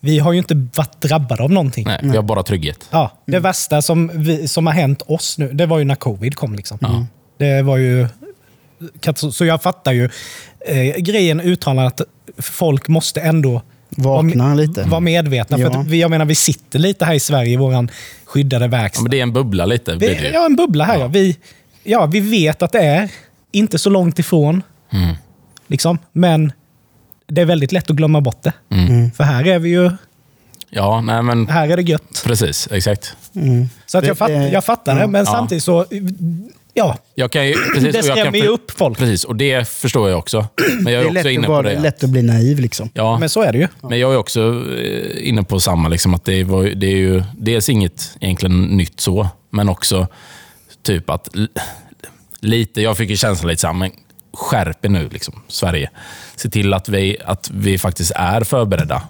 vi 0.00 0.18
har 0.18 0.32
ju 0.32 0.38
inte 0.38 0.66
varit 0.76 1.00
drabbade 1.00 1.42
av 1.42 1.50
någonting. 1.50 1.84
Nej, 1.86 1.98
vi 2.02 2.16
har 2.16 2.22
bara 2.22 2.42
trygghet. 2.42 2.78
Ja, 2.90 3.12
det 3.26 3.32
Mm. 3.32 3.42
värsta 3.42 3.82
som, 3.82 4.10
vi, 4.14 4.48
som 4.48 4.66
har 4.66 4.74
hänt 4.74 5.02
oss 5.06 5.38
nu, 5.38 5.48
det 5.52 5.66
var 5.66 5.78
ju 5.78 5.84
när 5.84 5.94
covid 5.94 6.34
kom. 6.34 6.54
Liksom. 6.54 7.06
Det 7.38 7.62
var 7.62 7.76
ju... 7.76 8.06
Så 9.32 9.44
jag 9.44 9.62
fattar 9.62 9.92
ju 9.92 10.08
eh, 10.66 10.96
grejen 10.96 11.40
uttalar 11.40 11.84
att 11.86 12.00
folk 12.38 12.88
måste 12.88 13.20
ändå 13.20 13.62
Vakna 13.96 14.44
vara, 14.44 14.54
lite. 14.54 14.82
vara 14.82 15.00
medvetna. 15.00 15.58
Ja. 15.58 15.70
För 15.72 15.80
att, 15.80 15.86
vi- 15.86 16.00
jag 16.00 16.10
menar, 16.10 16.24
vi 16.24 16.34
sitter 16.34 16.78
lite 16.78 17.04
här 17.04 17.14
i 17.14 17.20
Sverige 17.20 17.52
i 17.52 17.56
vår 17.56 17.88
skyddade 18.24 18.64
Ja, 18.64 18.68
verkstad. 18.70 19.02
men 19.02 19.10
det 19.10 19.18
är 19.18 19.22
en 19.22 19.32
bubbla 19.32 19.66
lite. 19.66 19.96
vi, 19.96 20.30
ja, 20.34 20.46
en 20.46 20.56
bubbla 20.56 20.84
här. 20.84 20.98
Ja. 21.00 21.06
Vi, 21.06 21.36
ja, 21.84 22.06
vi 22.06 22.20
vet 22.20 22.62
att 22.62 22.72
det 22.72 22.80
är 22.80 23.10
inte 23.52 23.78
så 23.78 23.90
långt 23.90 24.18
ifrån. 24.18 24.62
Mm. 24.92 25.14
Liksom. 25.66 25.98
Men 26.12 26.52
det 27.26 27.40
är 27.40 27.44
väldigt 27.44 27.72
lätt 27.72 27.90
att 27.90 27.96
glömma 27.96 28.20
bort 28.20 28.42
det. 28.42 28.52
Mm. 28.70 29.10
För 29.10 29.24
här 29.24 29.46
är 29.46 29.58
vi 29.58 29.68
ju... 29.68 29.90
Ja, 30.70 31.00
nej 31.00 31.22
men 31.22 31.48
Här 31.48 31.68
är 31.68 31.76
det 31.76 31.82
gött. 31.82 32.22
precis. 32.26 32.68
Exakt. 32.70 33.16
Mm. 33.34 33.68
Så 33.86 33.98
att 33.98 34.04
Det- 34.04 34.08
jag, 34.08 34.18
fatt, 34.18 34.30
jag 34.52 34.64
fattar 34.64 34.98
det, 35.00 35.06
men 35.06 35.24
Ja. 35.24 35.32
samtidigt 35.32 35.64
så... 35.64 35.86
Ja, 36.74 36.98
Jag 37.14 37.30
kan 37.32 37.46
ju, 37.46 37.54
precis, 37.74 37.92
det 37.92 38.02
skrämmer 38.02 38.38
ju 38.38 38.46
upp 38.46 38.70
folk. 38.70 38.98
Precis, 38.98 39.24
och 39.24 39.36
det 39.36 39.68
förstår 39.68 40.08
jag 40.10 40.18
också. 40.18 40.46
Men 40.82 40.92
jag 40.92 41.02
är, 41.02 41.04
Det 41.04 41.04
är 41.04 41.04
också 41.10 41.12
lätt 41.14 41.26
inne 41.32 41.40
att, 41.40 41.46
på 41.46 41.52
vara, 41.52 41.62
det. 41.70 41.78
lätt 41.80 42.04
att 42.04 42.10
bli 42.10 42.22
naiv 42.22 42.58
liksom. 42.60 42.90
Ja, 42.94 43.18
Men 43.18 43.28
så 43.28 43.42
är 43.42 43.52
det 43.52 43.58
ju. 43.58 43.68
Men 43.82 43.98
jag 43.98 44.12
är 44.12 44.16
också 44.16 44.64
eh, 44.78 45.28
inne 45.28 45.42
på 45.42 45.60
samma, 45.60 45.88
liksom, 45.88 46.14
att 46.14 46.24
det, 46.24 46.44
var, 46.44 46.62
det 46.64 46.86
är 46.86 46.96
ju 46.96 47.22
dels 47.38 47.68
inget 47.68 48.16
egentligen 48.20 48.62
nytt 48.64 49.00
så, 49.00 49.28
men 49.50 49.68
också 49.68 50.06
typ 50.82 51.10
att 51.10 51.28
lite, 52.40 52.80
jag 52.82 52.96
fick 52.96 53.10
ju 53.10 53.16
känslan 53.16 53.50
lite 53.50 53.60
såhär, 53.60 53.74
men 53.74 53.90
skärp 54.32 54.84
er 54.84 54.88
nu 54.88 55.08
liksom, 55.08 55.42
Sverige. 55.48 55.90
Se 56.36 56.50
till 56.50 56.74
att 56.74 56.88
vi, 56.88 57.16
att 57.24 57.50
vi 57.54 57.78
faktiskt 57.78 58.12
är 58.14 58.40
förberedda. 58.44 59.02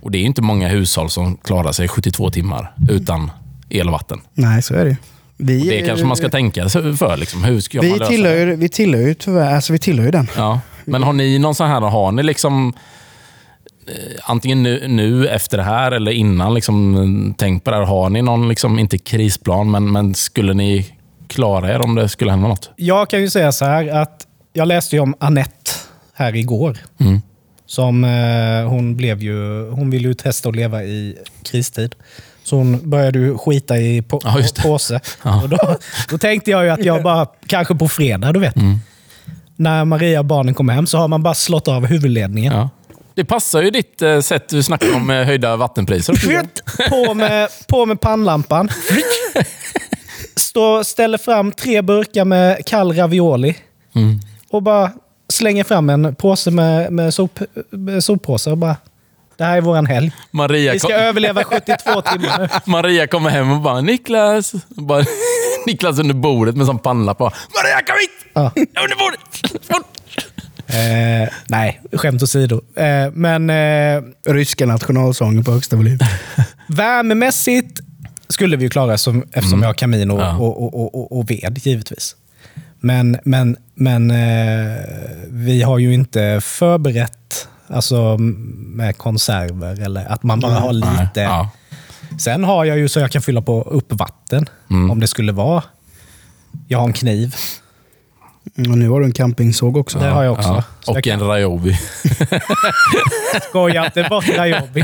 Och 0.00 0.10
det 0.10 0.18
är 0.18 0.20
ju 0.20 0.26
inte 0.26 0.42
många 0.42 0.68
hushåll 0.68 1.10
som 1.10 1.36
klarar 1.36 1.72
sig 1.72 1.88
72 1.88 2.30
timmar 2.30 2.72
utan 2.90 3.30
el 3.68 3.86
och 3.86 3.92
vatten. 3.92 4.20
Nej, 4.34 4.62
så 4.62 4.74
är 4.74 4.84
det. 4.84 4.96
Vi, 5.36 5.68
Det 5.68 5.86
kanske 5.86 6.06
man 6.06 6.16
ska 6.16 6.28
tänka 6.28 6.68
sig 6.68 6.96
för. 6.96 7.16
Liksom. 7.16 7.44
Hur 7.44 7.60
ska 7.60 7.78
man 7.78 7.86
vi 7.86 7.98
lösa 7.98 8.10
tillhör, 8.10 8.46
det? 8.46 8.56
vi 8.56 8.68
tillhör 8.68 9.02
ju 9.02 9.14
tyvärr, 9.14 9.54
alltså 9.54 9.72
vi 9.72 9.78
tillhör 9.78 10.04
ju 10.04 10.10
den. 10.10 10.28
Ja. 10.36 10.60
Men 10.84 11.02
har 11.02 11.12
ni 11.12 11.38
någon 11.38 11.54
sån 11.54 11.68
här, 11.68 11.80
har 11.80 12.12
ni 12.12 12.22
liksom 12.22 12.72
antingen 14.22 14.62
nu, 14.62 14.88
nu 14.88 15.28
efter 15.28 15.56
det 15.56 15.62
här 15.62 15.92
eller 15.92 16.12
innan 16.12 16.54
liksom, 16.54 16.94
eh, 16.94 17.34
tänkt 17.36 17.64
på 17.64 17.70
det 17.70 17.76
här, 17.76 17.84
har 17.84 18.10
ni 18.10 18.22
någon, 18.22 18.48
liksom, 18.48 18.78
inte 18.78 18.98
krisplan, 18.98 19.70
men, 19.70 19.92
men 19.92 20.14
skulle 20.14 20.54
ni 20.54 20.86
klara 21.28 21.74
er 21.74 21.80
om 21.80 21.94
det 21.94 22.08
skulle 22.08 22.30
hända 22.30 22.48
något? 22.48 22.70
Jag 22.76 23.10
kan 23.10 23.20
ju 23.20 23.30
säga 23.30 23.52
så 23.52 23.64
här 23.64 23.88
att 23.88 24.26
jag 24.52 24.68
läste 24.68 24.96
ju 24.96 25.02
om 25.02 25.14
Annette 25.20 25.70
här 26.14 26.36
igår. 26.36 26.78
Mm. 27.00 27.20
Som 27.66 28.04
eh, 28.04 28.68
hon 28.68 28.96
blev 28.96 29.22
ju, 29.22 29.70
hon 29.70 29.90
ville 29.90 30.08
ju 30.08 30.14
testa 30.14 30.48
att 30.48 30.56
leva 30.56 30.82
i 30.84 31.16
kristid. 31.42 31.94
Så 32.44 32.56
hon 32.56 32.90
började 32.90 33.18
ju 33.18 33.38
skita 33.38 33.78
i 33.78 34.02
på, 34.02 34.20
Ja, 34.24 34.42
påse. 34.62 35.00
Ja. 35.22 35.42
Och 35.42 35.48
då, 35.48 35.76
då 36.10 36.18
tänkte 36.18 36.50
jag 36.50 36.64
ju 36.64 36.70
att 36.70 36.84
jag 36.84 37.02
bara, 37.02 37.26
kanske 37.46 37.74
på 37.74 37.88
fredag, 37.88 38.32
du 38.32 38.40
vet. 38.40 38.56
Mm. 38.56 38.78
När 39.56 39.84
Maria 39.84 40.18
och 40.18 40.24
barnen 40.24 40.54
kommer 40.54 40.72
hem 40.72 40.86
så 40.86 40.98
har 40.98 41.08
man 41.08 41.22
bara 41.22 41.34
slått 41.34 41.68
av 41.68 41.86
huvudledningen. 41.86 42.52
Ja. 42.52 42.68
Det 43.20 43.24
passar 43.24 43.62
ju 43.62 43.70
ditt 43.70 44.02
eh, 44.02 44.20
sätt 44.20 44.48
du 44.48 44.62
snackar 44.62 44.94
om 44.96 45.10
eh, 45.10 45.24
höjda 45.24 45.56
vattenpriser. 45.56 46.14
På 46.88 47.14
med, 47.14 47.48
på 47.68 47.86
med 47.86 48.00
pannlampan. 48.00 48.68
Stå, 50.36 50.84
ställer 50.84 51.18
fram 51.18 51.52
tre 51.52 51.82
burkar 51.82 52.24
med 52.24 52.66
kall 52.66 52.92
ravioli. 52.92 53.56
Mm. 53.94 54.20
Och 54.50 54.62
bara 54.62 54.90
slänger 55.28 55.64
fram 55.64 55.90
en 55.90 56.14
påse 56.14 56.50
med, 56.50 56.92
med, 56.92 57.14
sop, 57.14 57.40
med 57.70 58.04
soppåsar 58.04 58.50
och 58.50 58.58
bara... 58.58 58.76
Det 59.36 59.44
här 59.44 59.56
är 59.56 59.60
våran 59.60 59.86
helg. 59.86 60.12
Maria, 60.30 60.72
Vi 60.72 60.78
ska 60.78 60.88
kom, 60.88 60.96
överleva 60.96 61.44
72 61.44 62.00
timmar 62.00 62.38
nu. 62.38 62.48
Maria 62.72 63.06
kommer 63.06 63.30
hem 63.30 63.50
och 63.50 63.60
bara 63.60 63.80
“Niklas!” 63.80 64.52
bara, 64.68 65.04
Niklas 65.66 65.98
under 65.98 66.14
bordet 66.14 66.56
med 66.56 66.66
sån 66.66 66.78
pannlapp 66.78 67.18
bara 67.18 67.32
“Maria, 67.62 67.82
kom 67.86 67.96
hit! 68.00 68.10
Ja. 68.32 68.52
Under 68.82 68.96
bordet! 68.98 69.20
Fort!" 69.66 70.00
Eh, 70.74 71.28
nej, 71.48 71.80
skämt 71.92 72.22
åsido. 72.22 72.60
Eh, 72.76 73.10
men 73.12 73.50
eh, 73.50 74.02
Ryska 74.28 74.66
nationalsången 74.66 75.44
på 75.44 75.52
högsta 75.52 75.76
volym. 75.76 75.98
värmemässigt 76.68 77.80
skulle 78.28 78.56
vi 78.56 78.62
ju 78.64 78.70
klara 78.70 78.98
som, 78.98 79.24
eftersom 79.32 79.60
jag 79.62 79.68
har 79.68 79.74
kamin 79.74 80.10
och, 80.10 80.20
Ja. 80.20 80.36
och, 80.36 80.62
och, 80.64 80.94
och, 80.94 81.18
och, 81.18 81.30
ved, 81.30 81.58
givetvis. 81.62 82.16
Men, 82.80 83.18
men, 83.24 83.56
men 83.74 84.10
eh, 84.10 84.76
vi 85.28 85.62
har 85.62 85.78
ju 85.78 85.94
inte 85.94 86.40
förberett 86.42 87.48
alltså, 87.66 88.16
med 88.18 88.98
konserver 88.98 89.80
eller 89.80 90.04
att 90.12 90.22
man 90.22 90.40
bara 90.40 90.52
har 90.60 90.72
lite. 90.72 91.20
Ja. 91.20 91.50
Sen 92.18 92.44
har 92.44 92.64
jag 92.64 92.78
ju 92.78 92.88
så 92.88 93.00
jag 93.00 93.10
kan 93.10 93.22
fylla 93.22 93.42
på 93.42 93.62
upp 93.62 93.92
vatten 93.92 94.46
Mm. 94.70 94.90
om 94.90 95.00
det 95.00 95.06
skulle 95.06 95.32
vara. 95.32 95.62
Jag 96.68 96.78
har 96.78 96.86
en 96.86 96.92
kniv. 96.92 97.34
Och 98.56 98.78
nu 98.78 98.88
har 98.88 99.00
du 99.00 99.06
en 99.06 99.12
campingsåg 99.12 99.76
också. 99.76 99.98
Det 99.98 100.08
har 100.08 100.24
jag 100.24 100.32
också. 100.32 100.48
Ja. 100.48 100.62
Så 100.80 100.90
jag 100.92 100.96
Och 100.98 101.06
en 101.06 101.20
Rayobi. 101.20 101.78
Skoja 103.48 103.84
inte 103.86 104.02
bort 104.10 104.28
Rayobi. 104.28 104.80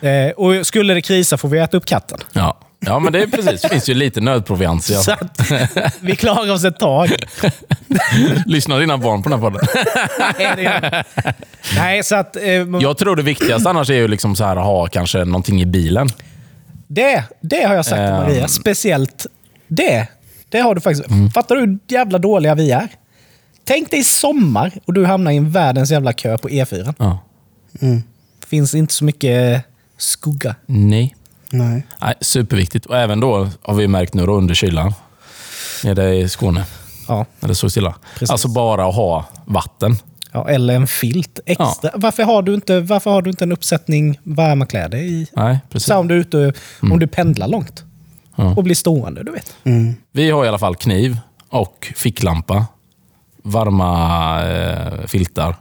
eh, 0.00 0.30
och 0.36 0.66
skulle 0.66 0.94
det 0.94 1.02
krisa 1.02 1.36
får 1.36 1.48
vi 1.48 1.58
äta 1.58 1.76
upp 1.76 1.86
katten. 1.86 2.18
Ja. 2.32 2.60
Ja, 2.86 2.98
men 2.98 3.12
det 3.12 3.22
är 3.22 3.26
precis. 3.26 3.62
Det 3.62 3.68
finns 3.68 3.88
ju 3.88 3.94
lite 3.94 4.20
nödproviantia. 4.20 4.98
Så 4.98 5.12
att 5.12 5.52
vi 6.00 6.16
klarar 6.16 6.52
oss 6.52 6.64
ett 6.64 6.78
tag. 6.78 7.10
Lyssnar 8.46 8.80
dina 8.80 8.98
barn 8.98 9.22
på 9.22 9.28
den 9.28 9.40
här 9.40 9.50
podden? 9.50 9.66
Nej, 11.76 12.02
så 12.02 12.16
att... 12.16 12.36
Eh, 12.36 12.42
Jag 12.80 12.98
tror 12.98 13.16
det 13.16 13.22
viktigaste 13.22 13.70
annars 13.70 13.90
är 13.90 13.94
ju 13.94 14.08
liksom 14.08 14.36
så 14.36 14.44
här 14.44 14.56
att 14.56 14.64
ha 14.64 14.86
kanske 14.86 15.24
någonting 15.24 15.62
i 15.62 15.66
bilen. 15.66 16.08
det, 16.88 17.24
det 17.40 17.62
har 17.66 17.74
jag 17.74 17.84
sagt 17.84 17.96
till 17.96 18.04
Ehm. 18.04 18.16
Maria. 18.16 18.48
Speciellt 18.48 19.26
det. 19.68 20.06
Det 20.54 20.60
har 20.60 20.74
du 20.74 20.80
faktiskt. 20.80 21.10
Mm. 21.10 21.30
Fattar 21.30 21.54
du 21.54 21.60
hur 21.60 21.78
jävla 21.88 22.18
dåliga 22.18 22.54
vi 22.54 22.70
är? 22.70 22.88
Tänk 23.64 23.90
dig 23.90 24.04
sommar 24.04 24.72
och 24.84 24.94
du 24.94 25.06
hamnar 25.06 25.30
i 25.30 25.36
en 25.36 25.50
världens 25.50 25.90
jävla 25.90 26.12
kö 26.12 26.38
på 26.38 26.48
E4. 26.48 26.94
Ja. 26.98 27.18
Finns 28.46 28.74
inte 28.74 28.94
så 28.94 29.04
mycket 29.04 29.64
skugga. 29.98 30.54
Nej. 30.66 31.16
Nej. 31.50 31.86
Nej. 32.00 32.14
Superviktigt. 32.20 32.86
Och 32.86 32.96
även 32.96 33.20
då 33.20 33.48
har 33.62 33.74
vi 33.74 33.88
märkt 33.88 34.14
nu 34.14 34.26
då 34.26 34.32
under 34.32 34.54
kylan. 34.54 34.94
Nere 35.84 36.14
i 36.16 36.28
Skåne. 36.28 36.64
Ja. 37.08 37.26
När 37.40 37.48
det 37.48 37.54
såg 37.54 37.70
stilla. 37.70 37.94
Precis. 38.12 38.30
Alltså 38.30 38.48
bara 38.48 38.88
att 38.88 38.94
ha 38.94 39.24
vatten. 39.44 39.96
Ja, 40.32 40.48
eller 40.48 40.74
en 40.74 40.86
filt 40.86 41.40
extra. 41.46 41.90
Varför, 41.94 42.22
har 42.22 42.42
du 42.42 42.54
inte, 42.54 42.80
varför 42.80 43.10
har 43.10 43.22
du 43.22 43.30
inte 43.30 43.44
en 43.44 43.52
uppsättning 43.52 44.18
varma 44.22 44.66
kläder 44.66 44.98
i? 44.98 45.26
Nej, 45.32 45.58
precis. 45.70 45.88
Så 45.88 45.96
om 45.96 46.08
du, 46.08 46.14
är 46.14 46.18
ute, 46.18 46.52
om 46.80 46.98
du 46.98 47.06
pendlar 47.06 47.48
långt 47.48 47.80
Mm. 47.80 47.93
Ja. 48.36 48.44
och 48.54 48.64
blir 48.64 48.74
stående, 48.74 49.22
du 49.22 49.32
vet. 49.32 49.56
Vi 50.12 50.30
har 50.30 50.44
i 50.44 50.48
alla 50.48 50.58
fall 50.58 50.76
kniv 50.76 51.18
och 51.48 51.92
ficklampa. 51.96 52.66
Varma 53.42 54.42
eh, 54.44 55.06
filtar. 55.06 55.56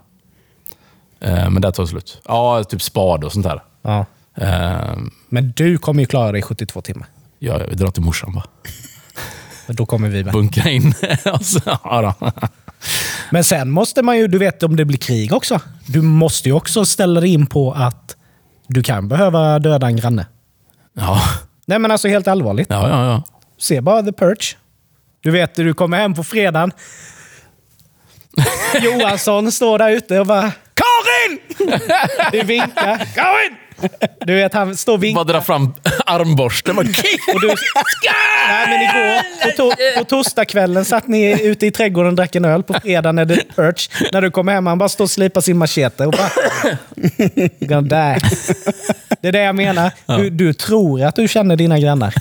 Eh, 1.20 1.50
men 1.50 1.62
det 1.62 1.72
tar 1.72 1.86
slut. 1.86 2.22
Ja, 2.28 2.64
typ 2.64 2.82
spade 2.82 3.26
och 3.26 3.32
sånt 3.32 3.46
där. 3.46 3.64
Ja. 3.82 4.06
Eh, 4.36 4.96
Men 5.30 5.52
du 5.56 5.78
kommer 5.78 6.00
ju 6.00 6.06
klara 6.06 6.32
dig 6.32 6.40
i 6.40 6.42
72 6.42 6.82
timmar. 6.82 7.08
ja, 7.40 7.58
vi 7.70 7.76
drar 7.76 7.92
till 7.92 8.04
morsan 8.04 8.34
bara. 8.34 8.44
Men 9.68 9.76
Då 9.76 9.86
kommer 9.86 10.10
vi 10.10 10.24
med. 10.24 10.34
Bunkra 10.34 10.70
in. 10.70 10.94
och 11.34 11.46
så, 11.46 11.60
ja, 11.66 12.16
då. 12.20 12.32
Men 13.32 13.44
sen 13.44 13.72
måste 13.72 14.02
man 14.02 14.18
ju, 14.18 14.28
du 14.28 14.38
vet 14.38 14.64
om 14.64 14.76
det 14.76 14.86
blir 14.86 14.98
krig 14.98 15.34
också. 15.34 15.60
Du 15.88 16.02
måste 16.02 16.50
ju 16.50 16.56
också 16.56 16.86
ställa 16.86 17.22
dig 17.22 17.30
in 17.34 17.46
på 17.46 17.72
att 17.74 18.16
du 18.68 18.84
kan 18.84 19.08
behöva 19.08 19.60
döda 19.60 19.88
en 19.88 19.96
granne. 19.96 20.26
ja, 20.94 21.22
Nej 21.66 21.80
men 21.80 21.92
alltså 21.92 22.08
helt 22.08 22.28
allvarligt. 22.28 22.68
ja, 22.70 22.90
ja. 22.90 23.06
ja. 23.06 23.24
Se 23.58 23.82
bara 23.82 24.04
The 24.04 24.12
Purge. 24.12 24.56
Du 25.22 25.32
vet, 25.32 25.56
du 25.56 25.74
kommer 25.74 25.98
hem 25.98 26.14
på 26.14 26.24
fredagen. 26.24 26.72
Johansson 28.82 29.52
står 29.52 29.78
där 29.78 29.90
ute 29.90 30.20
och 30.20 30.26
bara 30.26 30.52
Karin! 30.74 31.40
Du 32.32 32.42
vinkar. 32.42 32.98
Karin! 33.16 33.56
Du 34.26 34.36
vet, 34.36 34.54
han 34.54 34.78
står 34.78 34.94
och 34.94 35.04
vinkar. 35.04 35.24
Bara 35.24 35.34
dra 35.34 35.42
fram 35.42 35.74
armborsten. 36.06 36.78
Och 36.78 36.84
du, 36.84 37.48
nej, 37.48 38.68
men 38.68 38.82
igår, 38.82 39.22
på, 39.46 39.58
to, 39.58 39.76
på 39.98 40.06
torsdagskvällen 40.06 40.86
satt 40.86 41.08
ni 41.08 41.42
ute 41.42 41.66
i 41.66 41.72
trädgården 41.72 42.10
och 42.10 42.16
drack 42.16 42.36
en 42.36 42.46
öl. 42.46 42.64
På 42.64 42.74
fredagen 42.84 43.18
är 43.18 43.26
det 43.26 43.56
Perch. 43.56 43.90
När 44.12 44.22
du 44.22 44.32
kommer 44.32 44.54
hem, 44.54 44.68
han 44.68 44.78
bara 44.78 44.90
står 44.90 45.04
och 45.04 45.10
slipar 45.12 45.42
sin 45.42 45.58
machete 45.58 46.06
och 46.06 46.12
bara... 46.12 46.30
Det 49.22 49.28
är 49.28 49.32
det 49.32 49.42
jag 49.44 49.56
menar. 49.56 49.92
Du, 50.08 50.30
du 50.30 50.54
tror 50.54 51.04
att 51.04 51.16
du 51.16 51.28
känner 51.28 51.56
dina 51.56 51.80
grannar. 51.80 52.14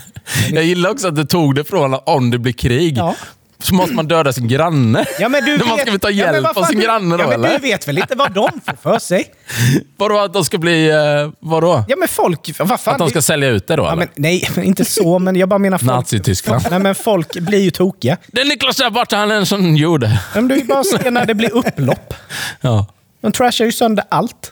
Jag 0.51 0.63
gillar 0.63 0.89
också 0.89 1.07
att 1.07 1.15
du 1.15 1.25
tog 1.25 1.55
det 1.55 1.63
från 1.63 1.97
om 2.05 2.31
det 2.31 2.37
blir 2.37 2.53
krig 2.53 2.97
Ja. 2.97 3.15
Så 3.63 3.73
måste 3.75 3.93
man 3.95 4.07
döda 4.07 4.33
sin 4.33 4.47
granne. 4.47 5.05
Ja, 5.19 5.29
men 5.29 5.45
du 5.45 5.57
man 5.57 5.67
ska 5.67 5.75
vet- 5.75 5.87
väl 5.93 5.99
ta 5.99 6.09
Ja, 6.09 6.25
hjälp 6.33 6.43
vad 6.43 6.57
av 6.57 6.63
sin 6.67 6.77
du- 6.79 6.83
granne 6.85 7.17
då, 7.17 7.23
ja, 7.23 7.27
men 7.27 7.33
eller? 7.45 7.49
Du 7.59 7.67
vet 7.67 7.87
väl 7.87 7.97
inte 7.97 8.15
vad 8.15 8.31
de 8.31 8.49
får 8.65 8.75
för 8.91 8.99
sig? 8.99 9.25
Vadå 9.97 10.19
att 10.19 10.33
de 10.33 10.45
ska 10.45 10.57
bli... 10.57 10.89
Eh, 10.89 11.31
vadå? 11.39 11.85
Ja, 11.87 11.95
men 11.95 12.07
folk... 12.07 12.51
Vad 12.59 12.79
fan, 12.79 12.93
Att 12.93 12.99
de 12.99 13.09
ska 13.09 13.21
sälja 13.21 13.49
ut 13.49 13.67
det 13.67 13.75
då, 13.75 13.83
ja, 13.83 13.95
men, 13.95 14.07
Nej, 14.15 14.49
inte 14.63 14.85
så, 14.85 15.19
men 15.19 15.35
jag 15.35 15.49
bara 15.49 15.59
menar 15.59 15.77
folk... 15.77 15.91
Nazityskland. 15.91 16.63
Nej, 16.69 16.79
men 16.79 16.95
folk 16.95 17.39
blir 17.39 17.59
ju 17.59 17.71
tokiga. 17.71 18.17
Det 18.27 18.41
är 18.41 18.45
Niklas 18.45 18.77
där 18.77 18.89
borta, 18.89 19.15
han 19.17 19.31
är 19.31 19.35
en 19.35 19.45
sån 19.45 19.75
gjorde. 19.75 20.19
Men 20.35 20.47
du 20.47 20.55
är 20.55 20.63
bara 20.63 20.83
se 20.83 21.09
när 21.09 21.25
det 21.25 21.33
blir 21.35 21.53
upplopp. 21.55 22.13
Ja. 22.61 22.85
De 23.21 23.31
trashar 23.31 23.65
ju 23.65 23.71
sönder 23.71 24.05
allt. 24.09 24.51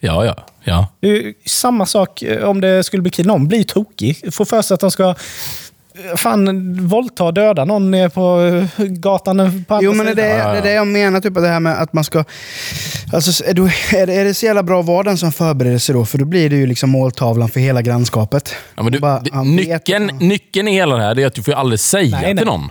Ja, 0.00 0.24
ja. 0.24 0.46
ja. 0.64 0.88
Det 1.00 1.08
ju 1.08 1.34
samma 1.46 1.86
sak 1.86 2.22
eh, 2.22 2.48
om 2.48 2.60
det 2.60 2.82
skulle 2.84 3.02
bli 3.02 3.10
krig. 3.10 3.26
Någon 3.26 3.48
blir 3.48 3.64
tokig. 3.64 4.34
Får 4.34 4.44
för 4.44 4.62
sig 4.62 4.74
att 4.74 4.80
de 4.80 4.90
ska 4.90 5.14
fan 6.16 6.74
våldta 6.86 7.24
och 7.24 7.34
döda 7.34 7.64
någon 7.64 7.90
nere 7.90 8.10
på 8.10 8.40
eh, 8.78 8.84
gatan 8.86 9.64
på 9.68 9.74
andra 9.74 9.84
Jo, 9.84 9.92
men 9.92 10.06
det 10.06 10.12
är 10.12 10.16
det, 10.16 10.22
är 10.58 10.62
det 10.62 10.72
jag 10.72 10.86
menar, 10.86 11.20
typ, 11.20 11.34
det 11.34 11.48
här 11.48 11.60
med 11.60 11.82
att 11.82 11.92
man 11.92 12.04
ska... 12.04 12.24
Alltså, 13.12 13.44
är, 13.44 13.54
du, 13.54 13.64
är, 13.96 14.06
det, 14.06 14.14
är 14.14 14.24
det 14.24 14.34
så 14.34 14.46
jävla 14.46 14.62
bra 14.62 14.80
att 14.80 14.86
vara 14.86 15.02
den 15.02 15.18
som 15.18 15.32
förbereder 15.32 15.78
sig 15.78 15.94
då? 15.94 16.04
För 16.04 16.18
då 16.18 16.24
blir 16.24 16.50
det 16.50 16.56
ju 16.56 16.66
liksom 16.66 16.90
måltavlan 16.90 17.48
för 17.48 17.60
hela 17.60 17.82
grannskapet. 17.82 18.54
ja 18.76 18.82
men 18.82 18.92
du, 18.92 18.98
Bara, 19.00 19.20
det, 19.20 19.30
vet 19.30 19.46
nyckeln, 19.46 20.06
nyckeln 20.20 20.68
i 20.68 20.72
hela 20.72 20.96
det 20.96 21.02
här 21.02 21.18
är 21.18 21.26
att 21.26 21.34
du 21.34 21.42
får 21.42 21.52
aldrig 21.52 21.80
säga 21.80 22.16
Nej, 22.16 22.22
nej. 22.22 22.36
till 22.36 22.46
någon. 22.46 22.70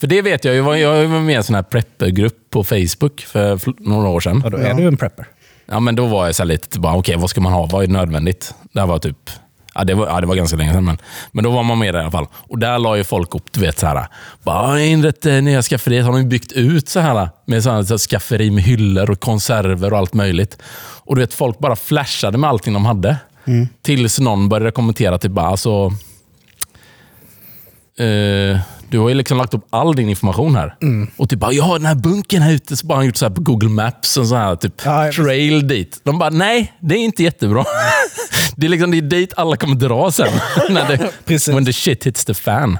För 0.00 0.06
det 0.06 0.22
vet 0.22 0.44
jag. 0.44 0.54
Jag 0.54 0.62
var- 0.62 0.76
Jag 0.76 1.08
var 1.08 1.20
med 1.20 1.32
i 1.32 1.36
en 1.36 1.44
sån 1.44 1.54
här 1.54 1.62
preppergrupp 1.62 2.50
på 2.50 2.64
Facebook 2.64 3.20
för 3.20 3.60
några 3.90 4.08
år 4.08 4.20
sedan. 4.20 4.40
Ja, 4.44 4.50
då 4.50 4.56
är 4.58 4.74
du 4.74 4.86
en 4.88 4.96
prepper. 4.96 5.26
Ja, 5.70 5.80
men 5.80 5.94
då 5.96 6.06
var 6.06 6.26
jag 6.26 6.34
så 6.34 6.42
här 6.42 6.48
lite, 6.48 6.80
bara, 6.80 6.94
okej, 6.96 7.16
vad 7.18 7.30
ska 7.30 7.40
man 7.40 7.52
ha? 7.52 7.66
Vad 7.66 7.84
är 7.84 7.88
nödvändigt? 7.88 8.54
Det 8.72 8.80
här 8.80 8.86
var 8.86 8.98
typ, 8.98 9.30
ja 9.78 9.84
det 9.84 9.94
var, 9.94 10.06
ja, 10.06 10.20
det 10.20 10.26
var 10.26 10.34
ganska 10.34 10.56
länge 10.56 10.72
sedan, 10.72 10.84
men, 10.84 10.98
men 11.32 11.44
då 11.44 11.50
var 11.50 11.62
man 11.62 11.78
med 11.78 11.94
där 11.94 11.98
i 11.98 12.02
alla 12.02 12.10
fall. 12.10 12.26
Och 12.32 12.58
där 12.58 12.78
la 12.78 12.96
ju 12.96 13.04
folk 13.04 13.34
upp, 13.34 13.52
du 13.52 13.60
vet, 13.60 13.78
så 13.78 13.86
här, 13.86 14.06
bara, 14.42 14.80
"Ja, 14.80 14.86
inrett 14.86 15.26
eh, 15.26 15.32
nya 15.42 15.62
skafferiet, 15.62 16.04
har 16.06 16.12
de 16.12 16.28
byggt 16.28 16.52
ut 16.52 16.88
så 16.88 17.00
här 17.00 17.28
med 17.46 17.62
så 17.62 17.70
här, 17.70 17.82
så 17.82 17.92
här, 17.94 17.98
skafferi 17.98 18.50
med 18.50 18.64
hyllor 18.64 19.10
och 19.10 19.20
konserver 19.20 19.92
och 19.92 19.98
allt 19.98 20.14
möjligt. 20.14 20.58
Och 21.04 21.14
du 21.14 21.20
vet, 21.20 21.34
folk 21.34 21.58
bara 21.58 21.76
flashade 21.76 22.38
med 22.38 22.50
allting 22.50 22.74
de 22.74 22.84
hade. 22.86 23.16
Tills 23.82 24.20
någon 24.20 24.48
började 24.48 24.70
kommentera, 24.70 25.18
typ 25.18 25.32
bara, 25.32 25.46
alltså, 25.46 25.92
eh, 28.00 28.60
du 28.90 28.98
har 28.98 29.08
ju 29.08 29.14
liksom 29.14 29.38
lagt 29.38 29.54
upp 29.54 29.66
all 29.70 29.96
din 29.96 30.08
information 30.08 30.56
här. 30.56 30.74
Och 31.16 31.28
typ 31.28 31.38
bara, 31.38 31.52
ja 31.52 31.72
den 31.72 31.86
här 31.86 31.94
bunken 31.94 32.42
här 32.42 32.52
ute, 32.52 32.76
så 32.76 32.86
bara 32.86 32.94
har 32.94 32.96
han 32.96 33.06
gjort 33.06 33.16
så 33.16 33.28
här 33.28 33.34
på 33.34 33.40
Google 33.40 33.68
Maps, 33.68 34.16
en 34.16 34.26
sån 34.26 34.38
här 34.38 34.56
typ 34.56 34.72
Ja, 34.84 35.12
trail 35.12 35.68
dit. 35.68 36.00
De 36.04 36.18
bara, 36.18 36.30
nej, 36.30 36.72
det 36.80 36.94
är 36.94 36.98
inte 36.98 37.22
jättebra. 37.22 37.64
det 38.56 38.66
är 38.66 38.70
liksom 38.70 38.90
det 38.90 38.96
är 38.96 39.02
dit 39.02 39.32
alla 39.36 39.56
kommer 39.56 39.74
dra 39.74 40.12
sen. 40.12 40.28
när 40.70 40.88
det, 40.88 41.10
Precis. 41.24 41.54
when 41.54 41.64
the 41.64 41.72
shit 41.72 42.06
hits 42.06 42.24
the 42.24 42.34
fan. 42.34 42.78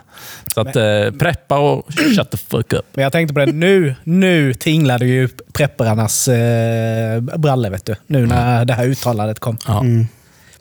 Så 0.55 0.61
att 0.61 0.77
eh, 0.77 1.11
preppa 1.19 1.59
och 1.59 1.93
shut 1.93 2.31
the 2.31 2.37
fuck 2.37 2.73
up. 2.73 2.87
Men 2.95 3.03
jag 3.03 3.13
tänkte 3.13 3.35
på 3.35 3.41
det, 3.41 3.53
nu, 3.53 3.95
nu 4.05 4.55
tinglade 4.55 5.07
ju 5.07 5.29
prepparnas 5.53 6.29
eh, 6.29 7.21
brallor, 7.21 7.71
vet 7.71 7.85
du. 7.87 7.95
Nu 8.07 8.27
när 8.27 8.65
det 8.65 8.75
här 8.75 8.87
uttalandet 8.87 9.39
kom. 9.41 9.59
Ja. 9.67 9.85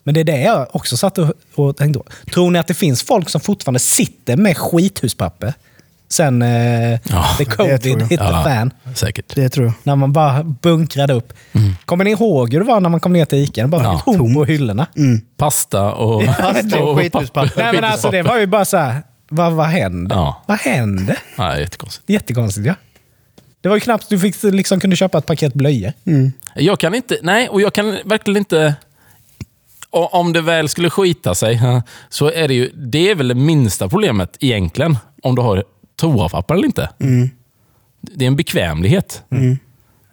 Men 0.06 0.14
det 0.14 0.20
är 0.20 0.24
det 0.24 0.42
jag 0.42 0.68
också 0.76 0.98
satt 0.98 1.18
och, 1.18 1.32
och 1.56 1.78
tänkte 1.78 2.00
på. 2.00 2.06
Tror 2.34 2.52
ni 2.52 2.60
att 2.60 2.68
det 2.68 2.74
finns 2.74 3.04
folk 3.04 3.30
som 3.30 3.42
fortfarande 3.42 3.80
sitter 3.80 4.38
med 4.38 4.58
skithuspapper 4.58 5.54
sen 6.10 6.42
eh, 6.42 6.92
Ja, 7.10 7.26
the 7.38 7.46
covid 7.46 8.02
hit 8.02 8.10
the 8.10 8.16
Ja, 8.26 8.44
fan? 8.44 8.74
säkert. 8.96 9.36
Det 9.36 9.50
tror 9.50 9.66
jag. 9.66 9.74
När 9.84 9.96
man 9.96 10.14
bara 10.14 10.44
bunkrade 10.44 11.14
upp. 11.14 11.34
Kommer 11.86 12.04
ni 12.04 12.12
ihåg 12.12 12.54
hur 12.54 12.60
det 12.60 12.66
var 12.66 12.80
när 12.80 12.90
man 12.90 13.00
kom 13.00 13.14
ner 13.14 13.26
till 13.26 13.38
Ica? 13.40 13.62
Det 13.62 13.68
bara 13.68 13.84
Ja. 13.84 14.02
tomt 14.06 14.34
på 14.34 14.46
hyllorna. 14.46 14.88
Pasta 15.38 15.94
och, 15.94 16.24
Pasta 16.40 16.80
och 16.84 16.98
skithuspapper. 16.98 17.64
Nej, 17.64 17.74
men 17.74 17.84
alltså, 17.84 18.12
det 18.12 18.22
var 18.22 18.38
ju 18.40 18.46
bara 18.48 18.66
så 18.66 18.78
här, 18.78 19.02
vad, 19.30 19.54
vad 19.54 19.66
hände? 19.66 20.16
Ja. 20.16 20.44
Vad 20.46 20.58
hände? 20.60 21.18
Ja, 21.38 21.60
jättekonstigt. 21.60 22.10
Jättekonstigt 22.10 22.68
ja. 22.68 22.74
Det 23.62 23.70
var 23.70 23.76
ju 23.76 23.80
knappt 23.80 24.10
du 24.10 24.20
fick, 24.20 24.44
liksom, 24.44 24.80
kunde 24.80 24.96
köpa 24.96 25.18
ett 25.18 25.26
paket 25.26 25.54
blöjor. 25.54 25.94
Jag 26.56 26.80
kan 26.80 26.96
inte, 26.96 27.18
nej, 27.24 27.50
och 27.50 27.62
jag 27.62 27.74
kan 27.74 27.98
verkligen 28.06 28.38
inte... 28.38 28.76
Om 29.96 30.34
det 30.34 30.42
väl 30.42 30.70
skulle 30.70 30.90
skita 30.90 31.36
sig, 31.36 31.62
så 32.10 32.32
är 32.32 32.48
det 32.48 32.54
ju, 32.54 32.72
det 32.76 33.12
är 33.12 33.16
väl 33.16 33.28
det 33.28 33.36
minsta 33.36 33.90
problemet 33.90 34.38
egentligen. 34.40 34.98
Om 35.22 35.36
du 35.36 35.42
har 35.42 35.64
toapapper 35.96 36.54
eller 36.54 36.66
inte. 36.66 36.90
Det 38.02 38.26
är 38.26 38.28
en 38.28 38.36
bekvämlighet. 38.36 39.24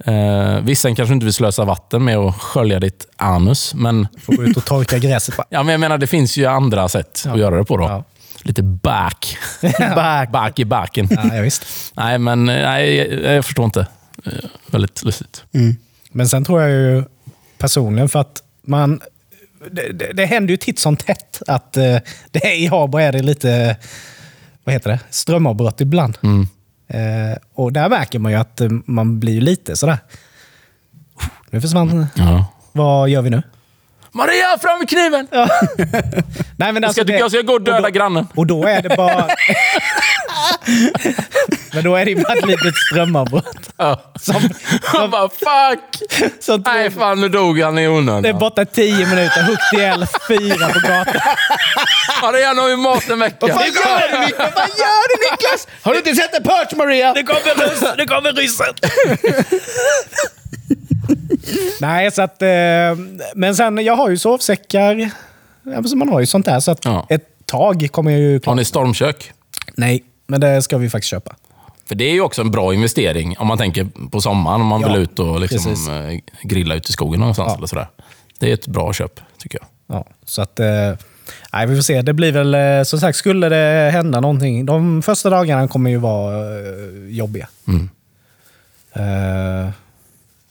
Eh, 0.04 0.60
vissa 0.62 0.94
kanske 0.94 1.14
inte 1.14 1.24
vill 1.24 1.32
slösa 1.32 1.64
vatten 1.64 2.04
med 2.04 2.16
att 2.18 2.34
skölja 2.34 2.80
ditt 2.80 3.06
anus, 3.16 3.74
men, 3.74 4.08
Får 4.22 4.36
gå 4.36 4.44
ut 4.44 4.56
och 4.56 4.64
torka 4.64 4.98
gräset. 4.98 5.34
Ja, 5.48 5.62
men 5.62 5.72
jag 5.72 5.80
menar, 5.80 5.98
det 5.98 6.06
finns 6.06 6.36
ju 6.36 6.46
andra 6.46 6.88
sätt 6.88 7.24
att 7.28 7.38
göra 7.38 7.56
det 7.56 7.64
på. 7.64 7.76
då. 7.76 7.84
Ja. 7.84 8.04
Lite 8.42 8.62
back. 8.62 9.36
Back. 9.78 10.30
back 10.32 10.58
i 10.58 10.64
backen. 10.64 11.08
ja, 11.10 11.36
ja, 11.36 11.42
visst. 11.42 11.64
Nej, 11.96 12.18
men 12.18 12.44
nej, 12.44 12.96
jag, 12.96 13.34
jag 13.36 13.44
förstår 13.44 13.64
inte. 13.64 13.86
Eh, 14.26 14.32
väldigt 14.66 15.04
lustigt. 15.04 15.44
Men 16.12 16.28
sen 16.28 16.44
tror 16.44 16.62
jag 16.62 16.70
ju 16.70 17.04
personligen 17.58 18.08
för 18.08 18.18
att 18.18 18.42
man... 18.62 19.00
Det, 19.70 19.92
det, 19.92 20.12
det 20.12 20.26
händer 20.26 20.50
ju 20.50 20.56
titt 20.56 20.78
som 20.78 20.96
tätt 20.96 21.42
att 21.46 21.76
eh, 21.76 21.96
det 22.30 22.44
är, 22.46 22.54
i 22.56 22.66
Habo 22.66 22.98
är 22.98 23.12
det 23.12 23.22
lite 23.22 23.76
vad 24.64 24.72
heter 24.72 24.90
det? 24.90 24.98
strömavbrott 25.10 25.80
ibland. 25.80 26.18
Mm. 26.22 26.48
Eh, 26.88 27.36
och 27.54 27.72
där 27.72 27.88
märker 27.88 28.18
man 28.18 28.32
ju 28.32 28.38
att 28.38 28.60
eh, 28.60 28.68
man 28.86 29.20
blir 29.20 29.40
lite 29.40 29.76
sådär... 29.76 29.98
Nu 31.50 31.60
försvann... 31.60 32.06
Ja. 32.14 32.46
Vad 32.72 33.08
gör 33.08 33.22
vi 33.22 33.30
nu? 33.30 33.42
Maria, 34.12 34.58
fram 34.60 34.78
med 34.78 34.88
kniven! 34.88 35.28
Nej, 36.56 36.72
men 36.72 36.74
Jag 36.74 36.84
alltså 36.84 36.92
ska, 36.92 37.12
det- 37.12 37.18
jag 37.18 37.30
ska 37.30 37.40
gå 37.42 37.52
och 37.52 37.62
döda 37.62 37.80
då- 37.80 37.88
grannen. 37.88 38.26
Och 38.34 38.46
då 38.46 38.64
är 38.64 38.82
det 38.82 38.96
bara... 38.96 39.28
Men 41.74 41.84
då 41.84 41.96
är 41.96 42.04
det 42.04 42.14
bara 42.14 42.32
ett 42.32 42.46
litet 42.46 42.74
strömavbrott. 42.90 43.70
Ja. 43.76 44.12
Som, 44.20 44.48
Han 44.84 45.10
bara 45.10 45.28
fuck! 45.28 46.02
som 46.40 46.62
Nej 46.66 46.90
fan, 46.90 47.20
nu 47.20 47.28
dog 47.28 47.60
han 47.60 47.78
i 47.78 47.80
det 47.82 47.86
är 47.86 47.90
onödan. 47.90 48.38
borta 48.38 48.64
tio 48.64 49.06
minuter, 49.06 49.42
huggt 49.42 49.72
ihjäl 49.74 50.06
fyra 50.28 50.68
på 50.68 50.78
gatan. 50.80 51.14
Ja, 52.22 52.32
det 52.32 52.42
är 52.42 52.54
nog 52.54 52.70
i 52.70 52.76
mat 52.76 53.08
en 53.10 53.18
vecka. 53.18 53.36
Vad 53.40 53.50
gör 53.50 54.12
du 54.12 54.18
Niklas? 54.26 54.52
Vad 54.54 54.68
gör 54.68 55.08
du 55.08 55.30
Niklas? 55.30 55.68
Har 55.82 55.92
du 55.92 55.98
inte 55.98 56.14
sett 56.14 56.34
en 56.34 56.42
perch 56.42 56.76
Maria? 56.76 57.12
Det 57.14 57.22
kommer 57.22 57.70
ryss! 57.70 57.84
Det 57.96 58.06
kommer 58.06 58.32
ryssen! 58.32 58.74
Nej, 61.80 62.10
så 62.10 62.22
att... 62.22 62.42
Eh, 62.42 62.48
men 63.34 63.54
sen, 63.56 63.84
jag 63.84 63.96
har 63.96 64.10
ju 64.10 64.18
sovsäckar. 64.18 65.10
Ja, 65.64 65.80
man 65.96 66.08
har 66.08 66.20
ju 66.20 66.26
sånt 66.26 66.46
där. 66.46 66.60
Så 66.60 66.70
att 66.70 66.84
Ja. 66.84 67.06
ett 67.10 67.46
tag 67.46 67.88
kommer 67.92 68.10
jag 68.10 68.20
ju... 68.20 68.40
Har 68.46 68.54
ni 68.54 68.64
stormkök? 68.64 69.32
Nej, 69.76 70.04
men 70.26 70.40
det 70.40 70.62
ska 70.62 70.78
vi 70.78 70.90
faktiskt 70.90 71.10
köpa. 71.10 71.34
För 71.92 71.96
det 71.96 72.04
är 72.04 72.12
ju 72.12 72.20
också 72.20 72.40
en 72.42 72.50
bra 72.50 72.74
investering 72.74 73.38
om 73.38 73.46
man 73.46 73.58
tänker 73.58 73.86
på 74.10 74.20
sommaren, 74.20 74.60
om 74.60 74.66
man 74.66 74.80
Ja, 74.80 74.88
vill 74.92 75.02
ut 75.02 75.18
och 75.18 75.40
liksom, 75.40 75.58
precis. 75.70 75.88
eh, 75.88 76.18
grilla 76.42 76.74
ute 76.74 76.88
i 76.90 76.92
skogen 76.92 77.20
någonstans. 77.20 77.48
Ja. 77.52 77.56
Eller 77.56 77.66
sådär. 77.66 77.88
Det 78.40 78.50
är 78.50 78.54
ett 78.54 78.66
bra 78.66 78.92
köp, 78.92 79.20
tycker 79.38 79.58
jag. 79.58 79.96
Ja, 79.96 80.06
så 80.24 80.42
att... 80.42 80.60
Eh, 80.60 80.66
nej, 81.52 81.66
vi 81.66 81.74
får 81.76 81.82
se. 81.82 82.02
Det 82.02 82.12
blir 82.12 82.32
väl... 82.32 82.54
Eh, 82.54 82.82
som 82.84 83.00
sagt, 83.00 83.18
skulle 83.18 83.48
det 83.48 83.90
hända 83.90 84.20
någonting. 84.20 84.66
De 84.66 85.02
första 85.02 85.30
dagarna 85.30 85.68
kommer 85.68 85.90
ju 85.90 85.96
vara 85.96 86.44
jobbiga. 87.08 87.48
Mm. 87.68 87.90
Eh, 88.92 89.70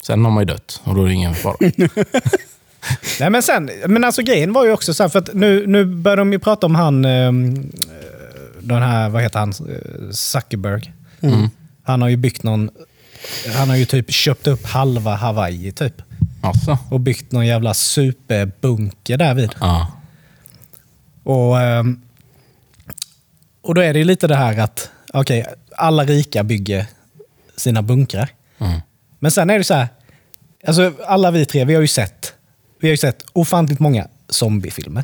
Sen 0.03 0.25
har 0.25 0.31
man 0.31 0.41
ju 0.41 0.45
dött 0.45 0.81
och 0.83 0.95
då 0.95 1.03
är 1.03 1.07
det 1.07 1.13
ingen 1.13 1.35
fara. 1.35 1.55
Nej, 3.19 3.29
men 3.29 3.43
sen, 3.43 3.69
men 3.87 4.03
alltså 4.03 4.21
grejen 4.21 4.53
var 4.53 4.65
ju 4.65 4.71
också 4.71 4.93
så 4.93 5.03
här, 5.03 5.09
för 5.09 5.19
att 5.19 5.33
nu, 5.33 5.67
nu 5.67 5.85
börjar 5.85 6.17
de 6.17 6.33
ju 6.33 6.39
prata 6.39 6.65
om 6.65 6.75
han, 6.75 7.05
eh, 7.05 7.31
den 8.59 8.81
här, 8.81 9.09
vad 9.09 9.21
heter 9.21 9.39
han, 9.39 9.49
Eh, 9.49 10.11
Zuckerberg. 11.21 11.49
Han 11.83 12.01
har 12.01 12.09
ju 12.09 12.17
byggt 12.17 12.43
någon, 12.43 12.69
han 13.57 13.69
har 13.69 13.75
ju 13.75 13.85
typ 13.85 14.11
köpt 14.11 14.47
upp 14.47 14.65
halva 14.65 15.15
Hawaii 15.15 15.71
typ. 15.71 16.01
Alltså. 16.41 16.77
Och 16.89 16.99
byggt 16.99 17.31
någon 17.31 17.45
jävla 17.45 17.73
superbunker 17.73 19.17
där 19.17 19.33
vid. 19.33 19.51
Ja. 19.59 19.91
Och, 21.23 21.61
ehm, 21.61 22.01
och 23.61 23.75
då 23.75 23.81
är 23.81 23.93
det 23.93 23.99
ju 23.99 24.05
lite 24.05 24.27
det 24.27 24.35
här 24.35 24.57
att, 24.59 24.89
okej, 25.13 25.45
alla 25.77 26.03
rika 26.05 26.43
bygger 26.43 26.85
sina 27.57 27.81
bunkrar. 27.81 28.29
Mm. 28.57 28.81
Men 29.19 29.31
sen 29.31 29.49
är 29.49 29.57
det 29.57 29.63
så 29.63 29.73
här, 29.73 29.87
alltså 30.67 30.93
alla 31.07 31.31
vi 31.31 31.45
tre, 31.45 31.65
vi 31.65 31.73
har 31.73 31.81
ju 31.81 31.87
sett, 31.87 32.33
vi 32.79 32.87
har 32.87 32.91
ju 32.91 32.97
sett 32.97 33.25
ofantligt 33.33 33.79
många 33.79 34.07
zombiefilmer. 34.29 35.03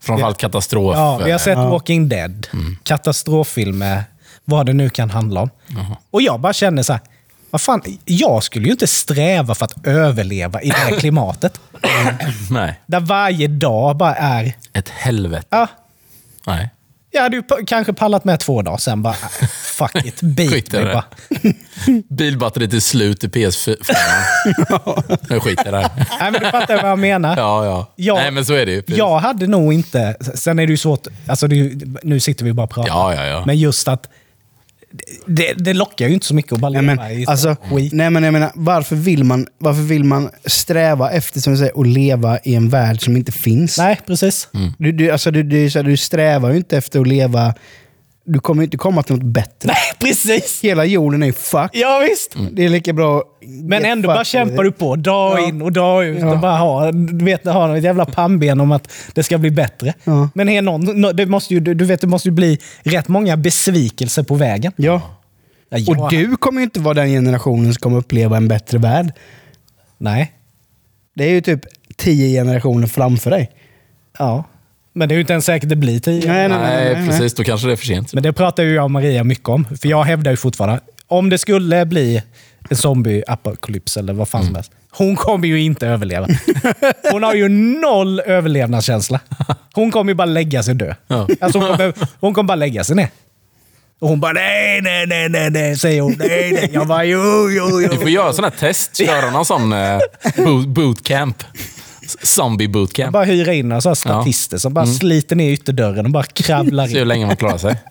Framförallt 0.00 0.38
katastrof. 0.38 0.96
Ja, 0.96 1.20
vi 1.24 1.30
har 1.30 1.38
sett 1.38 1.58
Ja. 1.58 1.70
Walking 1.70 2.08
Dead, 2.08 2.46
katastroffilmer, 2.82 4.04
vad 4.44 4.66
det 4.66 4.72
nu 4.72 4.90
kan 4.90 5.10
handla 5.10 5.40
om. 5.40 5.50
Och 6.10 6.22
jag 6.22 6.40
bara 6.40 6.52
känner 6.52 6.82
så 6.82 6.92
här, 6.92 7.02
vad 7.50 7.60
fan, 7.60 7.82
jag 8.04 8.42
skulle 8.42 8.64
ju 8.66 8.72
inte 8.72 8.86
sträva 8.86 9.54
för 9.54 9.64
att 9.64 9.86
överleva 9.86 10.62
i 10.62 10.68
det 10.68 10.76
här 10.76 10.98
klimatet. 10.98 11.60
Nej, 12.50 12.80
Där 12.86 13.00
varje 13.00 13.48
dag 13.48 13.96
bara 13.96 14.14
är, 14.14 14.52
ett 14.72 14.88
helvete. 14.88 15.46
ja, 15.50 15.66
Nej. 16.46 16.70
jag 17.10 17.22
hade 17.22 17.36
ju 17.36 17.42
kanske 17.66 17.92
pallat 17.92 18.24
med 18.24 18.40
två 18.40 18.62
dagar, 18.62 18.76
sen 18.76 19.02
bara, 19.02 19.14
äh, 19.40 19.46
fuck 19.48 19.94
it, 20.04 20.20
bit 20.22 20.72
mig 20.72 20.84
bara. 20.84 21.04
Bilbatteriet 22.08 22.72
är 22.72 22.80
slut 22.80 23.24
i 23.24 23.28
PS4. 23.28 23.76
Nu 25.30 25.40
skiter 25.40 25.72
jag. 25.72 25.90
Nej, 26.20 26.30
men 26.32 26.42
du 26.42 26.50
fattar 26.50 26.82
vad 26.82 26.90
jag 26.90 26.98
menar. 26.98 27.36
Ja, 27.36 27.64
ja. 27.64 27.92
Ja. 27.96 28.14
Nej, 28.14 28.30
men 28.30 28.44
så 28.44 28.54
är 28.54 28.66
det 28.66 28.72
ju. 28.72 28.82
Precis. 28.82 28.98
Jag 28.98 29.18
hade 29.18 29.46
nog 29.46 29.72
inte... 29.72 30.16
Sen 30.34 30.58
är 30.58 30.66
det 30.66 30.70
ju 30.70 30.76
svårt, 30.76 31.06
alltså 31.28 31.46
det 31.48 31.72
nu 32.02 32.20
sitter 32.20 32.44
vi 32.44 32.52
bara 32.52 32.64
och 32.64 32.70
pratar. 32.70 32.88
Ja, 32.90 33.14
ja, 33.14 33.24
ja. 33.26 33.42
Men 33.46 33.58
just 33.58 33.88
att 33.88 34.08
det, 35.26 35.52
det 35.52 35.72
lockar 35.74 36.08
ju 36.08 36.14
inte 36.14 36.26
så 36.26 36.34
mycket 36.34 36.52
att 36.52 36.60
bara 36.60 36.70
Nej, 36.70 36.82
leva 36.82 36.94
men, 36.94 37.12
i 37.20 37.26
alltså, 37.26 37.56
skit. 37.62 37.92
nej, 37.92 38.10
men 38.10 38.22
jag 38.22 38.32
menar, 38.32 38.50
varför 38.54 38.96
vill, 38.96 39.24
man, 39.24 39.46
varför 39.58 39.82
vill 39.82 40.04
man 40.04 40.30
sträva 40.46 41.10
efter 41.10 41.40
som 41.40 41.52
du 41.52 41.58
säger, 41.58 41.80
att 41.80 41.86
leva 41.86 42.38
i 42.38 42.54
en 42.54 42.68
värld 42.68 43.04
som 43.04 43.16
inte 43.16 43.32
finns? 43.32 43.78
Nej, 43.78 44.00
precis. 44.06 44.48
Du, 44.78 44.92
du, 44.92 45.10
alltså, 45.10 45.30
du, 45.30 45.42
du, 45.42 45.70
så 45.70 45.78
här, 45.78 45.84
du 45.84 45.96
strävar 45.96 46.50
ju 46.50 46.56
inte 46.56 46.76
efter 46.76 47.00
att 47.00 47.06
leva... 47.08 47.54
Du 48.26 48.38
kommer 48.40 48.62
inte 48.62 48.76
komma 48.76 49.02
till 49.02 49.14
något 49.14 49.24
bättre. 49.24 49.66
Nej, 49.66 49.76
precis! 50.00 50.60
Hela 50.62 50.84
jorden 50.84 51.22
är 51.22 51.26
ju 51.26 51.32
fuck. 51.32 51.70
Ja, 51.72 52.02
visst. 52.10 52.36
Det 52.52 52.64
är 52.64 52.68
lika 52.68 52.92
bra... 52.92 53.22
Men 53.46 53.84
ändå 53.84 54.06
bara 54.08 54.24
kämpar 54.24 54.64
du 54.64 54.72
på, 54.72 54.96
dag 54.96 55.38
Ja. 55.40 55.48
in 55.48 55.62
och 55.62 55.72
dag 55.72 56.06
ut. 56.06 56.20
Ja. 56.20 56.32
Och 56.32 56.38
bara 56.38 56.56
ha, 56.56 56.92
du 56.92 57.24
vet, 57.24 57.44
ha 57.44 57.76
ett 57.76 57.84
jävla 57.84 58.04
pannben 58.06 58.60
om 58.60 58.72
att 58.72 58.92
det 59.14 59.22
ska 59.22 59.38
bli 59.38 59.50
bättre. 59.50 59.94
Ja. 60.04 60.28
Men 60.34 60.48
är 60.48 60.62
någon, 60.62 61.00
nå- 61.00 61.12
det 61.12 61.26
måste 61.26 61.54
ju, 61.54 61.60
du 61.60 61.84
vet, 61.84 62.00
det 62.00 62.06
måste 62.06 62.28
ju 62.28 62.32
bli 62.32 62.58
rätt 62.82 63.08
många 63.08 63.36
besvikelser 63.36 64.22
på 64.22 64.34
vägen. 64.34 64.72
Ja. 64.76 65.00
Och 65.88 66.10
du 66.10 66.36
kommer 66.36 66.60
ju 66.60 66.64
inte 66.64 66.80
vara 66.80 66.94
den 66.94 67.08
generationen 67.08 67.74
som 67.74 67.80
kommer 67.80 67.98
uppleva 67.98 68.36
en 68.36 68.48
bättre 68.48 68.78
värld. 68.78 69.12
Nej. 69.98 70.32
Det 71.14 71.24
är 71.24 71.30
ju 71.30 71.40
typ 71.40 71.60
tio 71.96 72.40
generationer 72.40 72.86
framför 72.86 73.30
dig. 73.30 73.50
Ja. 74.18 74.44
Men 74.94 75.08
det 75.08 75.12
är 75.12 75.16
ju 75.16 75.20
inte 75.20 75.32
ens 75.32 75.44
säkert 75.44 75.68
det 75.68 75.76
blir 75.76 76.00
tio. 76.00 76.32
Nej, 76.32 76.48
nej, 76.48 76.58
Nej, 76.58 76.84
nej, 76.84 76.94
nej. 76.94 77.08
precis. 77.08 77.34
Då 77.34 77.44
kanske 77.44 77.66
det 77.66 77.72
är 77.72 77.76
för 77.76 77.86
sent. 77.86 78.12
Men 78.14 78.22
det 78.22 78.32
pratar 78.32 78.62
ju 78.62 78.74
jag 78.74 78.84
och 78.84 78.90
Maria 78.90 79.24
mycket 79.24 79.48
om. 79.48 79.64
För 79.80 79.88
jag 79.88 80.04
hävdar 80.04 80.30
ju 80.30 80.36
fortfarande, 80.36 80.80
om 81.06 81.30
det 81.30 81.38
skulle 81.38 81.86
bli 81.86 82.22
en 82.70 82.76
zombie-apokalyps 82.76 83.98
eller 83.98 84.12
vad 84.12 84.28
fan 84.28 84.40
Mm. 84.40 84.48
som 84.48 84.54
helst. 84.54 84.70
Hon 84.90 85.16
kommer 85.16 85.48
ju 85.48 85.60
inte 85.60 85.86
överleva. 85.86 86.26
Hon 87.12 87.22
har 87.22 87.34
ju 87.34 87.48
noll 87.48 88.20
överlevnadskänsla. 88.20 89.20
Hon 89.74 89.90
kommer 89.90 90.10
ju 90.10 90.14
bara 90.14 90.24
lägga 90.24 90.62
sig 90.62 90.74
dö. 90.74 90.94
Ja. 91.06 91.28
Alltså 91.40 91.58
hon, 91.58 91.68
kommer, 91.68 91.92
hon 92.20 92.34
kommer 92.34 92.46
bara 92.48 92.54
lägga 92.56 92.84
sig 92.84 92.96
ner. 92.96 93.08
Och 94.00 94.08
hon 94.08 94.20
bara 94.20 94.32
nej, 94.32 94.80
nej, 94.82 95.06
nej, 95.06 95.28
nej, 95.28 95.50
nej, 95.50 95.76
säger 95.76 96.00
hon. 96.02 96.14
Nej, 96.18 96.52
nej. 96.52 96.70
Jag 96.72 96.86
bara 96.86 97.04
jo, 97.04 97.20
jo, 97.50 97.76
Vi 97.76 97.88
jo. 97.92 98.00
får 98.00 98.08
göra 98.10 98.32
här 98.42 98.50
test. 98.50 98.96
Köra 98.96 99.30
någon 99.30 99.44
sån 99.44 99.72
eh, 99.72 99.98
boot, 100.36 100.66
bootcamp. 100.68 101.42
Zombie 102.22 102.68
bootcamp. 102.68 103.12
bara 103.12 103.24
hyra 103.24 103.52
in 103.54 103.68
några 103.68 103.80
sådana 103.80 103.94
statister 103.96 104.58
som 104.58 104.74
bara 104.74 104.86
sliter 104.86 105.36
ner 105.36 105.50
ytterdörren 105.50 106.04
och 106.06 106.12
bara 106.12 106.24
kravlar 106.24 106.86
Se 106.86 106.92
hur 106.94 107.02
in. 107.02 107.08
länge 107.08 107.26
man 107.26 107.36
klarar 107.36 107.58
sig. 107.58 107.76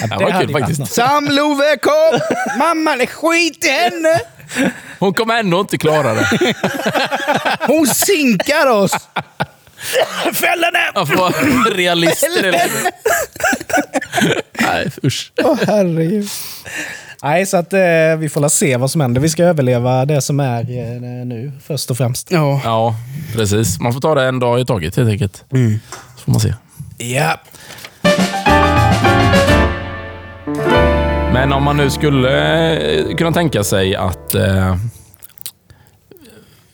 Ja, 0.00 0.06
Det 0.18 0.24
var 0.24 0.30
hade 0.30 0.46
kul 0.46 0.54
faktiskt. 0.60 0.80
något. 0.80 0.90
Sam 0.90 1.24
Love 1.30 1.76
kom! 1.76 2.20
Mamma, 2.58 2.96
det 2.96 3.06
skit 3.06 3.64
i 3.64 3.68
henne! 3.68 4.20
Hon 4.98 5.14
kommer 5.14 5.38
ändå 5.38 5.60
inte 5.60 5.78
klara 5.78 6.14
det. 6.14 6.54
Hon 7.66 7.86
sinkar 7.86 8.66
oss! 8.66 8.92
Fäll 10.34 10.64
henne! 10.64 10.90
Man 10.94 11.06
får 11.06 11.16
vara 11.16 11.30
realist 11.74 12.26
det. 12.42 12.68
Nej, 14.60 14.90
usch. 15.04 15.32
Åh 15.44 15.58
herregud. 15.66 16.28
Nej, 17.22 17.46
så 17.46 17.56
att 17.56 17.72
eh, 17.72 17.80
vi 18.18 18.28
får 18.28 18.48
se 18.48 18.76
vad 18.76 18.90
som 18.90 19.00
händer. 19.00 19.20
Vi 19.20 19.28
ska 19.28 19.44
överleva 19.44 20.04
det 20.04 20.20
som 20.20 20.40
är 20.40 20.60
eh, 20.60 21.26
nu 21.26 21.52
först 21.64 21.90
och 21.90 21.96
främst. 21.96 22.30
Ja. 22.30 22.60
Ja, 22.64 22.96
precis. 23.32 23.80
Man 23.80 23.92
får 23.92 24.00
ta 24.00 24.14
det 24.14 24.24
en 24.24 24.38
dag 24.38 24.60
i 24.60 24.64
taget 24.64 24.96
helt 24.96 25.10
enkelt. 25.10 25.44
Så 26.16 26.24
får 26.24 26.32
man 26.32 26.40
se. 26.40 26.54
Ja. 26.98 27.40
Men 31.32 31.52
om 31.52 31.62
man 31.62 31.76
nu 31.76 31.90
skulle 31.90 32.76
eh, 32.76 33.16
kunna 33.16 33.32
tänka 33.32 33.64
sig 33.64 33.96
att 33.96 34.34
eh, 34.34 34.76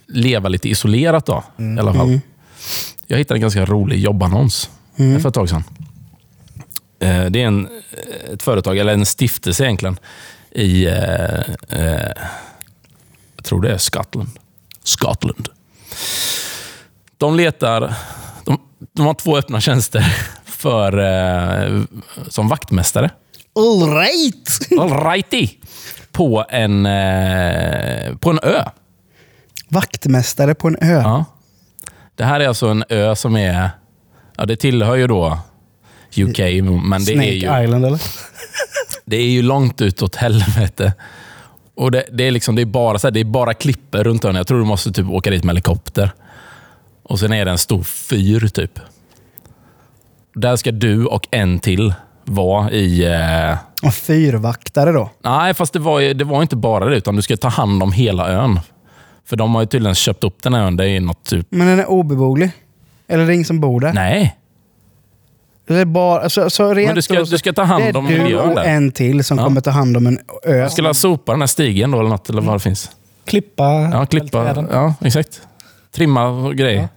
leva 0.06 0.48
lite 0.48 0.68
isolerat 0.68 1.26
då, 1.26 1.44
i 1.58 1.78
alla 1.78 1.94
fall. 1.94 2.20
Jag 3.06 3.18
hittade 3.18 3.38
en 3.38 3.42
ganska 3.42 3.64
rolig 3.64 3.98
jobbannons 3.98 4.70
för 4.96 5.28
ett 5.28 5.34
tag 5.34 5.48
sedan. 5.48 5.64
Eh, 7.00 7.24
det 7.24 7.42
är 7.42 7.46
en, 7.46 7.68
ett 8.32 8.42
företag, 8.42 8.78
eller 8.78 8.92
en 8.92 9.06
stiftelse 9.06 9.64
egentligen, 9.64 9.98
i, 10.58 10.86
eh, 10.86 11.80
eh, 11.80 12.12
jag 13.36 13.44
tror 13.44 13.62
det 13.62 13.72
är 13.72 13.78
Scotland. 13.78 14.28
Scotland. 14.82 15.48
De 17.16 17.36
letar, 17.36 17.94
de, 18.44 18.60
de 18.92 19.06
har 19.06 19.14
två 19.14 19.36
öppna 19.36 19.60
tjänster 19.60 20.16
för, 20.44 20.98
eh, 20.98 21.82
som 22.28 22.48
vaktmästare. 22.48 23.10
All 23.56 23.94
right. 23.94 24.72
Alrighty. 24.80 25.48
På 26.12 26.44
en, 26.48 26.86
eh, 26.86 28.16
på 28.16 28.30
en 28.30 28.38
ö. 28.42 28.64
Vaktmästare 29.68 30.54
på 30.54 30.68
en 30.68 30.76
ö. 30.80 31.00
Ja. 31.02 31.24
Det 32.14 32.24
här 32.24 32.40
är 32.40 32.48
alltså 32.48 32.68
en 32.68 32.84
ö 32.88 33.16
som 33.16 33.36
är... 33.36 33.70
Ja, 34.36 34.46
det 34.46 34.56
tillhör 34.56 34.96
ju 34.96 35.06
då 35.06 35.38
UK, 36.16 36.38
men 36.38 36.90
det 36.90 37.12
Snake 37.12 37.28
är, 37.28 37.32
ju, 37.32 37.64
Island 37.64 37.86
eller? 37.86 38.00
Det 39.04 39.16
är 39.16 39.28
ju 39.30 39.42
långt 39.42 39.80
ut 39.80 40.02
åt 40.02 40.16
helvete. 40.16 40.92
Och 41.74 41.90
det, 41.90 42.04
det, 42.12 42.24
är 42.24 42.30
liksom, 42.30 42.54
det, 42.54 42.62
är 42.62 42.66
bara, 42.66 42.98
så 42.98 43.06
här, 43.06 43.12
det 43.12 43.20
är 43.20 43.24
bara 43.24 43.54
klipper 43.54 44.04
runt 44.04 44.24
ön. 44.24 44.34
Jag 44.34 44.46
tror 44.46 44.58
du 44.58 44.64
måste 44.64 44.92
typ 44.92 45.06
åka 45.08 45.30
dit 45.30 45.44
med 45.44 45.52
helikopter. 45.52 46.10
Och 47.02 47.18
sen 47.18 47.32
är 47.32 47.44
det 47.44 47.50
en 47.50 47.58
stor 47.58 47.82
fyr 47.82 48.48
typ. 48.48 48.80
Där 50.34 50.56
ska 50.56 50.70
du 50.70 51.06
och 51.06 51.28
en 51.30 51.58
till 51.58 51.94
vara 52.24 52.70
i... 52.70 53.04
Eh, 53.04 53.56
Och 53.82 53.94
fyrvaktare 53.94 54.92
då. 54.92 55.10
Nej, 55.24 55.54
fast 55.54 55.72
det 55.72 55.78
var, 55.78 56.14
det 56.14 56.24
var 56.24 56.42
inte 56.42 56.56
bara 56.56 56.84
det, 56.84 56.96
utan 56.96 57.16
du 57.16 57.22
ska 57.22 57.36
ta 57.36 57.48
hand 57.48 57.82
om 57.82 57.92
hela 57.92 58.28
ön. 58.28 58.60
För 59.24 59.36
de 59.36 59.54
har 59.54 59.62
ju 59.62 59.66
tydligen 59.66 59.94
köpt 59.94 60.24
upp 60.24 60.42
den 60.42 60.54
här 60.54 60.62
ön. 60.62 60.76
Det 60.76 60.88
är 60.88 61.00
något 61.00 61.24
typ... 61.24 61.46
Men 61.50 61.66
den 61.66 61.78
är 61.78 61.86
obeboelig. 61.90 62.50
Eller 63.08 63.26
det 63.26 63.32
är 63.32 63.34
ingen 63.34 63.44
som 63.44 63.60
bor 63.60 63.80
där. 63.80 63.92
Nej. 63.92 64.37
Det 65.68 65.80
är 65.80 65.84
bara, 65.84 66.28
så, 66.30 66.50
så 66.50 66.74
rent 66.74 66.86
Men 66.88 66.94
du 66.94 67.02
ska- 67.02 67.22
du 67.24 67.38
ska 67.38 67.52
ta 67.52 67.62
hand 67.62 67.96
om 67.96 68.06
Det 68.06 68.14
är 68.14 68.18
miljön 68.22 68.42
du 68.44 68.48
och 68.50 68.54
där. 68.56 68.64
en 68.64 68.92
till 68.92 69.24
som 69.24 69.38
Ja. 69.38 69.44
kommer 69.44 69.60
ta 69.60 69.70
hand 69.70 69.96
om 69.96 70.06
en 70.06 70.18
ö. 70.44 70.56
Jag 70.56 70.72
skulle 70.72 70.88
ha 70.88 70.94
sopa 70.94 71.32
den 71.32 71.40
här 71.42 71.46
stigen 71.46 71.90
då 71.90 71.98
eller 72.00 72.10
något, 72.10 72.30
eller 72.30 72.42
vad 72.42 72.54
det 72.54 72.60
finns. 72.60 72.90
Klippa 73.24 73.64
Ja, 73.92 74.06
klippa. 74.06 74.66
Ja, 74.72 74.94
exakt. 75.00 75.40
Trimma 75.94 76.26
och 76.28 76.54
grejer. 76.56 76.88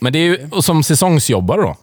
Men 0.00 0.12
det 0.12 0.18
är 0.18 0.22
ju 0.22 0.48
och 0.52 0.64
som 0.64 0.82
säsongsjobbare 0.82 1.60
då. 1.62 1.76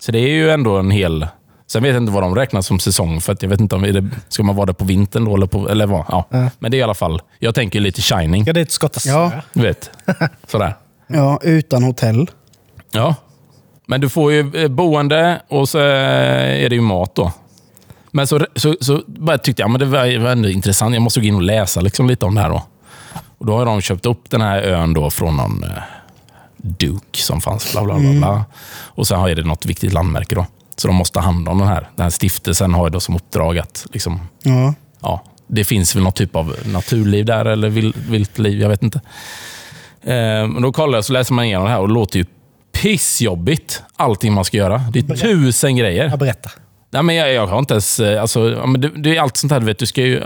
Så 0.00 0.12
det 0.12 0.18
är 0.18 0.28
ju 0.28 0.50
ändå 0.50 0.76
en 0.78 0.90
hel... 0.90 1.26
Sen 1.66 1.82
vet 1.82 1.92
jag 1.94 2.02
inte 2.02 2.12
vad 2.12 2.22
de 2.22 2.34
räknar 2.34 2.60
som 2.62 2.78
säsong, 2.78 3.20
för 3.20 3.32
att 3.32 3.42
jag 3.42 3.48
vet 3.50 3.60
inte 3.60 3.74
om 3.74 3.82
det, 3.82 4.04
ska 4.28 4.42
man 4.42 4.56
vara 4.56 4.66
där 4.66 4.72
på 4.72 4.84
vintern 4.84 5.24
då 5.24 5.36
eller, 5.36 5.46
på, 5.46 5.68
eller 5.68 5.86
vad. 5.86 6.04
Ja. 6.08 6.26
Ja. 6.30 6.50
Men 6.58 6.70
det 6.70 6.76
är 6.76 6.78
i 6.78 6.82
alla 6.82 6.94
fall, 6.94 7.20
jag 7.38 7.54
tänker 7.54 7.80
lite 7.80 8.02
shining. 8.02 8.44
Ska 8.44 8.52
dit 8.52 8.68
och 8.68 8.72
skotta 8.72 9.00
snö. 9.00 9.12
Ja. 9.12 9.30
Du 9.52 9.62
vet. 9.62 9.90
Sådär. 10.46 10.74
Ja, 11.06 11.40
utan 11.42 11.82
hotell. 11.82 12.30
Ja. 12.90 13.14
Men 13.92 14.00
du 14.00 14.08
får 14.08 14.32
ju 14.32 14.62
eh, 14.62 14.68
boende 14.68 15.42
och 15.48 15.68
så 15.68 15.78
eh, 15.78 16.64
är 16.64 16.68
det 16.68 16.74
ju 16.74 16.80
mat 16.80 17.14
då. 17.14 17.32
Men 18.10 18.26
så, 18.26 18.46
så, 18.56 18.76
så 18.80 19.02
bara 19.06 19.38
tyckte 19.38 19.62
jag 19.62 19.70
men 19.70 19.80
det 19.80 19.86
var, 19.86 20.18
var 20.18 20.30
ändå 20.30 20.48
intressant. 20.48 20.94
Jag 20.94 21.02
måste 21.02 21.20
gå 21.20 21.26
in 21.26 21.34
och 21.34 21.42
läsa 21.42 21.80
liksom 21.80 22.08
lite 22.08 22.26
om 22.26 22.34
det 22.34 22.40
här. 22.40 22.48
Då. 22.48 22.62
Och 23.38 23.46
då 23.46 23.56
har 23.56 23.66
de 23.66 23.80
köpt 23.80 24.06
upp 24.06 24.30
den 24.30 24.40
här 24.40 24.62
ön 24.62 24.94
då 24.94 25.10
från 25.10 25.36
någon 25.36 25.64
eh, 25.64 25.70
Duke 26.56 27.18
som 27.18 27.40
fanns. 27.40 27.72
Bla, 27.72 27.84
bla, 27.84 27.98
bla, 27.98 28.12
bla. 28.12 28.44
Och 28.84 29.06
sen 29.06 29.20
har 29.20 29.28
det 29.34 29.42
något 29.42 29.66
viktigt 29.66 29.92
landmärke. 29.92 30.34
då. 30.34 30.46
Så 30.76 30.88
de 30.88 30.96
måste 30.96 31.14
ta 31.14 31.20
hand 31.20 31.48
om 31.48 31.58
den 31.58 31.68
här. 31.68 31.88
Den 31.96 32.02
här 32.02 32.10
stiftelsen 32.10 32.74
har 32.74 32.86
ju 32.86 32.90
då 32.90 33.00
som 33.00 33.16
uppdrag 33.16 33.58
att 33.58 33.86
liksom, 33.92 34.20
Ja. 34.42 34.74
ja, 35.00 35.24
det 35.46 35.64
finns 35.64 35.96
väl 35.96 36.02
något 36.02 36.16
typ 36.16 36.36
av 36.36 36.56
naturliv 36.64 37.24
där 37.24 37.44
eller 37.44 37.68
vilt, 37.68 37.96
vilt 37.96 38.38
liv, 38.38 38.60
jag 38.60 38.68
vet 38.68 38.82
inte. 38.82 39.00
Eh, 40.02 40.46
men 40.46 40.62
då 40.62 40.72
kollar 40.72 40.98
jag 40.98 41.04
så 41.04 41.12
läser 41.12 41.34
man 41.34 41.44
igenom 41.44 41.64
det 41.64 41.70
här 41.70 41.80
och 41.80 41.88
det 41.88 41.94
låter 41.94 42.18
ju 42.18 42.24
pissjobbigt 42.72 43.82
allting 43.96 44.32
man 44.32 44.44
ska 44.44 44.56
göra. 44.56 44.78
Det 44.92 44.98
är 44.98 45.16
tusen 45.16 45.76
grejer. 45.76 46.08
Ja, 46.10 46.16
berätta. 46.16 46.50
Nej, 46.90 47.02
men 47.02 47.14
jag, 47.14 47.32
jag 47.32 47.46
har 47.46 47.58
inte 47.58 47.74
ens... 47.74 48.00
eh, 48.00 48.20
Alltså, 48.22 48.48
det, 48.78 48.88
det 48.88 49.16
är 49.16 49.20
allt 49.20 49.36
sånt 49.36 49.52
här. 49.52 49.60
Du, 49.60 49.66
vet, 49.66 49.78
du, 49.78 49.86
ska 49.86 50.02
ju, 50.02 50.22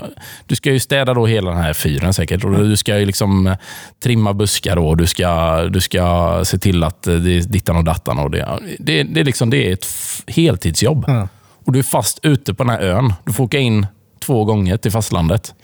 du 0.46 0.56
ska 0.56 0.72
ju 0.72 0.80
städa 0.80 1.14
då 1.14 1.26
hela 1.26 1.50
den 1.50 1.60
här 1.60 1.72
fyren 1.72 2.12
säkert. 2.14 2.44
Och 2.44 2.58
du 2.58 2.76
ska 2.76 2.98
ju 2.98 3.06
liksom 3.06 3.46
eh, 3.46 3.56
trimma 4.02 4.34
buskar 4.34 4.76
och 4.76 4.96
du 4.96 5.06
ska, 5.06 5.62
du 5.62 5.80
ska 5.80 6.40
se 6.44 6.58
till 6.58 6.84
att 6.84 7.06
eh, 7.06 7.14
det 7.14 7.30
är 7.36 7.40
dittan 7.40 7.76
och 7.76 7.84
dattan. 7.84 8.18
Och 8.18 8.30
det, 8.30 8.58
det, 8.78 9.02
det, 9.02 9.20
är 9.20 9.24
liksom, 9.24 9.50
det 9.50 9.68
är 9.68 9.72
ett 9.72 9.86
heltidsjobb. 10.26 11.04
Ja. 11.06 11.28
Och 11.64 11.72
du 11.72 11.78
är 11.78 11.82
fast 11.82 12.18
ute 12.22 12.54
på 12.54 12.62
den 12.64 12.70
här 12.70 12.80
ön. 12.80 13.12
Du 13.24 13.32
får 13.32 13.44
åka 13.44 13.58
in 13.58 13.86
två 14.24 14.44
gånger 14.44 14.76
till 14.76 14.90
fastlandet 14.92 15.54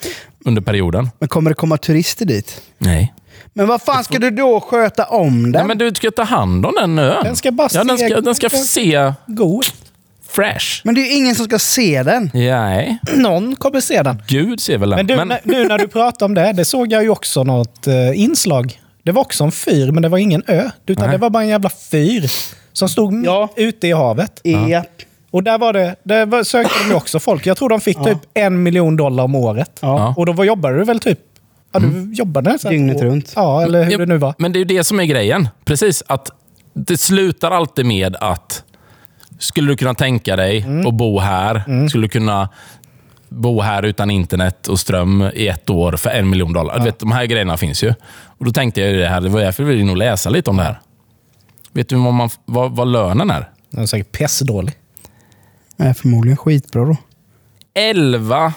under 0.44 0.62
perioden. 0.62 1.10
Men 1.18 1.28
kommer 1.28 1.50
det 1.50 1.54
komma 1.54 1.76
turister 1.76 2.24
dit? 2.24 2.62
Nej. 2.78 3.12
Men 3.54 3.66
vad 3.66 3.82
fan 3.82 4.04
ska 4.04 4.18
du 4.18 4.30
då 4.30 4.60
sköta 4.60 5.04
om 5.04 5.42
den? 5.42 5.52
Nej, 5.52 5.64
men 5.64 5.78
du 5.78 5.94
ska 5.94 6.10
ta 6.10 6.22
hand 6.22 6.66
om 6.66 6.74
den 6.80 6.98
ön. 6.98 7.24
Den 7.24 7.36
ska 7.36 7.50
bara 7.52 7.68
ja, 7.72 7.84
den 7.84 7.98
se- 7.98 8.06
ska, 8.10 8.20
den 8.20 8.34
ska 8.34 8.48
se 8.50 9.12
God. 9.26 9.64
fresh. 10.28 10.80
Men 10.84 10.94
det 10.94 11.00
är 11.00 11.04
ju 11.04 11.12
ingen 11.16 11.34
som 11.34 11.44
ska 11.44 11.58
se 11.58 12.02
den. 12.02 12.30
Nej, 12.34 12.98
Någon 13.16 13.56
kommer 13.56 13.80
se 13.80 14.02
den. 14.02 14.22
Gud 14.28 14.60
ser 14.60 14.78
väl 14.78 14.90
den. 14.90 14.96
Men, 14.96 15.06
du, 15.06 15.16
Men- 15.16 15.38
nu 15.44 15.64
när 15.68 15.78
du 15.78 15.88
pratar 15.88 16.26
om 16.26 16.34
det, 16.34 16.52
det 16.52 16.64
såg 16.64 16.92
jag 16.92 17.02
ju 17.02 17.08
också 17.08 17.44
något 17.44 17.86
eh, 17.86 18.20
inslag. 18.20 18.80
Det 19.02 19.12
var 19.12 19.22
också 19.22 19.44
en 19.44 19.52
fyr, 19.52 19.90
men 19.90 20.02
det 20.02 20.08
var 20.08 20.18
ingen 20.18 20.42
ö. 20.46 20.70
Utan 20.86 21.04
Nej. 21.04 21.12
det 21.12 21.18
var 21.18 21.30
bara 21.30 21.42
en 21.42 21.48
jävla 21.48 21.70
fyr 21.90 22.30
som 22.72 22.88
stod 22.88 23.26
Ja. 23.26 23.48
ute 23.56 23.88
i 23.88 23.92
havet. 23.92 24.40
Ja. 24.42 24.84
Och 25.30 25.42
där 25.42 25.58
var 25.58 25.72
det, 25.72 25.96
där 26.02 26.44
sökte 26.44 26.74
de 26.82 26.88
ju 26.88 26.94
också 26.94 27.20
folk. 27.20 27.46
Jag 27.46 27.56
tror 27.56 27.68
de 27.68 27.80
fick 27.80 28.04
typ 28.04 28.18
en 28.34 28.62
miljon 28.62 28.96
dollar 28.96 29.24
om 29.24 29.34
året. 29.34 29.78
Ja. 29.80 30.14
Och 30.16 30.26
då 30.26 30.32
var, 30.32 30.44
jobbade 30.44 30.78
du 30.78 30.84
väl 30.84 31.00
typ... 31.00 31.18
Ja, 31.72 31.80
du 31.80 32.12
jobbade 32.12 32.58
så 32.58 32.68
här 32.68 32.72
Dygnet 32.72 33.00
runt. 33.02 33.32
Ja, 33.36 33.62
eller 33.62 33.84
hur 33.84 33.92
Ja, 33.92 33.98
det 33.98 34.06
nu 34.06 34.18
var. 34.18 34.34
Men 34.38 34.52
det 34.52 34.56
är 34.56 34.60
ju 34.60 34.64
det 34.64 34.84
som 34.84 35.00
är 35.00 35.04
grejen. 35.04 35.48
Precis, 35.64 36.02
att 36.06 36.30
det 36.74 36.96
slutar 36.96 37.50
alltid 37.50 37.86
med 37.86 38.16
att 38.20 38.64
skulle 39.38 39.72
du 39.72 39.76
kunna 39.76 39.94
tänka 39.94 40.36
dig 40.36 40.60
Mm. 40.62 40.86
att 40.86 40.94
bo 40.94 41.18
här? 41.18 41.88
Skulle 41.88 42.04
du 42.04 42.08
kunna 42.08 42.48
bo 43.28 43.60
här 43.60 43.82
utan 43.82 44.10
internet 44.10 44.68
och 44.68 44.80
ström 44.80 45.30
i 45.34 45.48
ett 45.48 45.70
år 45.70 45.92
för 45.92 46.10
en 46.10 46.30
miljon 46.30 46.52
dollar? 46.52 46.78
Du 46.78 46.84
vet, 46.84 46.98
de 46.98 47.12
här 47.12 47.24
grejerna 47.24 47.56
finns 47.56 47.84
ju. 47.84 47.94
Och 48.24 48.44
Då 48.44 48.50
tänkte 48.52 48.80
jag 48.80 48.94
det 48.94 49.08
här, 49.08 49.20
det 49.20 49.28
var 49.28 49.40
därför 49.40 49.64
vi 49.64 49.74
ville 49.74 49.84
nog 49.84 49.96
läsa 49.96 50.30
lite 50.30 50.50
om 50.50 50.56
det 50.56 50.62
här. 50.62 50.80
Vet 51.72 51.88
du 51.88 51.96
vad, 51.96 52.12
man, 52.14 52.30
vad, 52.44 52.76
vad 52.76 52.88
lönen 52.88 53.30
är? 53.30 53.50
Den 53.70 53.82
är 53.82 53.86
säkert 53.86 54.12
pestdålig. 54.18 54.74
Nej, 55.76 55.94
förmodligen 55.94 56.36
skitbra 56.36 56.84
då. 56.84 56.96
11 57.74 58.52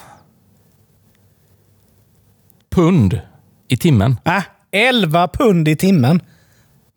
pund 2.75 3.19
i 3.67 3.77
timmen. 3.77 4.17
Äh, 4.25 4.43
11 4.71 5.27
pund 5.27 5.67
i 5.67 5.75
timmen. 5.75 6.21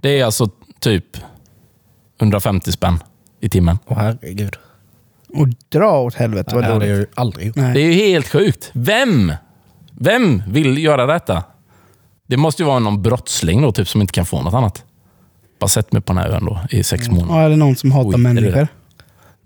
Det 0.02 0.20
är 0.20 0.24
alltså 0.24 0.48
typ 0.80 1.04
150 2.20 2.72
spänn 2.72 2.98
i 3.40 3.48
timmen. 3.48 3.78
Åh 3.86 3.98
herregud. 3.98 4.56
och 5.34 5.48
dra 5.68 6.00
åt 6.00 6.14
helvete 6.14 6.54
vad 6.54 6.64
det 6.64 6.66
hade 6.66 6.78
dåligt. 6.78 6.90
jag 6.90 6.98
ju 6.98 7.06
aldrig 7.14 7.46
gjort. 7.46 7.56
Det 7.56 7.80
är 7.80 7.92
ju 7.92 7.92
helt 7.92 8.28
sjukt. 8.28 8.70
Vem? 8.72 9.32
Vem 9.92 10.42
vill 10.48 10.78
göra 10.78 11.06
detta? 11.06 11.44
Det 12.26 12.36
måste 12.36 12.62
ju 12.62 12.66
vara 12.66 12.78
någon 12.78 13.02
brottsling 13.02 13.62
då, 13.62 13.72
typ, 13.72 13.88
som 13.88 14.00
inte 14.00 14.12
kan 14.12 14.26
få 14.26 14.42
något 14.42 14.54
annat. 14.54 14.84
Bara 15.60 15.68
sett 15.68 15.92
mig 15.92 16.02
på 16.02 16.12
den 16.12 16.22
här 16.22 16.30
ön 16.30 16.44
då, 16.44 16.60
i 16.70 16.82
sex 16.82 17.08
månader. 17.08 17.34
Ja, 17.34 17.42
är 17.42 17.50
det 17.50 17.56
någon 17.56 17.76
som 17.76 17.92
hatar 17.92 18.08
Oj, 18.08 18.12
det 18.12 18.18
människor? 18.18 18.68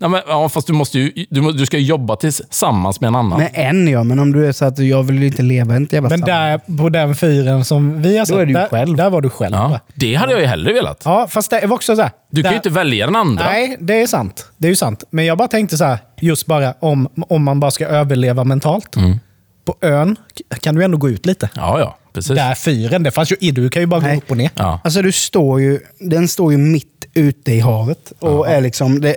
Nej, 0.03 0.09
men, 0.09 0.21
ja, 0.27 0.49
fast 0.49 0.67
du, 0.67 0.73
måste 0.73 0.99
ju, 0.99 1.25
du, 1.29 1.51
du 1.51 1.65
ska 1.65 1.77
ju 1.77 1.83
jobba 1.83 2.15
tillsammans 2.15 3.01
med 3.01 3.07
en 3.07 3.15
annan. 3.15 3.39
Med 3.39 3.51
en 3.53 3.87
ja, 3.87 4.03
men 4.03 4.19
om 4.19 4.31
du 4.31 4.47
är 4.47 4.51
så 4.51 4.65
att 4.65 4.79
jag 4.79 5.03
vill 5.03 5.23
inte 5.23 5.41
leva 5.41 5.77
i 5.77 5.83
ett 5.83 5.93
jävla 5.93 6.09
Men 6.09 6.21
där 6.21 6.77
på 6.77 6.89
den 6.89 7.15
fyren 7.15 7.65
som 7.65 8.01
vi 8.01 8.17
har 8.17 8.25
sett, 8.25 8.35
är 8.35 8.45
du 8.45 8.51
ju 8.51 8.53
där, 8.53 8.67
själv. 8.67 8.97
där 8.97 9.09
var 9.09 9.21
du 9.21 9.29
själv. 9.29 9.55
ja, 9.55 9.67
va? 9.67 9.79
det 9.95 10.15
hade 10.15 10.31
jag 10.31 10.41
ju 10.41 10.47
hellre 10.47 10.73
velat. 10.73 11.01
Ja, 11.05 11.27
fast 11.29 11.49
det 11.49 11.67
var 11.67 11.75
också 11.75 11.95
så 11.95 12.01
här. 12.01 12.11
Du 12.31 12.41
kan 12.41 12.49
där, 12.49 12.51
ju 12.51 12.55
inte 12.55 12.69
välja 12.69 13.05
den 13.05 13.15
andra. 13.15 13.45
Nej, 13.45 13.77
det 13.79 14.01
är 14.01 14.07
sant. 14.07 14.45
Det 14.57 14.67
är 14.67 14.69
ju 14.69 14.75
sant. 14.75 15.03
Men 15.09 15.25
jag 15.25 15.37
bara 15.37 15.47
tänkte 15.47 15.77
så 15.77 15.83
här, 15.83 15.97
just 16.21 16.45
bara 16.45 16.73
om, 16.79 17.09
om 17.29 17.43
man 17.43 17.59
bara 17.59 17.71
ska 17.71 17.87
överleva 17.87 18.43
mentalt. 18.43 18.95
Mm. 18.95 19.19
På 19.65 19.75
ön 19.81 20.15
kan 20.61 20.75
du 20.75 20.83
ändå 20.83 20.97
gå 20.97 21.09
ut 21.09 21.25
lite. 21.25 21.49
Ja, 21.55 21.79
ja. 21.79 21.97
Precis. 22.13 22.35
Där 22.35 22.55
fyren, 22.55 23.03
det 23.03 23.11
fanns 23.11 23.31
ju, 23.31 23.51
du 23.51 23.69
kan 23.69 23.81
ju 23.81 23.85
bara 23.85 23.99
gå 23.99 24.07
Nej. 24.07 24.17
upp 24.17 24.31
och 24.31 24.37
ner. 24.37 24.49
Ja. 24.55 24.79
Alltså 24.83 25.01
du 25.01 25.11
står 25.11 25.61
ju, 25.61 25.79
den 25.99 26.27
står 26.27 26.51
ju 26.51 26.57
mitt 26.57 27.05
ute 27.13 27.51
i 27.51 27.59
havet. 27.59 28.13
Och 28.19 28.47
är 28.47 28.61
liksom, 28.61 29.01
det, 29.01 29.15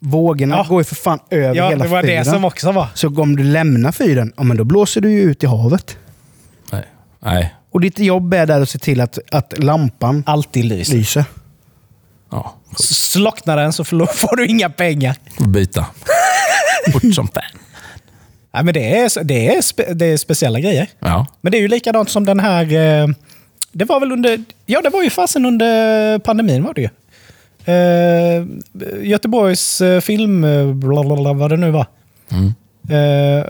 vågorna 0.00 0.56
Ja. 0.56 0.66
går 0.68 0.80
ju 0.80 0.84
för 0.84 0.94
fan 0.94 1.18
över 1.30 1.54
Ja, 1.54 1.68
hela 1.68 1.84
det 1.84 1.90
var 1.90 2.02
fyren. 2.02 2.24
det 2.24 2.30
som 2.30 2.44
också 2.44 2.72
var. 2.72 2.88
Så 2.94 3.08
om 3.20 3.36
du 3.36 3.44
lämnar 3.44 3.92
fyren, 3.92 4.32
ja, 4.36 4.42
men 4.42 4.56
då 4.56 4.64
blåser 4.64 5.00
du 5.00 5.10
ju 5.10 5.20
ut 5.22 5.42
i 5.42 5.46
havet. 5.46 5.96
Nej. 6.72 6.84
Nej. 7.20 7.54
Och 7.72 7.80
ditt 7.80 7.98
jobb 7.98 8.34
är 8.34 8.46
där 8.46 8.60
att 8.60 8.68
se 8.68 8.78
till 8.78 9.00
att, 9.00 9.18
att 9.30 9.54
lampan 9.58 10.22
Alltid 10.26 10.64
lyser. 10.64 10.94
lyser. 10.96 11.24
Ja. 12.30 12.54
Slocknar 12.78 13.56
den 13.56 13.72
så 13.72 13.84
får 13.84 14.36
du 14.36 14.46
inga 14.46 14.70
pengar. 14.70 15.16
Byta. 15.48 15.86
Fort 16.92 17.14
som 17.14 17.28
fan. 17.28 17.42
Nej, 18.54 18.64
men 18.64 18.74
det 18.74 18.96
är, 18.98 19.24
det, 19.24 19.56
är 19.56 19.62
spe, 19.62 19.94
det 19.94 20.06
är 20.06 20.16
speciella 20.16 20.60
grejer. 20.60 20.86
Ja. 20.98 21.26
Men 21.40 21.52
det 21.52 21.58
är 21.58 21.60
ju 21.62 21.68
likadant 21.68 22.10
som 22.10 22.26
den 22.26 22.40
här... 22.40 22.62
eh, 23.02 23.06
Det 23.72 23.84
var 23.84 24.00
väl 24.00 24.12
under... 24.12 24.44
Ja, 24.66 24.80
det 24.82 24.88
var 24.90 25.02
ju 25.02 25.10
fasen 25.10 25.46
under 25.46 26.18
pandemin 26.18 26.62
var 26.62 26.74
det 26.74 26.80
ju. 26.80 26.88
Eh, 27.70 28.46
Göteborgs 29.02 29.80
eh, 29.80 30.00
film... 30.00 30.40
Blablabla, 30.80 31.32
vad 31.32 31.50
det 31.50 31.56
nu 31.56 31.70
var. 31.70 31.86
Mm. 32.28 32.54
Eh, 32.90 33.46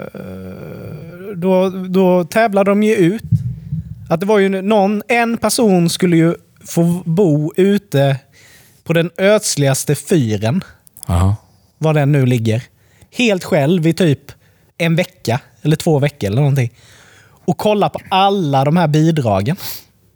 då, 1.37 1.71
då 1.71 2.25
tävlade 2.25 2.71
de 2.71 2.83
ju 2.83 2.95
ut. 2.95 3.23
Att 4.09 4.21
det 4.21 4.27
var 4.27 4.39
ju 4.39 4.63
någon... 4.63 5.03
En 5.09 5.37
person 5.37 5.89
skulle 5.89 6.17
ju 6.17 6.35
få 6.65 7.03
bo 7.05 7.53
ute 7.57 8.17
på 8.85 8.93
den 8.93 9.11
ödsligaste 9.17 9.95
fyren. 9.95 10.65
Ja. 11.07 11.37
Var 11.79 11.95
den 11.95 12.13
nu 12.13 12.27
ligger. 12.27 12.63
Helt 13.11 13.45
själv 13.45 13.87
i 13.87 13.93
typ 13.93 14.33
en 14.79 14.97
vecka. 14.97 15.41
Eller 15.63 15.77
två 15.77 15.99
veckor 15.99 16.27
eller 16.27 16.41
någonting. 16.41 16.71
Och 17.45 17.59
kolla 17.59 17.89
på 17.89 18.01
alla 18.09 18.65
de 18.65 18.77
här 18.77 18.89
bidragen. 18.89 19.57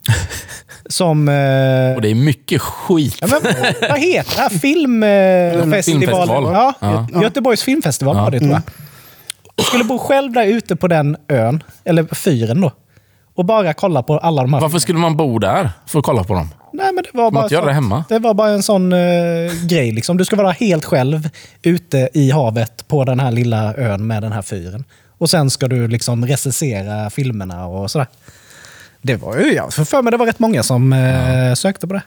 Som... 0.89 1.29
Eh, 1.29 1.95
Och 1.95 2.01
det 2.03 2.09
är 2.11 2.15
mycket 2.15 2.61
skit. 2.61 3.17
ja, 3.21 3.27
men, 3.27 3.41
vad 3.91 3.99
heter 4.01 4.37
det 4.37 4.43
här? 4.43 4.49
Filmfestival? 4.49 5.83
Filmfestival. 5.83 6.45
Ja, 6.53 6.75
Ja. 6.81 7.07
Gö- 7.13 7.23
Göteborgs 7.23 7.63
filmfestival 7.63 8.17
var 8.17 8.31
det 8.31 8.39
tror 8.39 8.51
jag. 8.53 8.63
Jag 9.57 9.67
skulle 9.67 9.85
bo 9.85 9.99
själv 9.99 10.33
där 10.33 10.45
ute 10.47 10.77
på 10.77 10.89
den 10.89 11.17
ön, 11.29 11.63
eller 11.85 12.15
fyren 12.15 12.61
då. 12.61 12.73
Och 13.37 13.45
bara 13.45 13.75
kolla 13.75 14.03
på 14.03 14.19
alla 14.19 14.43
de 14.43 14.55
här. 14.55 14.61
Varför 14.61 14.79
skulle 14.79 14.99
man 14.99 15.17
bo 15.17 15.39
där 15.39 15.71
för 15.87 15.99
att 15.99 16.05
kolla 16.05 16.25
på 16.25 16.35
dem? 16.35 16.49
Nej, 16.73 16.93
men 16.93 17.05
det 17.05 17.11
var 17.19 17.25
man 17.25 17.33
bara 17.43 17.49
göra 17.49 17.65
det 17.65 17.73
hemma? 17.73 18.05
Det 18.09 18.19
var 18.19 18.35
bara 18.35 18.49
en 18.51 18.63
sån 18.63 18.93
eh, 18.93 18.99
grej. 19.69 19.93
Liksom. 19.93 20.17
Du 20.17 20.25
ska 20.25 20.37
vara 20.37 20.51
helt 20.51 20.85
själv 20.85 21.29
ute 21.63 22.09
i 22.15 22.31
havet 22.31 22.89
på 22.89 23.05
den 23.05 23.21
här 23.21 23.31
lilla 23.33 23.75
ön 23.75 24.07
med 24.07 24.23
den 24.23 24.33
här 24.33 24.43
fyren. 24.43 24.85
Och 25.19 25.31
sen 25.31 25.51
ska 25.51 25.69
du 25.69 25.89
liksom 25.89 26.27
recensera 26.27 27.11
filmerna 27.11 27.67
och 27.67 27.91
sådär. 27.91 28.07
Det 29.05 29.17
var 29.17 29.37
ju, 29.37 29.53
jag 29.53 29.73
för 29.73 30.03
mig 30.03 30.11
det 30.11 30.17
var 30.17 30.27
rätt 30.27 30.39
många 30.39 30.63
som 30.63 30.93
eh, 30.93 31.55
sökte 31.55 31.87
på 31.87 31.95
det. 31.95 32.03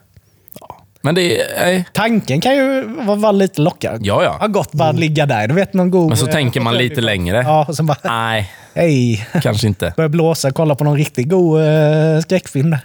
Men 1.01 1.15
det 1.15 1.41
är... 1.41 1.65
Nej. 1.65 1.85
Tanken 1.93 2.41
kan 2.41 2.55
ju 2.55 2.83
vara, 2.83 3.15
vara 3.17 3.31
lite 3.31 3.61
lockande. 3.61 4.07
Ja, 4.07 4.23
ja. 4.23 4.37
Ha 4.39 4.47
gott 4.47 4.71
bara 4.71 4.91
ligga 4.91 5.25
där. 5.25 5.47
Du 5.47 5.53
vet 5.53 5.73
någon 5.73 5.91
god... 5.91 6.07
Men 6.07 6.17
så 6.17 6.27
eh, 6.27 6.31
tänker 6.31 6.59
man 6.61 6.73
lite 6.77 7.01
längre. 7.01 7.37
Ja, 7.37 7.65
och 7.67 7.75
sen 7.75 7.85
bara... 7.85 7.97
Nej, 8.03 8.51
Hej! 8.73 9.27
kanske 9.41 9.67
inte. 9.67 9.93
Börja 9.97 10.09
blåsa, 10.09 10.51
kolla 10.51 10.75
på 10.75 10.83
någon 10.83 10.97
riktigt 10.97 11.29
god 11.29 11.61
eh, 11.61 12.19
skräckfilm 12.21 12.69
där. 12.69 12.79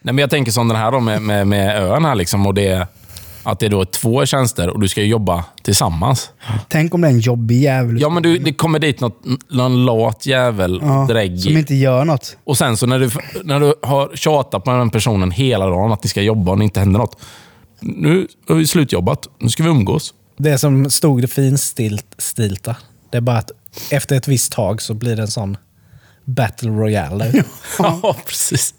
Nej, 0.00 0.14
men 0.14 0.18
jag 0.18 0.30
tänker 0.30 0.52
som 0.52 0.68
den 0.68 0.76
här 0.76 0.92
då 0.92 1.00
med, 1.00 1.22
med, 1.22 1.46
med 1.46 1.82
ön 1.82 2.04
här 2.04 2.14
liksom. 2.14 2.46
Och 2.46 2.54
det, 2.54 2.86
Att 3.42 3.58
det 3.60 3.68
då 3.68 3.80
är 3.80 3.84
två 3.84 4.26
tjänster 4.26 4.68
och 4.70 4.80
du 4.80 4.88
ska 4.88 5.02
jobba 5.02 5.44
tillsammans. 5.62 6.30
Tänk 6.68 6.94
om 6.94 7.00
det 7.00 7.08
är 7.08 7.12
en 7.12 7.20
jobbig 7.20 7.62
jävel. 7.62 8.00
Ja, 8.00 8.08
men 8.08 8.22
du, 8.22 8.38
det 8.38 8.52
kommer 8.52 8.78
dit 8.78 9.00
något, 9.00 9.22
någon 9.50 9.84
lat 9.84 10.26
jävel, 10.26 10.80
Ja, 10.82 11.06
drägg. 11.08 11.40
som 11.40 11.56
inte 11.56 11.74
gör 11.74 12.04
något. 12.04 12.36
Och 12.44 12.58
sen 12.58 12.76
så 12.76 12.86
när 12.86 12.98
du, 12.98 13.10
när 13.44 13.60
du 13.60 13.74
har 13.82 14.16
tjatat 14.16 14.64
på 14.64 14.70
den 14.70 14.90
personen 14.90 15.30
hela 15.30 15.66
dagen 15.66 15.92
att 15.92 16.04
ni 16.04 16.10
ska 16.10 16.22
jobba 16.22 16.50
och 16.52 16.58
det 16.58 16.64
inte 16.64 16.80
händer 16.80 16.98
något. 17.00 17.18
Nu 17.80 18.26
har 18.48 18.54
vi 18.56 18.66
slutjobbat. 18.66 19.28
Nu 19.38 19.48
ska 19.48 19.62
vi 19.62 19.68
umgås. 19.68 20.14
Det 20.38 20.58
som 20.58 20.90
stod 20.90 21.22
det 21.22 21.28
finstilta. 21.28 22.76
Det 23.10 23.16
är 23.16 23.20
bara 23.20 23.38
att 23.38 23.50
efter 23.90 24.16
ett 24.16 24.28
visst 24.28 24.52
tag 24.52 24.82
så 24.82 24.94
blir 24.94 25.16
det 25.16 25.22
en 25.22 25.28
sån 25.30 25.56
battle 26.24 26.70
royale. 26.70 27.44
Ja, 27.78 28.16
precis. 28.26 28.74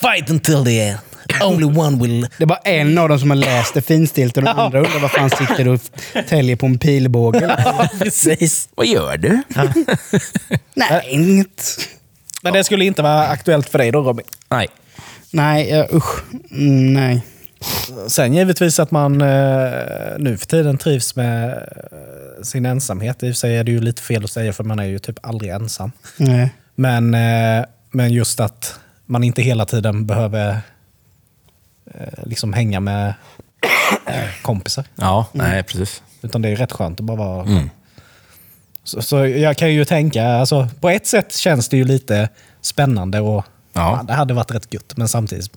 Fight 0.00 0.30
until 0.30 0.64
the 0.64 0.80
end. 0.80 0.98
Only 1.42 1.78
one 1.78 2.02
will... 2.02 2.28
Det 2.38 2.44
är 2.44 2.46
bara 2.46 2.58
en 2.58 2.98
av 2.98 3.08
dem 3.08 3.18
som 3.18 3.30
har 3.30 3.36
läst 3.36 3.74
det 3.74 3.82
finstilt 3.82 4.36
och 4.36 4.42
den 4.42 4.58
andra 4.58 4.78
undrar 4.78 5.00
vad 5.00 5.10
fan 5.10 5.30
sitter 5.30 5.68
och 5.68 5.80
täljer 6.28 6.56
på 6.56 6.66
en 6.66 6.78
pilbåge. 6.78 7.56
Precis. 7.98 8.68
Vad 8.74 8.86
gör 8.86 9.16
du? 9.16 9.42
Nej, 10.74 11.08
inget. 11.10 11.88
Men 12.42 12.52
det 12.52 12.64
skulle 12.64 12.84
inte 12.84 13.02
vara 13.02 13.26
aktuellt 13.26 13.68
för 13.68 13.78
dig 13.78 13.92
då 13.92 14.02
Robin? 14.02 14.26
Nej. 14.48 14.68
Nej, 15.30 15.80
uh, 15.80 15.96
usch. 15.96 16.24
Mm, 16.50 16.94
nej. 16.94 17.22
Sen 18.08 18.34
givetvis 18.34 18.80
att 18.80 18.90
man 18.90 19.20
eh, 19.20 19.28
nu 20.18 20.36
för 20.38 20.46
tiden 20.46 20.78
trivs 20.78 21.16
med 21.16 21.48
eh, 21.48 22.42
sin 22.42 22.66
ensamhet. 22.66 23.22
I 23.22 23.26
och 23.26 23.34
för 23.34 23.38
sig 23.38 23.56
är 23.56 23.64
det 23.64 23.70
ju 23.70 23.80
lite 23.80 24.02
fel 24.02 24.24
att 24.24 24.30
säga 24.30 24.52
för 24.52 24.64
man 24.64 24.78
är 24.78 24.84
ju 24.84 24.98
typ 24.98 25.18
aldrig 25.22 25.50
ensam. 25.50 25.92
nej. 26.16 26.54
Men, 26.74 27.14
eh, 27.14 27.64
men 27.90 28.12
just 28.12 28.40
att 28.40 28.80
man 29.06 29.24
inte 29.24 29.42
hela 29.42 29.64
tiden 29.66 30.06
behöver 30.06 30.60
eh, 31.94 32.24
liksom 32.24 32.52
hänga 32.52 32.80
med 32.80 33.14
eh, 34.06 34.24
kompisar. 34.42 34.84
Ja, 34.94 35.26
nej 35.32 35.62
precis. 35.62 36.02
Utan 36.22 36.42
det 36.42 36.48
är 36.48 36.56
rätt 36.56 36.72
skönt 36.72 37.00
att 37.00 37.06
bara 37.06 37.16
vara... 37.16 37.42
Mm. 37.42 37.70
Så, 38.84 39.02
så 39.02 39.26
jag 39.26 39.56
kan 39.56 39.72
ju 39.72 39.84
tänka, 39.84 40.26
alltså, 40.26 40.68
på 40.80 40.88
ett 40.88 41.06
sätt 41.06 41.36
känns 41.36 41.68
det 41.68 41.76
ju 41.76 41.84
lite 41.84 42.28
spännande 42.60 43.20
och 43.20 43.44
Ja. 43.76 43.96
ja, 43.96 44.02
det 44.02 44.12
hade 44.12 44.34
varit 44.34 44.50
rätt 44.50 44.74
gött. 44.74 44.96
Men 44.96 45.08
samtidigt, 45.08 45.52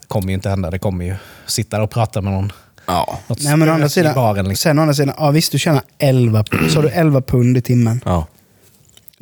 det 0.00 0.08
kommer 0.08 0.28
ju 0.28 0.34
inte 0.34 0.50
hända. 0.50 0.70
Det 0.70 0.78
kommer 0.78 1.04
ju 1.04 1.16
sitta 1.46 1.82
och 1.82 1.90
prata 1.90 2.20
med 2.20 2.32
någon. 2.32 2.52
Ja. 2.86 3.18
Något 3.26 3.42
Nej 3.42 3.56
men 3.56 3.68
å 3.68 3.72
andra 3.72 3.88
spöke 3.88 4.00
i 4.00 4.02
sidan, 4.02 4.14
baren, 4.14 4.48
liksom. 4.48 4.70
sen 4.70 4.78
å 4.78 4.82
andra 4.82 4.94
sidan, 4.94 5.14
ja 5.18 5.30
visst 5.30 5.52
du 5.52 5.58
tjänar 5.58 5.82
11, 5.98 6.44
så 6.70 6.78
har 6.78 6.82
du 6.82 6.88
11 6.88 7.22
pund 7.22 7.56
i 7.56 7.62
timmen. 7.62 8.00
ja. 8.04 8.26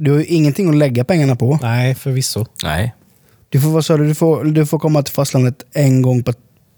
Du 0.01 0.11
har 0.11 0.19
ju 0.19 0.25
ingenting 0.25 0.69
att 0.69 0.77
lägga 0.77 1.05
pengarna 1.05 1.37
på. 1.37 1.59
Nej, 1.63 1.95
förvisso. 1.95 2.47
Nej. 2.63 2.95
Du 3.49 3.61
får, 3.61 3.69
vad 3.69 3.85
sa 3.85 3.97
du, 3.97 4.07
du 4.09 4.15
får, 4.15 4.45
du 4.45 4.67
får 4.67 4.79
komma 4.79 5.03
till 5.03 5.15
fastlandet 5.15 5.57
en 5.73 6.03
gång 6.03 6.23
på... 6.23 6.33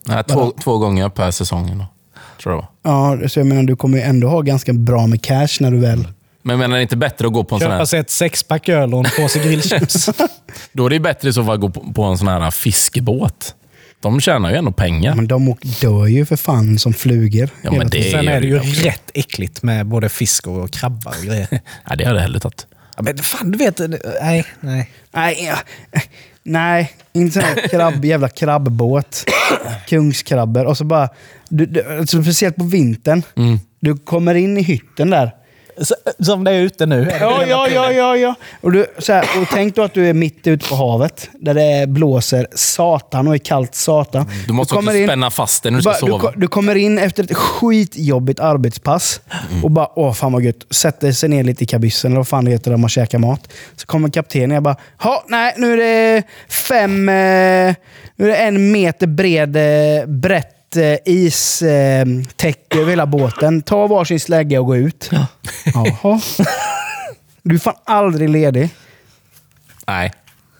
nej 0.06 0.24
två, 0.24 0.52
två 0.62 0.78
gånger 0.78 1.08
per 1.08 1.30
säsong. 1.30 1.78
Då, 1.78 1.86
tror 2.42 2.54
jag. 2.54 2.66
det 2.82 2.88
var. 2.88 3.20
Ja, 3.22 3.28
så 3.28 3.40
jag 3.40 3.46
menar 3.46 3.62
du 3.62 3.76
kommer 3.76 3.98
ju 3.98 4.04
ändå 4.04 4.28
ha 4.28 4.40
ganska 4.40 4.72
bra 4.72 5.06
med 5.06 5.22
cash 5.22 5.48
när 5.60 5.70
du 5.70 5.78
väl... 5.78 6.08
Men 6.42 6.58
menar, 6.58 6.76
det 6.76 6.82
inte 6.82 6.96
bättre 6.96 7.26
att 7.26 7.32
gå 7.32 7.44
på 7.44 7.54
en 7.54 7.60
sån 7.60 7.66
Köpa 7.66 7.76
här... 7.76 7.84
sig 7.84 8.00
ett 8.00 8.10
sexpack 8.10 8.68
öl 8.68 8.94
och 8.94 9.06
en 9.06 9.10
påse 9.16 9.38
grillchips. 9.38 10.10
Då 10.72 10.86
är 10.86 10.90
det 10.90 11.00
bättre 11.00 11.28
i 11.28 11.32
så 11.32 11.44
fall 11.44 11.54
att 11.54 11.60
gå 11.60 11.70
på, 11.70 11.92
på 11.92 12.02
en 12.02 12.18
sån 12.18 12.28
här 12.28 12.50
fiskebåt. 12.50 13.54
De 14.00 14.20
tjänar 14.20 14.50
ju 14.50 14.56
ändå 14.56 14.72
pengar. 14.72 15.14
Men 15.14 15.26
de 15.26 15.56
dör 15.80 16.06
ju 16.06 16.26
för 16.26 16.36
fan 16.36 16.78
som 16.78 16.92
flugor. 16.92 17.50
Ja, 17.62 17.72
men 17.72 17.88
det-. 17.88 18.10
Sen 18.10 18.28
är 18.28 18.40
det 18.40 18.46
ju 18.46 18.58
rätt 18.58 19.10
äckligt 19.14 19.62
med 19.62 19.86
både 19.86 20.08
fisk 20.08 20.46
och 20.46 20.70
krabbar 20.70 21.14
och 21.20 21.26
grejer. 21.26 21.46
Nej, 21.88 21.96
det 21.98 22.04
hade 22.04 22.18
jag 22.18 22.22
hellre 22.22 22.40
tagit. 22.40 22.66
Men 23.05 23.18
fan, 23.18 23.50
du 23.50 23.59
vet. 23.59 23.78
Nej, 24.20 24.44
nej. 24.61 24.90
Nej, 25.12 25.44
ja. 25.44 25.57
Nej, 26.42 26.92
inte 27.12 27.32
sån 27.32 27.42
här 27.42 27.68
krabb, 27.68 28.05
jävla 28.05 28.28
krabbbåt. 28.28 29.24
Kungskrabbor. 29.88 30.64
Och 30.64 30.76
så 30.76 30.84
bara... 30.84 31.09
Du, 31.48 31.66
du, 31.66 31.98
alltså 31.98 32.22
speciellt 32.22 32.57
på 32.57 32.64
vintern. 32.64 33.22
Mm. 33.36 33.59
Du 33.80 33.96
kommer 33.96 34.34
in 34.34 34.59
i 34.59 34.62
hytten 34.62 35.11
där. 35.11 35.32
Som 36.18 36.44
det 36.44 36.50
är 36.50 36.60
ute 36.60 36.86
nu. 36.86 37.08
Ja, 37.20 37.44
ja, 37.46 37.68
ja, 37.68 37.92
ja. 37.92 38.16
ja. 38.16 38.34
Och, 38.60 38.72
du, 38.72 38.86
så 38.98 39.12
här, 39.12 39.22
och 39.42 39.48
tänk 39.52 39.74
då 39.76 39.82
att 39.82 39.94
du 39.94 40.08
är 40.08 40.12
mitt 40.14 40.46
ute 40.46 40.68
på 40.68 40.74
havet. 40.74 41.28
Där 41.40 41.54
det 41.54 41.86
blåser 41.88 42.46
satan 42.54 43.28
och 43.28 43.34
är 43.34 43.38
kallt 43.38 43.74
satan. 43.74 44.26
Du 44.46 44.52
måste 44.52 44.74
kommer 44.74 44.90
också 44.92 44.98
in- 44.98 45.06
spänna 45.08 45.30
fast 45.30 45.62
dig 45.62 45.72
när 45.72 45.78
Du, 45.80 45.90
du 45.90 45.94
ska 45.94 46.06
bara, 46.06 46.06
du, 46.06 46.18
sova. 46.20 46.32
ko- 46.32 46.40
du 46.40 46.48
kommer 46.48 46.74
in 46.74 46.98
efter 46.98 47.24
ett 47.24 47.36
skitjobbigt 47.36 48.40
arbetspass 48.40 49.20
Mm. 49.50 49.64
och 49.64 49.70
bara 49.70 49.88
åh 49.98 50.12
fan 50.12 50.32
vad 50.32 50.42
gött. 50.42 50.66
Sätter 50.70 51.12
sig 51.12 51.28
ner 51.28 51.44
lite 51.44 51.64
i 51.64 51.66
kabyssen 51.66 52.10
eller 52.10 52.16
vad 52.18 52.28
fan 52.28 52.44
det 52.44 52.50
heter 52.50 52.70
där 52.70 52.78
man 52.78 52.88
käkar 52.88 53.18
mat. 53.18 53.52
Så 53.76 53.86
kommer 53.86 54.08
kaptenen 54.08 54.50
och 54.50 54.56
jag 54.56 54.62
bara, 54.62 54.76
ja 55.02 55.24
nej 55.28 55.54
nu 55.56 55.72
är 55.72 55.76
det 55.76 56.22
fem, 56.48 57.08
eh, 57.08 57.14
nu 58.16 58.24
är 58.24 58.28
det 58.28 58.36
en 58.36 58.72
meter 58.72 59.06
bred 59.06 59.56
eh, 59.56 60.06
brett 60.72 61.06
eh, 61.06 61.12
istäcke 61.14 62.78
över 62.78 62.90
hela 62.90 63.06
båten. 63.06 63.62
Ta 63.62 63.86
varsin 63.86 64.20
slägga 64.20 64.60
och 64.60 64.66
gå 64.66 64.76
ut. 64.76 65.10
Jaha. 65.74 66.20
Du 67.42 67.54
är 67.54 67.58
fan 67.58 67.74
aldrig 67.84 68.28
ledig. 68.28 68.70
Nej. 69.86 70.12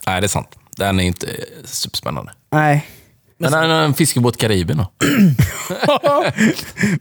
Nej, 0.07 0.21
det 0.21 0.27
är 0.27 0.29
sant. 0.29 0.49
Den 0.77 1.01
är 1.01 1.05
inte 1.05 1.27
eh, 1.27 1.35
superspännande. 1.65 2.33
Nej. 2.51 2.87
Men 3.39 3.55
en, 3.55 3.71
en 3.71 3.95
fiskebåt 3.95 4.37
Karibien 4.37 4.79
då? 4.79 4.93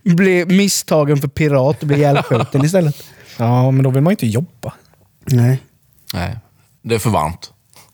Blir 0.15 0.45
misstagen 0.45 1.17
för 1.17 1.27
pirat 1.27 1.81
och 1.81 1.87
blir 1.87 1.97
ihjälskjuten 1.97 2.65
istället. 2.65 3.03
Ja, 3.37 3.71
men 3.71 3.83
då 3.83 3.89
vill 3.89 4.01
man 4.01 4.11
ju 4.11 4.13
inte 4.13 4.27
jobba. 4.27 4.73
Nej. 5.25 5.59
Nej. 6.13 6.37
Det 6.81 6.95
är 6.95 6.99
för 6.99 7.09
varmt. 7.09 7.51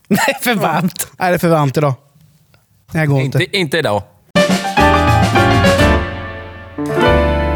Nej, 0.07 0.37
för 0.41 0.55
varmt. 0.55 1.07
Nej, 1.19 1.29
det 1.29 1.35
är 1.35 1.39
för 1.39 1.49
varmt 1.49 1.77
idag. 1.77 1.93
Det 2.91 2.97
här 2.97 3.05
går 3.05 3.21
inte. 3.21 3.43
Inte, 3.43 3.57
inte 3.57 3.77
idag. 3.77 4.03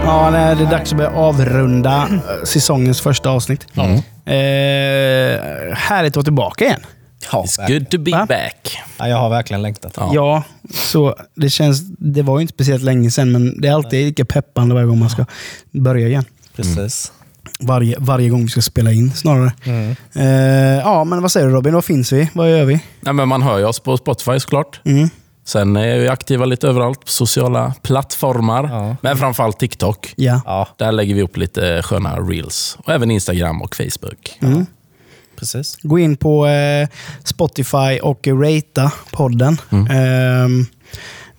Ja, 0.04 0.30
nej, 0.30 0.56
det 0.56 0.64
är 0.64 0.72
dags 0.72 0.91
att 0.91 0.97
börja 0.97 1.12
avrunda 1.12 2.08
eh, 2.12 2.43
säsongens 2.43 3.02
första 3.02 3.30
avsnitt. 3.30 3.68
Mm. 3.76 3.91
Eh, 4.26 5.74
härligt 5.76 6.12
att 6.12 6.16
vara 6.16 6.24
tillbaka 6.24 6.66
igen. 6.66 6.80
Ja, 7.32 7.43
It's 7.43 7.68
good 7.68 7.89
to 7.89 7.97
be 7.97 8.12
Va? 8.12 8.26
back. 8.30 8.78
ja, 8.97 9.08
jag 9.08 9.18
har 9.18 9.30
verkligen 9.30 9.62
längtat. 9.62 9.93
Ja. 9.97 10.43
så 10.74 11.16
det 11.36 11.49
känns... 11.49 11.82
Det 11.97 12.22
var 12.22 12.38
ju 12.39 12.41
inte 12.41 12.54
speciellt 12.54 12.84
länge 12.84 13.12
sedan, 13.12 13.32
men 13.32 13.62
det 13.62 13.68
är 13.68 13.74
alltid 13.74 14.06
lika 14.06 14.26
peppande 14.26 14.76
varje 14.76 14.88
gång 14.88 14.99
man 14.99 15.10
ska 15.10 15.26
börja 15.72 16.08
igen. 16.08 16.26
Precis. 16.56 17.12
Varje, 17.60 17.95
varje 17.99 18.30
gång 18.30 18.41
vi 18.43 18.49
ska 18.49 18.62
spela 18.62 18.91
in 18.91 19.12
snarare. 19.14 19.54
Mm. 19.66 19.95
Eh, 20.16 20.80
ja, 20.84 21.04
men 21.04 21.22
vad 21.22 21.32
säger 21.32 21.47
du 21.47 21.54
Robin? 21.54 21.74
Var 21.74 21.82
finns 21.82 22.12
vi? 22.12 22.30
Vad 22.34 22.52
gör 22.52 22.66
vi? 22.66 22.80
Nej, 23.02 23.14
men 23.14 23.28
man 23.28 23.41
hör 23.41 23.58
ju 23.58 23.66
oss 23.66 23.80
på 23.80 23.97
Spotify 23.97 24.39
såklart. 24.39 24.80
Mm. 24.86 25.10
Sen 25.46 25.76
är 25.76 26.00
vi 26.00 26.08
aktiva 26.08 26.46
lite 26.46 26.68
överallt 26.68 27.06
på 27.06 27.12
sociala 27.12 27.74
plattformar. 27.82 28.64
Ja. 28.64 28.96
Men 29.02 29.18
framförallt 29.18 29.60
TikTok. 29.60 30.14
Ja. 30.16 30.42
Ja, 30.46 30.68
Där 30.78 30.92
lägger 30.92 31.16
vi 31.16 31.22
upp 31.22 31.38
lite 31.38 31.82
sköna 31.84 32.20
reels. 32.20 32.78
Och 32.80 32.94
även 32.94 33.12
Instagram 33.12 33.62
och 33.62 33.76
Facebook. 33.76 34.38
Mm. 34.42 34.66
precis. 35.39 35.78
Gå 35.84 36.00
in 36.00 36.18
på 36.18 36.48
eh, 36.48 36.88
Spotify 37.24 38.00
och 38.02 38.28
ratea 38.28 38.92
podden. 39.12 39.58
Ehm, 39.89 40.66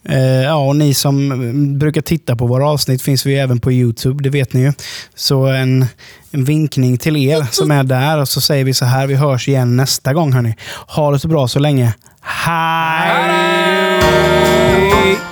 eh, 0.08 0.18
ja, 0.42 0.56
och 0.56 0.76
ni 0.76 0.94
som 0.94 1.32
mm, 1.32 1.78
brukar 1.78 2.02
titta 2.02 2.36
på 2.36 2.46
våra 2.46 2.68
avsnitt 2.68 3.02
finns 3.02 3.26
vi 3.26 3.38
även 3.38 3.60
på 3.60 3.72
YouTube, 3.72 4.22
det 4.22 4.30
vet 4.30 4.52
ni 4.52 4.60
ju. 4.60 4.72
Så 5.14 5.46
en, 5.46 5.86
en 6.30 6.44
vinkning 6.44 6.98
till 6.98 7.16
er 7.16 7.46
som 7.50 7.70
är 7.70 7.84
där 7.84 8.20
och 8.20 8.28
så 8.28 8.40
säger 8.40 8.64
vi 8.64 8.74
så 8.74 8.84
här, 8.84 9.06
vi 9.06 9.14
hörs 9.14 9.48
igen 9.48 9.76
nästa 9.76 10.14
gång 10.14 10.32
hörni. 10.32 10.54
Ha 10.86 11.10
det 11.10 11.18
så 11.18 11.28
bra 11.28 11.48
så 11.48 11.58
länge. 11.58 11.94
Hej! 12.20 13.81
Hey. 14.12 15.31